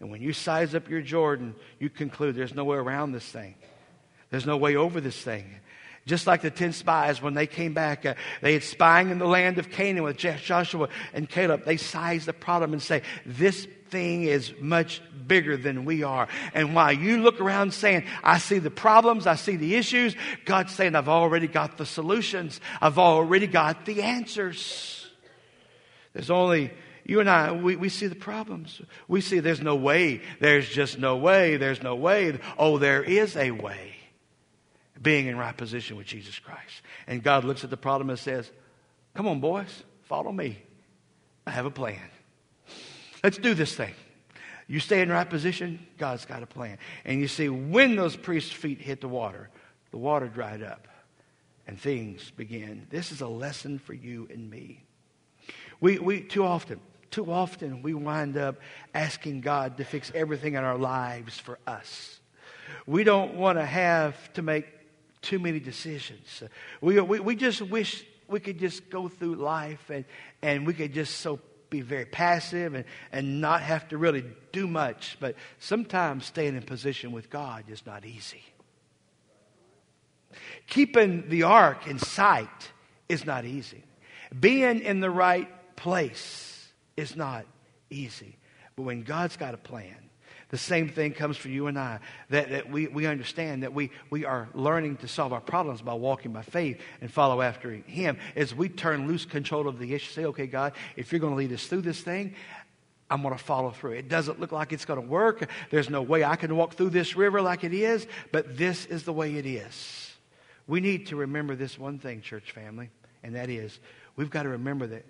And 0.00 0.10
when 0.10 0.22
you 0.22 0.32
size 0.32 0.74
up 0.74 0.88
your 0.88 1.02
Jordan, 1.02 1.54
you 1.78 1.90
conclude 1.90 2.34
there's 2.34 2.54
no 2.54 2.64
way 2.64 2.78
around 2.78 3.12
this 3.12 3.26
thing. 3.26 3.54
There's 4.30 4.46
no 4.46 4.56
way 4.56 4.76
over 4.76 5.00
this 5.00 5.20
thing. 5.20 5.56
Just 6.06 6.26
like 6.26 6.40
the 6.40 6.50
10 6.50 6.72
spies, 6.72 7.20
when 7.20 7.34
they 7.34 7.46
came 7.46 7.74
back, 7.74 8.06
uh, 8.06 8.14
they 8.40 8.54
had 8.54 8.62
spying 8.62 9.10
in 9.10 9.18
the 9.18 9.26
land 9.26 9.58
of 9.58 9.70
Canaan 9.70 10.02
with 10.02 10.16
Joshua 10.16 10.88
and 11.12 11.28
Caleb. 11.28 11.64
They 11.66 11.76
sized 11.76 12.26
the 12.26 12.32
problem 12.32 12.72
and 12.72 12.82
say, 12.82 13.02
this 13.26 13.68
thing 13.90 14.24
is 14.24 14.52
much 14.60 15.02
bigger 15.26 15.56
than 15.56 15.84
we 15.84 16.02
are. 16.02 16.28
And 16.54 16.74
while 16.74 16.92
you 16.92 17.18
look 17.18 17.40
around 17.40 17.74
saying, 17.74 18.04
I 18.22 18.38
see 18.38 18.58
the 18.58 18.70
problems, 18.70 19.26
I 19.26 19.34
see 19.34 19.56
the 19.56 19.76
issues, 19.76 20.14
God's 20.44 20.74
saying, 20.74 20.94
I've 20.94 21.08
already 21.08 21.46
got 21.46 21.76
the 21.76 21.86
solutions. 21.86 22.60
I've 22.80 22.98
already 22.98 23.46
got 23.46 23.84
the 23.84 24.02
answers. 24.02 25.08
There's 26.12 26.30
only 26.30 26.72
you 27.04 27.20
and 27.20 27.28
I, 27.28 27.52
we, 27.52 27.76
we 27.76 27.88
see 27.88 28.06
the 28.06 28.14
problems. 28.14 28.80
We 29.08 29.20
see 29.20 29.40
there's 29.40 29.60
no 29.60 29.74
way. 29.74 30.22
There's 30.38 30.68
just 30.68 30.98
no 30.98 31.16
way. 31.16 31.56
There's 31.56 31.82
no 31.82 31.96
way. 31.96 32.38
Oh, 32.58 32.78
there 32.78 33.02
is 33.02 33.36
a 33.36 33.50
way. 33.50 33.96
Being 35.00 35.26
in 35.26 35.36
right 35.36 35.56
position 35.56 35.96
with 35.96 36.06
Jesus 36.06 36.38
Christ. 36.38 36.82
And 37.06 37.22
God 37.22 37.44
looks 37.44 37.64
at 37.64 37.70
the 37.70 37.76
problem 37.76 38.10
and 38.10 38.18
says, 38.18 38.50
Come 39.14 39.26
on, 39.26 39.40
boys, 39.40 39.82
follow 40.04 40.30
me. 40.30 40.62
I 41.46 41.50
have 41.50 41.66
a 41.66 41.70
plan. 41.70 41.98
Let's 43.22 43.38
do 43.38 43.54
this 43.54 43.74
thing. 43.74 43.94
You 44.66 44.78
stay 44.78 45.02
in 45.02 45.08
the 45.08 45.14
right 45.14 45.28
position, 45.28 45.84
God's 45.98 46.24
got 46.24 46.44
a 46.44 46.46
plan. 46.46 46.78
And 47.04 47.20
you 47.20 47.26
see, 47.26 47.48
when 47.48 47.96
those 47.96 48.16
priests' 48.16 48.52
feet 48.52 48.80
hit 48.80 49.00
the 49.00 49.08
water, 49.08 49.50
the 49.90 49.98
water 49.98 50.28
dried 50.28 50.62
up 50.62 50.86
and 51.66 51.78
things 51.78 52.30
began. 52.36 52.86
This 52.88 53.10
is 53.10 53.20
a 53.20 53.26
lesson 53.26 53.78
for 53.80 53.94
you 53.94 54.28
and 54.30 54.48
me. 54.48 54.84
We, 55.80 55.98
we 55.98 56.20
too 56.20 56.44
often, 56.44 56.80
too 57.10 57.32
often, 57.32 57.82
we 57.82 57.94
wind 57.94 58.36
up 58.36 58.60
asking 58.94 59.40
God 59.40 59.78
to 59.78 59.84
fix 59.84 60.12
everything 60.14 60.54
in 60.54 60.62
our 60.62 60.78
lives 60.78 61.38
for 61.38 61.58
us. 61.66 62.20
We 62.86 63.02
don't 63.02 63.34
want 63.34 63.58
to 63.58 63.66
have 63.66 64.32
to 64.34 64.42
make 64.42 64.66
too 65.20 65.38
many 65.38 65.58
decisions. 65.58 66.42
We, 66.80 67.00
we, 67.00 67.20
we 67.20 67.34
just 67.34 67.60
wish 67.60 68.04
we 68.28 68.38
could 68.40 68.60
just 68.60 68.88
go 68.88 69.08
through 69.08 69.34
life 69.34 69.90
and, 69.90 70.04
and 70.42 70.66
we 70.66 70.74
could 70.74 70.94
just 70.94 71.16
so 71.16 71.40
be 71.70 71.80
very 71.80 72.04
passive 72.04 72.74
and, 72.74 72.84
and 73.12 73.40
not 73.40 73.62
have 73.62 73.88
to 73.88 73.98
really 73.98 74.24
do 74.52 74.66
much. 74.66 75.16
But 75.20 75.36
sometimes 75.58 76.26
staying 76.26 76.56
in 76.56 76.62
position 76.62 77.12
with 77.12 77.30
God 77.30 77.64
is 77.68 77.86
not 77.86 78.04
easy. 78.04 78.42
Keeping 80.66 81.28
the 81.28 81.44
ark 81.44 81.86
in 81.86 81.98
sight 81.98 82.72
is 83.08 83.24
not 83.24 83.44
easy. 83.44 83.84
Being 84.38 84.80
in 84.80 85.00
the 85.00 85.10
right 85.10 85.48
place 85.76 86.68
is 86.96 87.16
not 87.16 87.46
easy. 87.88 88.36
But 88.76 88.82
when 88.82 89.02
God's 89.02 89.36
got 89.36 89.54
a 89.54 89.58
plan, 89.58 90.09
the 90.50 90.58
same 90.58 90.88
thing 90.88 91.12
comes 91.12 91.36
for 91.36 91.48
you 91.48 91.68
and 91.68 91.78
I. 91.78 92.00
That, 92.28 92.50
that 92.50 92.70
we, 92.70 92.88
we 92.88 93.06
understand 93.06 93.62
that 93.62 93.72
we, 93.72 93.90
we 94.10 94.24
are 94.24 94.48
learning 94.54 94.96
to 94.98 95.08
solve 95.08 95.32
our 95.32 95.40
problems 95.40 95.80
by 95.80 95.94
walking 95.94 96.32
by 96.32 96.42
faith 96.42 96.80
and 97.00 97.10
follow 97.10 97.40
after 97.40 97.70
Him. 97.70 98.18
As 98.36 98.54
we 98.54 98.68
turn 98.68 99.06
loose 99.06 99.24
control 99.24 99.68
of 99.68 99.78
the 99.78 99.94
issue, 99.94 100.12
say, 100.12 100.24
okay, 100.26 100.46
God, 100.46 100.72
if 100.96 101.12
you're 101.12 101.20
going 101.20 101.32
to 101.32 101.38
lead 101.38 101.52
us 101.52 101.66
through 101.66 101.82
this 101.82 102.00
thing, 102.00 102.34
I'm 103.08 103.22
going 103.22 103.36
to 103.36 103.42
follow 103.42 103.70
through. 103.70 103.92
It 103.92 104.08
doesn't 104.08 104.40
look 104.40 104.52
like 104.52 104.72
it's 104.72 104.84
going 104.84 105.00
to 105.00 105.06
work. 105.06 105.48
There's 105.70 105.90
no 105.90 106.02
way 106.02 106.24
I 106.24 106.36
can 106.36 106.54
walk 106.56 106.74
through 106.74 106.90
this 106.90 107.16
river 107.16 107.40
like 107.42 107.64
it 107.64 107.74
is, 107.74 108.06
but 108.30 108.56
this 108.56 108.86
is 108.86 109.04
the 109.04 109.12
way 109.12 109.36
it 109.36 109.46
is. 109.46 110.12
We 110.66 110.80
need 110.80 111.06
to 111.08 111.16
remember 111.16 111.56
this 111.56 111.78
one 111.78 111.98
thing, 111.98 112.20
church 112.20 112.52
family, 112.52 112.90
and 113.24 113.34
that 113.34 113.50
is 113.50 113.78
we've 114.14 114.30
got 114.30 114.44
to 114.44 114.50
remember 114.50 114.86
that, 114.86 115.04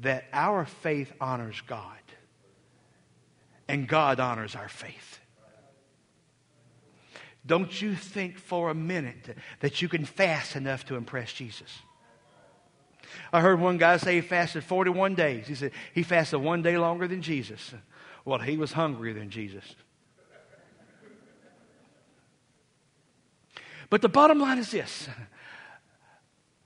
that 0.00 0.24
our 0.32 0.66
faith 0.66 1.12
honors 1.20 1.62
God 1.66 1.96
and 3.68 3.88
God 3.88 4.20
honors 4.20 4.54
our 4.54 4.68
faith. 4.68 5.20
Don't 7.44 7.80
you 7.80 7.94
think 7.94 8.38
for 8.38 8.70
a 8.70 8.74
minute 8.74 9.36
that 9.60 9.80
you 9.80 9.88
can 9.88 10.04
fast 10.04 10.56
enough 10.56 10.84
to 10.86 10.96
impress 10.96 11.32
Jesus. 11.32 11.78
I 13.32 13.40
heard 13.40 13.60
one 13.60 13.78
guy 13.78 13.96
say 13.98 14.16
he 14.16 14.20
fasted 14.20 14.64
41 14.64 15.14
days. 15.14 15.46
He 15.46 15.54
said 15.54 15.70
he 15.94 16.02
fasted 16.02 16.40
one 16.40 16.62
day 16.62 16.76
longer 16.76 17.06
than 17.06 17.22
Jesus. 17.22 17.72
Well, 18.24 18.40
he 18.40 18.56
was 18.56 18.72
hungrier 18.72 19.14
than 19.14 19.30
Jesus. 19.30 19.64
But 23.88 24.02
the 24.02 24.08
bottom 24.08 24.40
line 24.40 24.58
is 24.58 24.70
this 24.70 25.08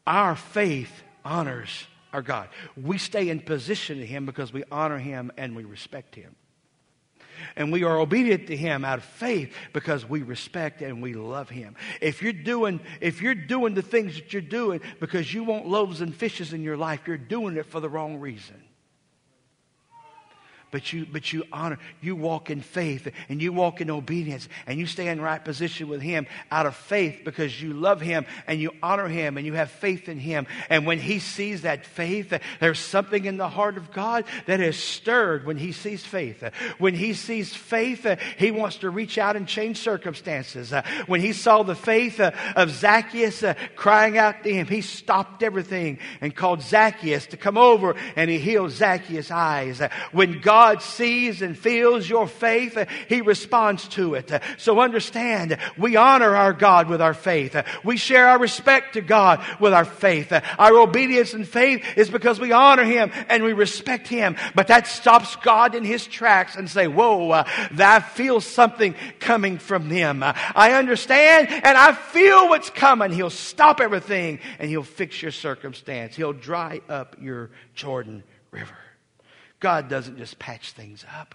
our 0.06 0.34
faith 0.34 1.02
honors 1.24 1.86
our 2.12 2.22
God. 2.22 2.48
We 2.76 2.98
stay 2.98 3.28
in 3.28 3.40
position 3.40 3.98
to 3.98 4.06
Him 4.06 4.26
because 4.26 4.52
we 4.52 4.64
honor 4.70 4.98
Him 4.98 5.30
and 5.36 5.54
we 5.54 5.64
respect 5.64 6.14
Him. 6.14 6.34
And 7.56 7.72
we 7.72 7.84
are 7.84 7.98
obedient 7.98 8.46
to 8.48 8.56
him 8.56 8.84
out 8.84 8.98
of 8.98 9.04
faith 9.04 9.54
because 9.72 10.08
we 10.08 10.22
respect 10.22 10.82
and 10.82 11.02
we 11.02 11.14
love 11.14 11.48
him. 11.48 11.76
If 12.00 12.22
you're 12.22 12.32
doing, 12.32 12.80
if 13.00 13.22
you're 13.22 13.34
doing 13.34 13.74
the 13.74 13.82
things 13.82 14.14
that 14.14 14.32
you're 14.32 14.42
doing 14.42 14.80
because 15.00 15.32
you 15.32 15.44
want 15.44 15.66
loaves 15.66 16.00
and 16.00 16.14
fishes 16.14 16.52
in 16.52 16.62
your 16.62 16.76
life, 16.76 17.02
you're 17.06 17.16
doing 17.16 17.56
it 17.56 17.66
for 17.66 17.80
the 17.80 17.88
wrong 17.88 18.18
reason 18.18 18.62
but 20.70 20.92
you 20.92 21.06
but 21.10 21.32
you 21.32 21.44
honor 21.52 21.78
you 22.00 22.14
walk 22.14 22.50
in 22.50 22.60
faith 22.60 23.08
and 23.28 23.42
you 23.42 23.52
walk 23.52 23.80
in 23.80 23.90
obedience 23.90 24.48
and 24.66 24.78
you 24.78 24.86
stay 24.86 25.08
in 25.08 25.20
right 25.20 25.44
position 25.44 25.88
with 25.88 26.00
him 26.00 26.26
out 26.50 26.66
of 26.66 26.76
faith 26.76 27.20
because 27.24 27.60
you 27.60 27.72
love 27.72 28.00
him 28.00 28.26
and 28.46 28.60
you 28.60 28.72
honor 28.82 29.08
him 29.08 29.36
and 29.36 29.46
you 29.46 29.54
have 29.54 29.70
faith 29.70 30.08
in 30.08 30.18
him. 30.18 30.46
And 30.68 30.86
when 30.86 30.98
he 30.98 31.18
sees 31.18 31.62
that 31.62 31.86
faith 31.86 32.32
there's 32.60 32.78
something 32.78 33.24
in 33.24 33.36
the 33.36 33.48
heart 33.48 33.76
of 33.76 33.92
God 33.92 34.24
that 34.46 34.60
is 34.60 34.76
stirred 34.76 35.44
when 35.44 35.56
he 35.56 35.72
sees 35.72 36.04
faith. 36.04 36.42
When 36.78 36.94
he 36.94 37.14
sees 37.14 37.54
faith 37.54 38.06
he 38.38 38.50
wants 38.50 38.76
to 38.78 38.90
reach 38.90 39.18
out 39.18 39.36
and 39.36 39.46
change 39.46 39.78
circumstances. 39.78 40.72
When 41.06 41.20
he 41.20 41.32
saw 41.32 41.62
the 41.62 41.74
faith 41.74 42.20
of 42.20 42.70
Zacchaeus 42.70 43.42
uh, 43.42 43.54
crying 43.76 44.18
out 44.18 44.44
to 44.44 44.52
him 44.52 44.66
he 44.66 44.80
stopped 44.80 45.42
everything 45.42 45.98
and 46.20 46.34
called 46.34 46.62
Zacchaeus 46.62 47.26
to 47.26 47.36
come 47.36 47.58
over 47.58 47.96
and 48.16 48.30
he 48.30 48.38
healed 48.38 48.70
Zacchaeus 48.70 49.30
eyes. 49.30 49.80
When 50.12 50.40
God 50.40 50.59
God 50.60 50.82
sees 50.82 51.40
and 51.40 51.56
feels 51.56 52.06
your 52.06 52.26
faith, 52.26 52.76
uh, 52.76 52.84
He 53.08 53.22
responds 53.22 53.88
to 53.88 54.12
it. 54.14 54.30
Uh, 54.30 54.40
so 54.58 54.78
understand, 54.78 55.56
we 55.78 55.96
honor 55.96 56.36
our 56.36 56.52
God 56.52 56.86
with 56.90 57.00
our 57.00 57.14
faith. 57.14 57.56
Uh, 57.56 57.62
we 57.82 57.96
share 57.96 58.28
our 58.28 58.38
respect 58.38 58.92
to 58.92 59.00
God 59.00 59.42
with 59.58 59.72
our 59.72 59.86
faith. 59.86 60.30
Our 60.58 60.78
obedience 60.78 61.32
and 61.32 61.48
faith 61.48 61.82
is 61.96 62.10
because 62.10 62.38
we 62.38 62.52
honor 62.52 62.84
Him 62.84 63.10
and 63.30 63.42
we 63.42 63.54
respect 63.54 64.06
Him. 64.06 64.36
But 64.54 64.66
that 64.66 64.86
stops 64.86 65.34
God 65.36 65.74
in 65.74 65.82
His 65.82 66.06
tracks 66.06 66.56
and 66.56 66.68
say, 66.68 66.88
whoa, 66.88 67.30
uh, 67.30 67.44
I 67.78 68.00
feel 68.00 68.42
something 68.42 68.94
coming 69.18 69.56
from 69.56 69.88
Him. 69.88 70.22
I 70.22 70.72
understand 70.74 71.48
and 71.48 71.78
I 71.78 71.94
feel 71.94 72.50
what's 72.50 72.68
coming. 72.68 73.12
He'll 73.12 73.30
stop 73.30 73.80
everything 73.80 74.40
and 74.58 74.68
He'll 74.68 74.82
fix 74.82 75.22
your 75.22 75.32
circumstance. 75.32 76.16
He'll 76.16 76.34
dry 76.34 76.82
up 76.90 77.16
your 77.18 77.48
Jordan 77.74 78.24
River. 78.50 78.76
God 79.60 79.88
doesn't 79.88 80.16
just 80.18 80.38
patch 80.38 80.72
things 80.72 81.04
up. 81.16 81.34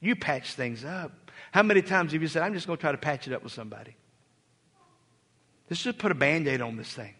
You 0.00 0.16
patch 0.16 0.54
things 0.54 0.84
up. 0.84 1.30
How 1.52 1.62
many 1.62 1.82
times 1.82 2.12
have 2.12 2.22
you 2.22 2.28
said, 2.28 2.42
I'm 2.42 2.54
just 2.54 2.66
going 2.66 2.78
to 2.78 2.80
try 2.80 2.92
to 2.92 2.98
patch 2.98 3.26
it 3.26 3.32
up 3.32 3.42
with 3.42 3.52
somebody? 3.52 3.96
Let's 5.68 5.82
just 5.82 5.98
put 5.98 6.10
a 6.10 6.14
band 6.14 6.48
aid 6.48 6.60
on 6.60 6.76
this 6.76 6.92
thing. 6.92 7.14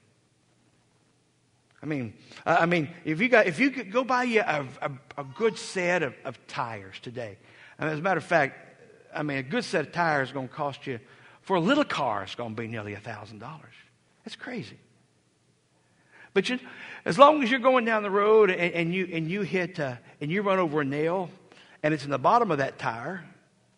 I 1.82 1.86
mean, 1.86 2.14
I 2.44 2.66
mean, 2.66 2.88
if 3.04 3.20
you 3.20 3.28
got, 3.28 3.46
if 3.46 3.60
you 3.60 3.70
could 3.70 3.92
go 3.92 4.02
buy 4.02 4.24
you 4.24 4.40
a, 4.40 4.66
a, 4.82 4.90
a 5.18 5.24
good 5.24 5.56
set 5.58 6.02
of, 6.02 6.14
of 6.24 6.38
tires 6.48 6.98
today. 7.00 7.36
I 7.78 7.84
mean, 7.84 7.92
as 7.92 8.00
a 8.00 8.02
matter 8.02 8.18
of 8.18 8.24
fact, 8.24 8.56
I 9.14 9.22
mean, 9.22 9.38
a 9.38 9.42
good 9.42 9.64
set 9.64 9.86
of 9.86 9.92
tires 9.92 10.28
is 10.28 10.32
going 10.32 10.48
to 10.48 10.54
cost 10.54 10.86
you, 10.86 10.98
for 11.42 11.56
a 11.56 11.60
little 11.60 11.84
car, 11.84 12.24
it's 12.24 12.34
going 12.34 12.56
to 12.56 12.60
be 12.60 12.66
nearly 12.66 12.94
a 12.94 13.00
thousand 13.00 13.38
dollars. 13.38 13.74
That's 14.24 14.36
crazy. 14.36 14.78
But 16.38 16.48
you, 16.48 16.60
as 17.04 17.18
long 17.18 17.42
as 17.42 17.50
you're 17.50 17.58
going 17.58 17.84
down 17.84 18.04
the 18.04 18.12
road 18.12 18.48
and, 18.48 18.72
and 18.72 18.94
you 18.94 19.08
and 19.12 19.28
you 19.28 19.40
hit 19.40 19.80
uh, 19.80 19.96
and 20.20 20.30
you 20.30 20.42
run 20.42 20.60
over 20.60 20.82
a 20.82 20.84
nail, 20.84 21.30
and 21.82 21.92
it's 21.92 22.04
in 22.04 22.12
the 22.12 22.16
bottom 22.16 22.52
of 22.52 22.58
that 22.58 22.78
tire, 22.78 23.24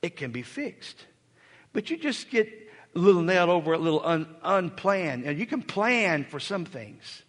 it 0.03 0.15
can 0.15 0.31
be 0.31 0.43
fixed. 0.43 1.07
But 1.73 1.89
you 1.89 1.97
just 1.97 2.29
get 2.29 2.49
a 2.95 2.99
little 2.99 3.23
nail 3.23 3.51
over 3.51 3.73
a 3.73 3.79
little 3.79 4.05
un, 4.05 4.27
unplanned, 4.43 5.25
and 5.25 5.39
you 5.39 5.47
can 5.47 5.63
plan 5.63 6.25
for 6.25 6.39
some 6.39 6.67
things. 6.67 7.23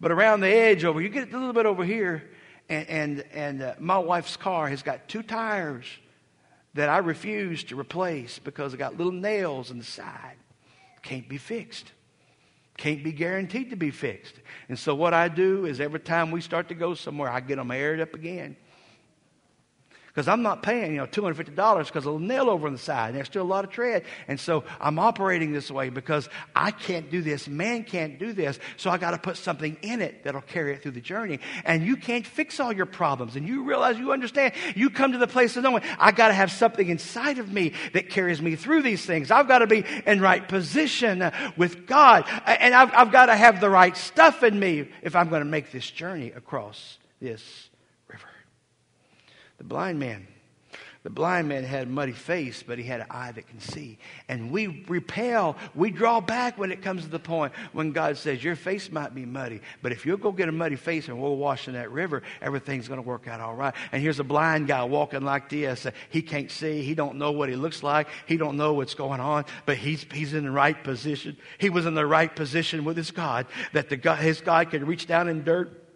But 0.00 0.12
around 0.12 0.42
the 0.42 0.46
edge 0.46 0.84
over, 0.84 1.00
you 1.00 1.08
get 1.08 1.32
a 1.32 1.36
little 1.36 1.52
bit 1.52 1.66
over 1.66 1.84
here, 1.84 2.30
and, 2.68 2.88
and, 2.88 3.24
and 3.32 3.62
uh, 3.62 3.74
my 3.80 3.98
wife's 3.98 4.36
car 4.36 4.68
has 4.68 4.84
got 4.84 5.08
two 5.08 5.24
tires 5.24 5.86
that 6.74 6.88
I 6.88 6.98
refuse 6.98 7.64
to 7.64 7.80
replace 7.80 8.38
because 8.38 8.74
it 8.74 8.76
got 8.76 8.96
little 8.96 9.10
nails 9.10 9.72
in 9.72 9.78
the 9.78 9.84
side. 9.84 10.36
Can't 11.02 11.28
be 11.28 11.36
fixed. 11.36 11.90
Can't 12.78 13.02
be 13.02 13.12
guaranteed 13.12 13.70
to 13.70 13.76
be 13.76 13.90
fixed. 13.90 14.36
And 14.68 14.78
so 14.78 14.94
what 14.94 15.12
I 15.12 15.26
do 15.28 15.66
is 15.66 15.80
every 15.80 15.98
time 15.98 16.30
we 16.30 16.40
start 16.40 16.68
to 16.68 16.74
go 16.74 16.94
somewhere, 16.94 17.28
I 17.28 17.40
get 17.40 17.56
them 17.56 17.72
aired 17.72 18.00
up 18.00 18.14
again. 18.14 18.56
Because 20.18 20.26
I'm 20.26 20.42
not 20.42 20.64
paying, 20.64 20.94
you 20.94 20.98
know, 20.98 21.06
$250 21.06 21.86
because 21.86 22.04
of 22.04 22.16
a 22.16 22.18
nail 22.18 22.50
over 22.50 22.66
on 22.66 22.72
the 22.72 22.78
side. 22.80 23.14
There's 23.14 23.28
still 23.28 23.44
a 23.44 23.44
lot 23.44 23.64
of 23.64 23.70
tread. 23.70 24.02
And 24.26 24.40
so 24.40 24.64
I'm 24.80 24.98
operating 24.98 25.52
this 25.52 25.70
way 25.70 25.90
because 25.90 26.28
I 26.56 26.72
can't 26.72 27.08
do 27.08 27.22
this. 27.22 27.46
Man 27.46 27.84
can't 27.84 28.18
do 28.18 28.32
this. 28.32 28.58
So 28.78 28.90
I 28.90 28.98
got 28.98 29.12
to 29.12 29.18
put 29.18 29.36
something 29.36 29.76
in 29.80 30.02
it 30.02 30.24
that'll 30.24 30.40
carry 30.40 30.72
it 30.72 30.82
through 30.82 30.90
the 30.90 31.00
journey. 31.00 31.38
And 31.64 31.86
you 31.86 31.94
can't 31.94 32.26
fix 32.26 32.58
all 32.58 32.72
your 32.72 32.84
problems. 32.84 33.36
And 33.36 33.46
you 33.46 33.62
realize, 33.62 33.96
you 33.96 34.10
understand, 34.10 34.54
you 34.74 34.90
come 34.90 35.12
to 35.12 35.18
the 35.18 35.28
place 35.28 35.56
of 35.56 35.62
knowing, 35.62 35.84
I 36.00 36.10
got 36.10 36.28
to 36.28 36.34
have 36.34 36.50
something 36.50 36.88
inside 36.88 37.38
of 37.38 37.52
me 37.52 37.74
that 37.92 38.10
carries 38.10 38.42
me 38.42 38.56
through 38.56 38.82
these 38.82 39.06
things. 39.06 39.30
I've 39.30 39.46
got 39.46 39.60
to 39.60 39.68
be 39.68 39.84
in 40.04 40.20
right 40.20 40.48
position 40.48 41.30
with 41.56 41.86
God. 41.86 42.24
And 42.44 42.74
I've, 42.74 42.92
I've 42.92 43.12
got 43.12 43.26
to 43.26 43.36
have 43.36 43.60
the 43.60 43.70
right 43.70 43.96
stuff 43.96 44.42
in 44.42 44.58
me 44.58 44.90
if 45.00 45.14
I'm 45.14 45.28
going 45.28 45.42
to 45.42 45.48
make 45.48 45.70
this 45.70 45.88
journey 45.88 46.32
across 46.32 46.98
this 47.20 47.68
the 49.58 49.64
blind 49.64 49.98
man. 49.98 50.26
The 51.04 51.10
blind 51.10 51.48
man 51.48 51.62
had 51.62 51.86
a 51.86 51.90
muddy 51.90 52.12
face, 52.12 52.64
but 52.64 52.76
he 52.76 52.84
had 52.84 53.00
an 53.00 53.06
eye 53.08 53.30
that 53.30 53.46
can 53.46 53.60
see. 53.60 53.98
And 54.28 54.50
we 54.50 54.84
repel, 54.88 55.56
we 55.74 55.90
draw 55.90 56.20
back 56.20 56.58
when 56.58 56.72
it 56.72 56.82
comes 56.82 57.04
to 57.04 57.08
the 57.08 57.20
point 57.20 57.52
when 57.72 57.92
God 57.92 58.16
says, 58.16 58.42
Your 58.42 58.56
face 58.56 58.90
might 58.90 59.14
be 59.14 59.24
muddy, 59.24 59.62
but 59.80 59.92
if 59.92 60.04
you'll 60.04 60.16
go 60.16 60.32
get 60.32 60.48
a 60.48 60.52
muddy 60.52 60.74
face 60.74 61.06
and 61.06 61.18
we'll 61.18 61.36
wash 61.36 61.68
in 61.68 61.74
that 61.74 61.92
river, 61.92 62.24
everything's 62.42 62.88
going 62.88 63.00
to 63.00 63.06
work 63.06 63.28
out 63.28 63.40
all 63.40 63.54
right. 63.54 63.74
And 63.92 64.02
here's 64.02 64.18
a 64.18 64.24
blind 64.24 64.66
guy 64.66 64.82
walking 64.84 65.22
like 65.22 65.48
this. 65.48 65.86
He 66.10 66.20
can't 66.20 66.50
see. 66.50 66.82
He 66.82 66.94
don't 66.94 67.16
know 67.16 67.30
what 67.30 67.48
he 67.48 67.54
looks 67.54 67.84
like. 67.84 68.08
He 68.26 68.36
don't 68.36 68.56
know 68.56 68.74
what's 68.74 68.94
going 68.94 69.20
on, 69.20 69.44
but 69.66 69.76
he's, 69.76 70.04
he's 70.12 70.34
in 70.34 70.44
the 70.44 70.50
right 70.50 70.82
position. 70.82 71.36
He 71.58 71.70
was 71.70 71.86
in 71.86 71.94
the 71.94 72.06
right 72.06 72.34
position 72.34 72.84
with 72.84 72.96
his 72.96 73.12
God, 73.12 73.46
that 73.72 73.88
the 73.88 73.96
God, 73.96 74.18
his 74.18 74.40
God 74.40 74.70
could 74.70 74.86
reach 74.86 75.06
down 75.06 75.28
in 75.28 75.44
dirt 75.44 75.87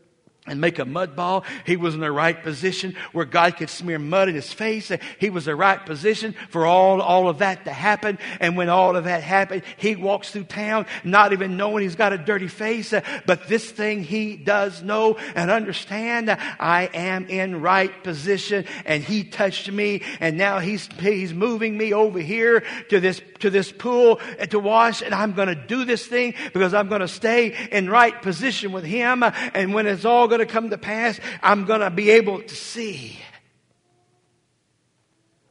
and 0.46 0.60
make 0.60 0.80
a 0.80 0.84
mud 0.84 1.14
ball. 1.14 1.44
He 1.64 1.76
was 1.76 1.94
in 1.94 2.00
the 2.00 2.10
right 2.10 2.42
position 2.42 2.96
where 3.12 3.24
God 3.24 3.56
could 3.56 3.70
smear 3.70 4.00
mud 4.00 4.28
in 4.28 4.34
his 4.34 4.52
face. 4.52 4.90
He 5.20 5.30
was 5.30 5.44
the 5.44 5.54
right 5.54 5.84
position 5.84 6.34
for 6.50 6.66
all, 6.66 7.00
all 7.00 7.28
of 7.28 7.38
that 7.38 7.64
to 7.66 7.72
happen. 7.72 8.18
And 8.40 8.56
when 8.56 8.68
all 8.68 8.96
of 8.96 9.04
that 9.04 9.22
happened, 9.22 9.62
he 9.76 9.94
walks 9.94 10.30
through 10.30 10.44
town 10.44 10.86
not 11.04 11.32
even 11.32 11.56
knowing 11.56 11.84
he's 11.84 11.94
got 11.94 12.12
a 12.12 12.18
dirty 12.18 12.48
face. 12.48 12.92
But 13.24 13.46
this 13.46 13.70
thing 13.70 14.02
he 14.02 14.36
does 14.36 14.82
know 14.82 15.16
and 15.36 15.48
understand. 15.48 16.28
I 16.28 16.90
am 16.92 17.26
in 17.28 17.60
right 17.60 18.02
position 18.02 18.64
and 18.84 19.04
he 19.04 19.22
touched 19.22 19.70
me 19.70 20.02
and 20.18 20.36
now 20.36 20.58
he's, 20.58 20.88
he's 20.98 21.32
moving 21.32 21.78
me 21.78 21.94
over 21.94 22.18
here 22.18 22.64
to 22.88 22.98
this, 22.98 23.22
to 23.40 23.50
this 23.50 23.70
pool 23.70 24.20
to 24.50 24.58
wash 24.58 25.02
and 25.02 25.14
I'm 25.14 25.34
going 25.34 25.48
to 25.48 25.54
do 25.54 25.84
this 25.84 26.04
thing 26.04 26.34
because 26.52 26.74
I'm 26.74 26.88
going 26.88 27.00
to 27.00 27.08
stay 27.08 27.54
in 27.70 27.88
right 27.88 28.20
position 28.20 28.72
with 28.72 28.84
him. 28.84 29.22
And 29.22 29.72
when 29.72 29.86
it's 29.86 30.04
all 30.04 30.31
going 30.36 30.46
to 30.46 30.52
come 30.52 30.70
to 30.70 30.78
pass, 30.78 31.20
I'm 31.42 31.66
going 31.66 31.80
to 31.80 31.90
be 31.90 32.10
able 32.10 32.40
to 32.40 32.54
see. 32.54 33.18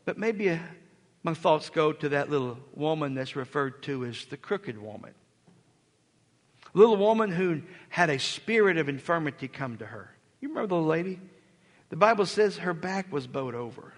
But 0.06 0.18
maybe 0.18 0.50
uh, 0.50 0.58
my 1.22 1.36
thoughts 1.36 1.70
go 1.70 1.94
to 1.94 2.10
that 2.10 2.32
little 2.32 2.58
woman 2.74 3.14
that's 3.14 3.36
referred 3.36 3.84
to 3.84 4.06
as 4.06 4.26
the 4.26 4.38
crooked 4.38 4.78
woman. 4.78 5.14
A 6.74 6.78
little 6.78 6.98
woman 6.98 7.32
who 7.32 7.62
had 7.90 8.10
a 8.10 8.18
spirit 8.18 8.78
of 8.78 8.90
infirmity 8.90 9.48
come 9.48 9.78
to 9.78 9.86
her. 9.86 10.10
You 10.40 10.50
remember 10.50 10.76
the 10.76 10.82
lady? 10.82 11.20
The 11.90 11.98
Bible 11.98 12.26
says 12.26 12.58
her 12.58 12.74
back 12.74 13.12
was 13.12 13.28
bowed 13.28 13.54
over. 13.54 13.94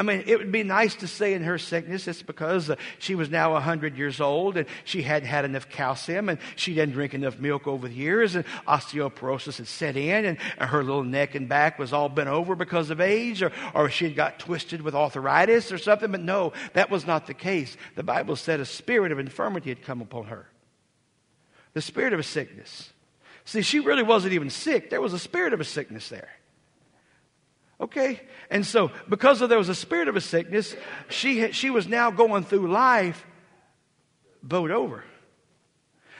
I 0.00 0.02
mean, 0.02 0.24
it 0.26 0.38
would 0.38 0.50
be 0.50 0.62
nice 0.62 0.94
to 0.94 1.06
say 1.06 1.34
in 1.34 1.42
her 1.42 1.58
sickness 1.58 2.08
it's 2.08 2.22
because 2.22 2.70
uh, 2.70 2.76
she 3.00 3.14
was 3.14 3.28
now 3.28 3.52
100 3.52 3.98
years 3.98 4.18
old 4.18 4.56
and 4.56 4.66
she 4.84 5.02
hadn't 5.02 5.28
had 5.28 5.44
enough 5.44 5.68
calcium 5.68 6.30
and 6.30 6.38
she 6.56 6.72
didn't 6.72 6.94
drink 6.94 7.12
enough 7.12 7.38
milk 7.38 7.66
over 7.66 7.86
the 7.86 7.92
years 7.92 8.34
and 8.34 8.46
osteoporosis 8.66 9.58
had 9.58 9.66
set 9.66 9.98
in 9.98 10.24
and 10.24 10.38
her 10.58 10.82
little 10.82 11.04
neck 11.04 11.34
and 11.34 11.50
back 11.50 11.78
was 11.78 11.92
all 11.92 12.08
bent 12.08 12.30
over 12.30 12.54
because 12.54 12.88
of 12.88 12.98
age 12.98 13.42
or, 13.42 13.52
or 13.74 13.90
she 13.90 14.06
had 14.06 14.16
got 14.16 14.38
twisted 14.38 14.80
with 14.80 14.94
arthritis 14.94 15.70
or 15.70 15.76
something. 15.76 16.10
But 16.10 16.22
no, 16.22 16.54
that 16.72 16.88
was 16.88 17.06
not 17.06 17.26
the 17.26 17.34
case. 17.34 17.76
The 17.94 18.02
Bible 18.02 18.36
said 18.36 18.58
a 18.58 18.64
spirit 18.64 19.12
of 19.12 19.18
infirmity 19.18 19.68
had 19.68 19.82
come 19.82 20.00
upon 20.00 20.28
her. 20.28 20.48
The 21.74 21.82
spirit 21.82 22.14
of 22.14 22.20
a 22.20 22.22
sickness. 22.22 22.88
See, 23.44 23.60
she 23.60 23.80
really 23.80 24.02
wasn't 24.02 24.32
even 24.32 24.48
sick. 24.48 24.88
There 24.88 25.02
was 25.02 25.12
a 25.12 25.18
spirit 25.18 25.52
of 25.52 25.60
a 25.60 25.64
sickness 25.64 26.08
there. 26.08 26.30
Okay? 27.80 28.20
And 28.50 28.64
so, 28.66 28.90
because 29.08 29.40
of 29.40 29.48
there 29.48 29.58
was 29.58 29.68
a 29.68 29.74
spirit 29.74 30.08
of 30.08 30.16
a 30.16 30.20
sickness, 30.20 30.76
she, 31.08 31.52
she 31.52 31.70
was 31.70 31.88
now 31.88 32.10
going 32.10 32.44
through 32.44 32.70
life 32.70 33.24
bowed 34.42 34.70
over. 34.70 35.04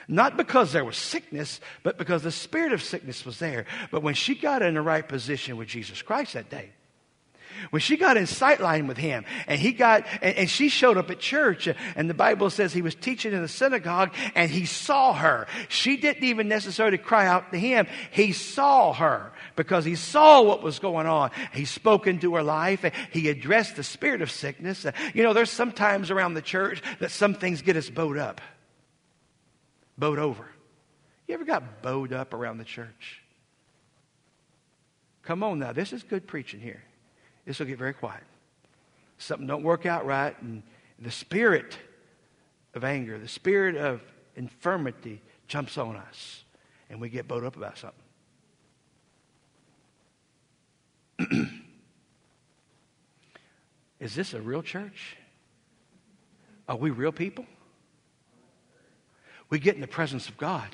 Not 0.07 0.35
because 0.35 0.73
there 0.73 0.83
was 0.83 0.97
sickness, 0.97 1.61
but 1.83 1.97
because 1.97 2.23
the 2.23 2.31
spirit 2.31 2.73
of 2.73 2.81
sickness 2.81 3.25
was 3.25 3.39
there. 3.39 3.65
But 3.91 4.03
when 4.03 4.15
she 4.15 4.35
got 4.35 4.61
in 4.61 4.73
the 4.73 4.81
right 4.81 5.07
position 5.07 5.55
with 5.57 5.67
Jesus 5.67 6.01
Christ 6.01 6.33
that 6.33 6.49
day, 6.49 6.71
when 7.69 7.79
she 7.79 7.97
got 7.97 8.17
in 8.17 8.25
sight 8.25 8.59
line 8.59 8.87
with 8.87 8.97
him 8.97 9.25
and 9.47 9.59
he 9.59 9.71
got, 9.71 10.05
and, 10.21 10.35
and, 10.35 10.49
she 10.49 10.69
showed 10.69 10.97
up 10.97 11.09
at 11.09 11.19
church 11.19 11.67
and 11.95 12.09
the 12.09 12.13
Bible 12.13 12.49
says 12.49 12.73
he 12.73 12.81
was 12.81 12.95
teaching 12.95 13.33
in 13.33 13.41
the 13.41 13.47
synagogue 13.47 14.13
and 14.35 14.49
he 14.49 14.65
saw 14.65 15.13
her. 15.13 15.47
She 15.69 15.97
didn't 15.97 16.23
even 16.23 16.47
necessarily 16.47 16.97
cry 16.97 17.27
out 17.27 17.51
to 17.51 17.59
him. 17.59 17.87
He 18.11 18.31
saw 18.31 18.93
her 18.93 19.31
because 19.55 19.85
he 19.85 19.95
saw 19.95 20.41
what 20.41 20.63
was 20.63 20.79
going 20.79 21.07
on. 21.07 21.31
He 21.53 21.65
spoke 21.65 22.07
into 22.07 22.35
her 22.35 22.43
life. 22.43 22.85
He 23.11 23.29
addressed 23.29 23.75
the 23.75 23.83
spirit 23.83 24.21
of 24.21 24.31
sickness. 24.31 24.85
You 25.13 25.23
know, 25.23 25.33
there's 25.33 25.51
sometimes 25.51 26.11
around 26.11 26.33
the 26.33 26.41
church 26.41 26.81
that 26.99 27.11
some 27.11 27.33
things 27.33 27.61
get 27.61 27.77
us 27.77 27.89
bowed 27.89 28.17
up, 28.17 28.41
bowed 29.97 30.19
over. 30.19 30.45
You 31.27 31.35
ever 31.35 31.45
got 31.45 31.81
bowed 31.81 32.13
up 32.13 32.33
around 32.33 32.57
the 32.57 32.65
church? 32.65 33.21
Come 35.23 35.43
on 35.43 35.59
now, 35.59 35.71
this 35.71 35.93
is 35.93 36.03
good 36.03 36.27
preaching 36.27 36.59
here 36.59 36.83
this 37.51 37.59
will 37.59 37.65
get 37.65 37.77
very 37.77 37.93
quiet. 37.93 38.23
Something 39.17 39.45
don't 39.45 39.61
work 39.61 39.85
out 39.85 40.05
right, 40.05 40.41
and 40.41 40.63
the 40.99 41.11
spirit 41.11 41.77
of 42.73 42.85
anger, 42.85 43.19
the 43.19 43.27
spirit 43.27 43.75
of 43.75 44.01
infirmity 44.37 45.21
jumps 45.49 45.77
on 45.77 45.97
us, 45.97 46.45
and 46.89 47.01
we 47.01 47.09
get 47.09 47.27
bowed 47.27 47.43
up 47.43 47.57
about 47.57 47.77
something. 47.77 47.99
Is 53.99 54.15
this 54.15 54.33
a 54.33 54.39
real 54.39 54.63
church? 54.63 55.17
Are 56.69 56.77
we 56.77 56.89
real 56.89 57.11
people? 57.11 57.45
We 59.49 59.59
get 59.59 59.75
in 59.75 59.81
the 59.81 59.87
presence 59.87 60.29
of 60.29 60.37
God, 60.37 60.73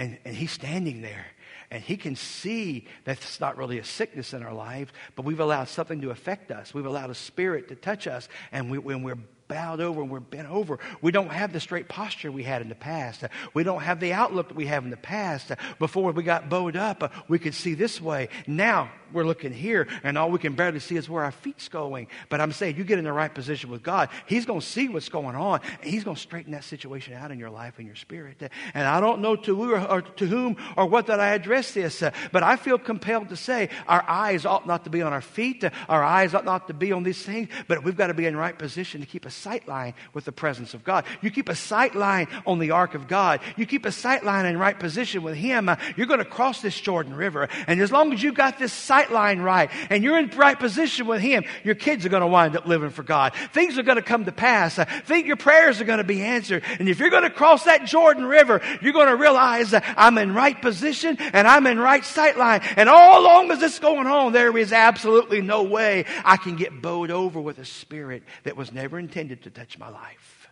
and, 0.00 0.18
and 0.24 0.34
He's 0.34 0.50
standing 0.50 1.02
there, 1.02 1.26
and 1.70 1.82
he 1.82 1.96
can 1.98 2.16
see 2.16 2.88
that 3.04 3.18
it's 3.18 3.38
not 3.38 3.58
really 3.58 3.78
a 3.78 3.84
sickness 3.84 4.32
in 4.32 4.42
our 4.42 4.54
life, 4.54 4.92
but 5.14 5.26
we've 5.26 5.40
allowed 5.40 5.68
something 5.68 6.00
to 6.00 6.10
affect 6.10 6.50
us. 6.50 6.72
We've 6.72 6.86
allowed 6.86 7.10
a 7.10 7.14
spirit 7.14 7.68
to 7.68 7.74
touch 7.76 8.06
us, 8.06 8.28
and 8.50 8.70
we, 8.70 8.78
when 8.78 9.02
we're 9.02 9.18
bowed 9.50 9.80
over 9.80 10.00
and 10.00 10.10
we're 10.10 10.20
bent 10.20 10.48
over. 10.48 10.78
We 11.02 11.10
don't 11.10 11.30
have 11.30 11.52
the 11.52 11.60
straight 11.60 11.88
posture 11.88 12.30
we 12.30 12.44
had 12.44 12.62
in 12.62 12.68
the 12.68 12.74
past. 12.76 13.24
We 13.52 13.64
don't 13.64 13.82
have 13.82 13.98
the 13.98 14.12
outlook 14.12 14.48
that 14.48 14.56
we 14.56 14.66
have 14.66 14.84
in 14.84 14.90
the 14.90 14.96
past. 14.96 15.50
Before 15.80 16.12
we 16.12 16.22
got 16.22 16.48
bowed 16.48 16.76
up, 16.76 17.12
we 17.28 17.40
could 17.40 17.54
see 17.54 17.74
this 17.74 18.00
way. 18.00 18.28
Now 18.46 18.90
we're 19.12 19.24
looking 19.24 19.52
here, 19.52 19.88
and 20.04 20.16
all 20.16 20.30
we 20.30 20.38
can 20.38 20.54
barely 20.54 20.80
see 20.80 20.96
is 20.96 21.08
where 21.08 21.24
our 21.24 21.32
feet's 21.32 21.68
going. 21.68 22.06
But 22.28 22.40
I'm 22.40 22.52
saying, 22.52 22.76
you 22.76 22.84
get 22.84 22.98
in 22.98 23.04
the 23.04 23.12
right 23.12 23.32
position 23.32 23.70
with 23.70 23.82
God, 23.82 24.08
He's 24.26 24.46
going 24.46 24.60
to 24.60 24.66
see 24.66 24.88
what's 24.88 25.08
going 25.08 25.36
on, 25.36 25.60
and 25.82 25.90
He's 25.90 26.04
going 26.04 26.16
to 26.16 26.20
straighten 26.20 26.52
that 26.52 26.64
situation 26.64 27.14
out 27.14 27.30
in 27.30 27.38
your 27.38 27.50
life 27.50 27.74
and 27.78 27.86
your 27.86 27.96
spirit. 27.96 28.40
And 28.74 28.86
I 28.86 29.00
don't 29.00 29.20
know 29.20 29.36
to 29.36 29.56
who 29.56 29.74
or, 29.74 30.02
to 30.02 30.26
whom 30.26 30.56
or 30.76 30.86
what 30.86 31.06
that 31.08 31.20
I 31.20 31.30
address 31.30 31.72
this, 31.72 32.02
but 32.32 32.42
I 32.42 32.56
feel 32.56 32.78
compelled 32.78 33.30
to 33.30 33.36
say 33.36 33.68
our 33.88 34.04
eyes 34.08 34.44
ought 34.46 34.66
not 34.66 34.84
to 34.84 34.90
be 34.90 35.02
on 35.02 35.12
our 35.12 35.20
feet, 35.20 35.64
our 35.88 36.04
eyes 36.04 36.34
ought 36.34 36.44
not 36.44 36.68
to 36.68 36.74
be 36.74 36.92
on 36.92 37.02
these 37.02 37.22
things, 37.22 37.48
but 37.68 37.82
we've 37.84 37.96
got 37.96 38.08
to 38.08 38.14
be 38.14 38.26
in 38.26 38.34
the 38.34 38.40
right 38.40 38.58
position 38.58 39.00
to 39.00 39.06
keep 39.06 39.26
a 39.26 39.30
sight 39.40 39.66
line 39.66 39.94
with 40.14 40.24
the 40.24 40.32
presence 40.32 40.74
of 40.74 40.84
God. 40.84 41.04
You 41.22 41.30
keep 41.30 41.48
a 41.48 41.54
sight 41.54 41.94
line 41.94 42.28
on 42.46 42.58
the 42.58 42.72
ark 42.72 42.94
of 42.94 43.08
God. 43.08 43.40
You 43.56 43.66
keep 43.66 43.86
a 43.86 43.92
sight 43.92 44.24
line 44.24 44.46
in 44.46 44.58
right 44.58 44.78
position 44.78 45.22
with 45.22 45.36
Him. 45.36 45.68
Uh, 45.68 45.76
you're 45.96 46.06
going 46.06 46.18
to 46.18 46.24
cross 46.24 46.60
this 46.60 46.78
Jordan 46.78 47.14
River, 47.14 47.48
and 47.66 47.80
as 47.80 47.90
long 47.90 48.12
as 48.12 48.22
you've 48.22 48.34
got 48.34 48.58
this 48.58 48.72
sight 48.72 49.10
line 49.10 49.40
right 49.40 49.70
and 49.88 50.04
you're 50.04 50.18
in 50.18 50.28
right 50.30 50.58
position 50.58 51.06
with 51.06 51.20
Him, 51.20 51.44
your 51.64 51.74
kids 51.74 52.04
are 52.04 52.08
going 52.08 52.22
to 52.22 52.26
wind 52.26 52.56
up 52.56 52.66
living 52.66 52.90
for 52.90 53.02
God. 53.02 53.32
Things 53.52 53.78
are 53.78 53.82
going 53.82 53.96
to 53.96 54.02
come 54.02 54.24
to 54.24 54.32
pass. 54.32 54.78
I 54.78 54.84
think 54.84 55.26
your 55.26 55.36
prayers 55.36 55.80
are 55.80 55.84
going 55.84 55.98
to 55.98 56.04
be 56.04 56.22
answered. 56.22 56.62
And 56.78 56.88
if 56.88 56.98
you're 56.98 57.10
going 57.10 57.22
to 57.22 57.30
cross 57.30 57.64
that 57.64 57.86
Jordan 57.86 58.24
River, 58.24 58.60
you're 58.82 58.92
going 58.92 59.08
to 59.08 59.16
realize 59.16 59.74
I'm 59.74 60.18
in 60.18 60.34
right 60.34 60.60
position 60.60 61.16
and 61.18 61.46
I'm 61.46 61.66
in 61.66 61.78
right 61.78 62.04
sight 62.04 62.36
line. 62.36 62.60
And 62.76 62.88
all 62.88 63.20
along 63.20 63.50
as 63.50 63.60
this 63.60 63.78
going 63.78 64.06
on, 64.06 64.32
there 64.32 64.56
is 64.56 64.72
absolutely 64.72 65.40
no 65.40 65.62
way 65.62 66.04
I 66.24 66.36
can 66.36 66.56
get 66.56 66.82
bowed 66.82 67.10
over 67.10 67.40
with 67.40 67.58
a 67.58 67.64
spirit 67.64 68.22
that 68.44 68.56
was 68.56 68.72
never 68.72 68.98
intended 68.98 69.29
to 69.36 69.50
touch 69.50 69.78
my 69.78 69.88
life. 69.88 70.48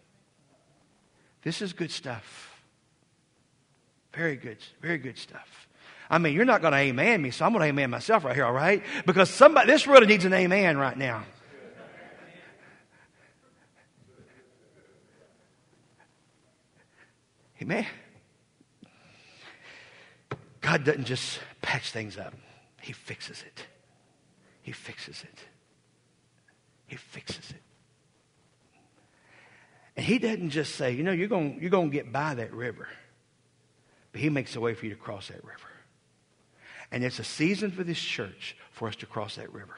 This 1.42 1.62
is 1.62 1.72
good 1.72 1.90
stuff. 1.90 2.62
Very 4.12 4.36
good, 4.36 4.58
very 4.80 4.98
good 4.98 5.18
stuff. 5.18 5.68
I 6.10 6.18
mean, 6.18 6.34
you're 6.34 6.44
not 6.44 6.62
going 6.62 6.72
to 6.72 6.78
amen 6.78 7.20
me, 7.20 7.30
so 7.30 7.44
I'm 7.44 7.52
going 7.52 7.62
to 7.62 7.68
amen 7.68 7.90
myself 7.90 8.24
right 8.24 8.34
here, 8.34 8.46
all 8.46 8.52
right? 8.52 8.82
Because 9.06 9.28
somebody, 9.28 9.70
this 9.70 9.86
really 9.86 10.06
needs 10.06 10.24
an 10.24 10.32
amen 10.32 10.78
right 10.78 10.96
now. 10.96 11.24
Amen. 17.60 17.86
God 20.60 20.84
doesn't 20.84 21.04
just 21.04 21.40
patch 21.60 21.90
things 21.90 22.16
up, 22.16 22.34
He 22.80 22.92
fixes 22.92 23.42
it. 23.42 23.66
He 24.62 24.72
fixes 24.72 25.22
it. 25.22 25.38
He 26.86 26.96
fixes 26.96 27.50
it. 27.50 27.62
And 29.98 30.06
He 30.06 30.20
doesn't 30.20 30.50
just 30.50 30.76
say, 30.76 30.92
you 30.92 31.02
know, 31.02 31.10
you're 31.10 31.26
going 31.26 31.58
you're 31.60 31.72
going 31.72 31.90
to 31.90 31.92
get 31.92 32.12
by 32.12 32.32
that 32.32 32.52
river, 32.54 32.86
but 34.12 34.20
He 34.20 34.30
makes 34.30 34.54
a 34.54 34.60
way 34.60 34.72
for 34.74 34.86
you 34.86 34.94
to 34.94 35.00
cross 35.00 35.26
that 35.26 35.42
river. 35.42 35.72
And 36.92 37.02
it's 37.02 37.18
a 37.18 37.24
season 37.24 37.72
for 37.72 37.82
this 37.82 37.98
church 37.98 38.56
for 38.70 38.86
us 38.86 38.94
to 38.94 39.06
cross 39.06 39.34
that 39.34 39.52
river. 39.52 39.74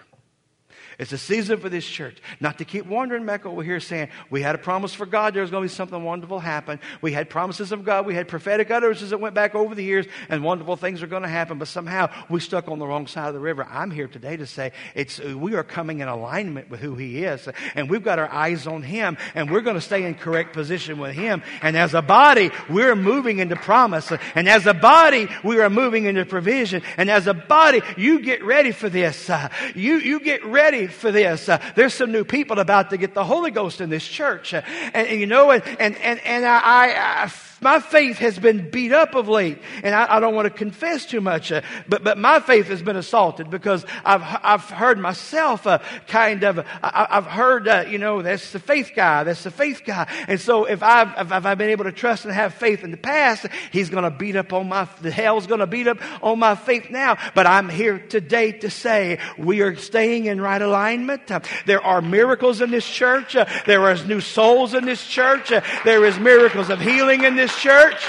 It's 0.99 1.13
a 1.13 1.19
season 1.19 1.59
for 1.61 1.69
this 1.69 1.87
church 1.87 2.19
not 2.41 2.59
to 2.59 2.65
keep 2.65 2.87
wandering 2.87 3.25
back 3.27 3.47
over 3.47 3.63
here 3.63 3.81
saying, 3.81 4.09
we 4.29 4.43
had 4.43 4.55
a 4.55 4.59
promise 4.59 4.93
for 4.93 5.07
God, 5.07 5.35
there 5.35 5.43
was 5.43 5.51
going 5.51 5.63
to 5.63 5.73
be 5.73 5.75
something 5.75 6.03
wonderful 6.03 6.41
happen. 6.41 6.81
We 7.01 7.13
had 7.13 7.31
promises 7.31 7.73
of 7.73 7.85
God, 7.85 8.07
we 8.07 8.15
had 8.15 8.29
prophetic 8.29 8.71
utterances 8.71 9.11
that 9.11 9.19
went 9.19 9.35
back 9.35 9.55
over 9.55 9.75
the 9.75 9.85
years, 9.85 10.07
and 10.29 10.43
wonderful 10.45 10.77
things 10.77 11.03
are 11.03 11.07
going 11.07 11.23
to 11.23 11.29
happen, 11.29 11.59
but 11.59 11.69
somehow 11.69 12.11
we 12.29 12.41
stuck 12.41 12.69
on 12.69 12.79
the 12.79 12.87
wrong 12.87 13.07
side 13.07 13.29
of 13.29 13.35
the 13.35 13.41
river. 13.41 13.67
I'm 13.71 13.91
here 13.91 14.09
today 14.09 14.37
to 14.37 14.47
say 14.47 14.73
it's, 14.95 15.19
we 15.21 15.55
are 15.55 15.65
coming 15.65 16.01
in 16.01 16.09
alignment 16.09 16.71
with 16.71 16.81
who 16.81 16.97
He 16.97 17.25
is, 17.25 17.49
and 17.75 17.89
we've 17.89 18.05
got 18.05 18.19
our 18.19 18.31
eyes 18.31 18.67
on 18.67 18.83
Him, 18.83 19.17
and 19.35 19.51
we're 19.51 19.61
going 19.61 19.77
to 19.77 19.81
stay 19.81 20.05
in 20.05 20.15
correct 20.15 20.53
position 20.53 20.99
with 20.99 21.15
Him. 21.15 21.43
And 21.63 21.77
as 21.77 21.95
a 21.95 22.03
body, 22.03 22.51
we're 22.69 22.97
moving 22.97 23.39
into 23.39 23.57
promise, 23.57 24.13
and 24.35 24.49
as 24.49 24.67
a 24.67 24.75
body, 24.75 25.29
we 25.45 25.61
are 25.61 25.71
moving 25.71 26.07
into 26.07 26.25
provision, 26.25 26.83
and 26.97 27.11
as 27.11 27.27
a 27.27 27.35
body, 27.35 27.81
you 27.97 28.21
get 28.21 28.45
ready 28.45 28.73
for 28.73 28.89
this. 28.89 29.31
You, 29.75 29.99
you 29.99 30.21
get 30.21 30.45
ready 30.45 30.80
for 30.87 31.13
this. 31.13 31.49
Uh, 31.49 31.59
there's 31.75 31.95
some 31.95 32.13
new 32.13 32.25
people 32.25 32.59
about 32.59 32.91
to 32.91 32.97
get 32.97 33.15
the 33.15 33.25
Holy 33.25 33.51
Ghost 33.51 33.81
in 33.81 33.91
this 33.91 34.07
church. 34.07 34.55
Uh, 34.55 34.63
and, 34.95 35.07
and, 35.07 35.21
you 35.21 35.27
know, 35.27 35.51
and, 35.51 35.63
and, 35.79 35.97
and, 35.97 36.21
and 36.21 36.45
I, 36.47 36.59
I, 36.59 37.25
I 37.25 37.27
my 37.61 37.81
faith 37.81 38.19
has 38.19 38.39
been 38.39 38.71
beat 38.71 38.93
up 38.93 39.15
of 39.15 39.29
late, 39.29 39.59
and 39.83 39.95
I, 39.95 40.17
I 40.17 40.21
don't 40.21 40.35
want 40.35 40.47
to 40.47 40.51
confess 40.51 41.07
too 41.07 41.21
much, 41.21 41.53
uh, 41.53 41.63
but, 41.89 42.03
but 42.03 42.19
my 42.19 42.41
faith 42.41 42.67
has 42.69 42.83
been 42.83 42.97
assaulted 42.97 43.51
because 43.51 43.85
I've, 44.05 44.23
I've 44.43 44.65
heard 44.71 44.99
myself 44.99 45.67
uh, 45.67 45.79
kind 46.07 46.43
of, 46.45 46.59
I, 46.83 47.07
have 47.11 47.27
heard, 47.27 47.69
uh, 47.69 47.85
you 47.89 47.99
know, 47.99 48.23
that's 48.23 48.53
the 48.53 48.59
faith 48.59 48.93
guy, 48.95 49.25
that's 49.25 49.45
the 49.45 49.51
faith 49.51 49.83
guy. 49.85 50.11
And 50.29 50.41
so 50.41 50.65
if 50.65 50.83
I've, 50.83 51.09
if 51.19 51.47
I've 51.47 51.59
been 51.59 51.71
able 51.71 51.85
to 51.85 51.93
trust 51.93 52.25
and 52.25 52.35
have 52.35 52.55
faith 52.55 52.85
in 52.85 52.91
the 52.91 52.97
past, 52.97 53.47
he's 53.73 53.91
going 53.91 54.05
to 54.05 54.11
beat 54.11 54.37
up 54.37 54.53
on 54.53 54.69
my, 54.69 54.89
the 55.03 55.11
hell's 55.11 55.47
going 55.47 55.61
to 55.61 55.67
beat 55.67 55.89
up 55.89 55.99
on 56.23 56.39
my 56.39 56.55
faith 56.55 56.91
now. 56.91 57.19
But 57.35 57.47
I'm 57.47 57.69
here 57.69 57.99
today 57.99 58.53
to 58.53 58.71
say 58.71 59.19
we 59.39 59.61
are 59.61 59.77
staying 59.77 60.27
in 60.27 60.41
right 60.41 60.61
alignment. 60.61 61.31
There 61.67 61.83
are 61.83 62.03
miracles 62.03 62.61
in 62.61 62.71
this 62.71 62.89
church. 62.89 63.37
There 63.67 63.91
is 63.91 64.07
new 64.07 64.21
souls 64.21 64.75
in 64.75 64.85
this 64.85 65.07
church. 65.07 65.53
There 65.85 66.05
is 66.05 66.19
miracles 66.19 66.71
of 66.71 66.81
healing 66.81 67.25
in 67.25 67.37
this 67.37 67.50
this 67.51 67.61
church? 67.61 68.07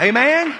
Amen. 0.00 0.58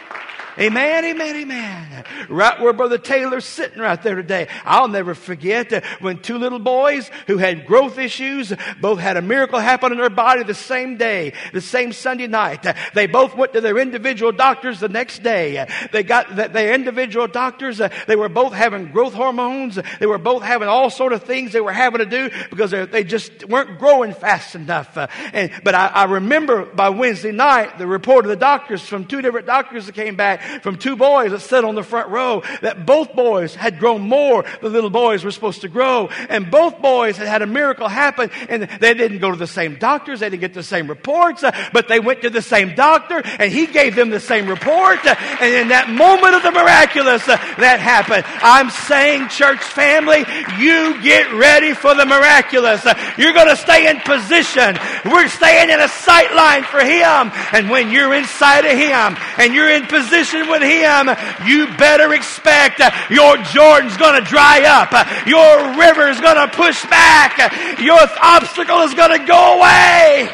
Amen, 0.59 1.05
amen, 1.05 1.37
amen. 1.37 2.05
Right 2.29 2.61
where 2.61 2.73
Brother 2.73 2.99
Taylor's 2.99 3.45
sitting 3.45 3.79
right 3.79 4.03
there 4.03 4.17
today. 4.17 4.49
I'll 4.65 4.89
never 4.89 5.15
forget 5.15 5.85
when 6.01 6.19
two 6.19 6.37
little 6.37 6.59
boys 6.59 7.09
who 7.29 7.39
had 7.39 7.65
growth 7.65 7.97
issues 7.97 8.53
both 8.81 8.99
had 8.99 9.17
a 9.17 9.23
miracle 9.23 9.61
happen 9.61 9.93
in 9.93 9.99
their 9.99 10.11
body 10.11 10.43
the 10.43 10.55
same 10.55 10.97
day, 10.97 11.33
the 11.53 11.61
same 11.61 11.93
Sunday 11.93 12.27
night. 12.27 12.67
They 12.93 13.07
both 13.07 13.37
went 13.37 13.53
to 13.53 13.61
their 13.61 13.79
individual 13.79 14.33
doctors 14.33 14.81
the 14.81 14.89
next 14.89 15.23
day. 15.23 15.65
They 15.93 16.03
got 16.03 16.35
their 16.35 16.75
individual 16.75 17.29
doctors. 17.29 17.81
Uh, 17.81 17.91
they 18.09 18.17
were 18.17 18.29
both 18.29 18.53
having 18.53 18.91
growth 18.91 19.15
hormones. 19.15 19.79
They 20.01 20.07
were 20.07 20.19
both 20.19 20.43
having 20.43 20.67
all 20.67 20.91
sort 20.91 21.13
of 21.13 21.23
things 21.23 21.53
they 21.53 21.61
were 21.61 21.73
having 21.73 22.01
to 22.01 22.07
do 22.07 22.31
because 22.51 22.73
they 22.73 23.05
just 23.05 23.45
weren't 23.49 23.79
growing 23.79 24.13
fast 24.13 24.57
enough. 24.57 24.97
Uh, 24.97 25.07
and, 25.33 25.53
but 25.63 25.77
I, 25.77 25.87
I 25.87 26.05
remember 26.05 26.65
by 26.65 26.89
Wednesday 26.89 27.33
night 27.33 27.79
the 27.79 27.87
report 27.87 28.25
of 28.25 28.31
the 28.31 28.37
doctors 28.37 28.83
from 28.83 29.05
two 29.05 29.23
different 29.23 29.47
doctors 29.47 29.87
that 29.87 29.95
came 29.95 30.17
back 30.17 30.48
from 30.63 30.77
two 30.77 30.97
boys 30.97 31.31
that 31.31 31.41
sat 31.41 31.65
on 31.65 31.75
the 31.75 31.83
front 31.83 32.09
row 32.09 32.43
that 32.63 32.87
both 32.87 33.15
boys 33.15 33.55
had 33.55 33.79
grown 33.79 34.03
more 34.03 34.45
than 34.63 34.73
little 34.73 34.91
boys 34.91 35.25
were 35.25 35.31
supposed 35.31 35.63
to 35.63 35.69
grow. 35.69 36.09
And 36.29 36.51
both 36.51 36.81
boys 36.81 37.17
had 37.17 37.29
had 37.29 37.43
a 37.43 37.47
miracle 37.47 37.89
happen 37.89 38.31
and 38.49 38.63
they 38.81 38.95
didn't 38.95 39.19
go 39.19 39.31
to 39.31 39.37
the 39.37 39.47
same 39.47 39.77
doctors. 39.79 40.21
They 40.21 40.31
didn't 40.31 40.41
get 40.41 40.55
the 40.55 40.63
same 40.63 40.89
reports, 40.89 41.43
uh, 41.45 41.53
but 41.73 41.89
they 41.89 42.01
went 42.01 42.23
to 42.23 42.31
the 42.31 42.43
same 42.43 42.75
doctor 42.75 43.23
and 43.25 43.53
he 43.53 43.67
gave 43.67 43.95
them 43.95 44.11
the 44.11 44.21
same 44.21 44.49
report. 44.49 45.05
Uh, 45.05 45.15
and 45.41 45.55
in 45.55 45.69
that 45.69 45.91
moment 45.91 46.35
of 46.35 46.43
the 46.43 46.53
miraculous, 46.53 47.27
uh, 47.29 47.37
that 47.59 47.81
happened. 47.81 48.25
I'm 48.43 48.71
saying, 48.71 49.29
church 49.29 49.63
family, 49.63 50.25
you 50.59 51.03
get 51.03 51.33
ready 51.33 51.75
for 51.75 51.95
the 51.95 52.07
miraculous. 52.07 52.85
You're 53.17 53.33
going 53.33 53.49
to 53.49 53.57
stay 53.57 53.89
in 53.89 54.01
position. 54.01 54.79
We're 55.05 55.29
staying 55.29 55.71
in 55.71 55.81
a 55.81 55.89
sight 55.89 56.35
line 56.35 56.65
for 56.65 56.81
him. 56.81 57.31
And 57.53 57.71
when 57.71 57.91
you're 57.91 58.15
inside 58.15 58.65
of 58.65 58.77
him 58.77 59.17
and 59.39 59.55
you're 59.55 59.71
in 59.71 59.87
position 59.87 60.38
with 60.47 60.63
Him, 60.63 61.09
you 61.47 61.67
better 61.77 62.13
expect 62.15 62.81
your 63.11 63.37
Jordan's 63.39 63.97
going 63.97 64.23
to 64.23 64.29
dry 64.29 64.63
up. 64.63 64.93
Your 65.27 65.75
river's 65.79 66.21
going 66.21 66.37
to 66.37 66.49
push 66.55 66.85
back. 66.87 67.81
Your 67.81 67.99
obstacle 68.23 68.83
is 68.83 68.95
going 68.95 69.19
to 69.19 69.27
go 69.27 69.59
away. 69.59 70.29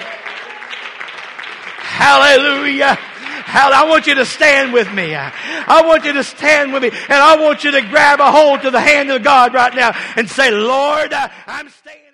Hallelujah. 1.96 2.98
I 3.46 3.86
want 3.88 4.06
you 4.08 4.16
to 4.16 4.24
stand 4.24 4.72
with 4.72 4.92
me. 4.92 5.14
I 5.14 5.82
want 5.86 6.04
you 6.04 6.12
to 6.14 6.24
stand 6.24 6.72
with 6.72 6.82
me. 6.82 6.88
And 6.90 7.12
I 7.12 7.36
want 7.36 7.62
you 7.62 7.70
to 7.70 7.82
grab 7.82 8.18
a 8.20 8.32
hold 8.32 8.62
to 8.62 8.70
the 8.70 8.80
hand 8.80 9.10
of 9.10 9.22
God 9.22 9.54
right 9.54 9.74
now 9.74 9.92
and 10.16 10.28
say, 10.28 10.50
Lord, 10.50 11.12
I'm 11.12 11.68
staying. 11.68 12.13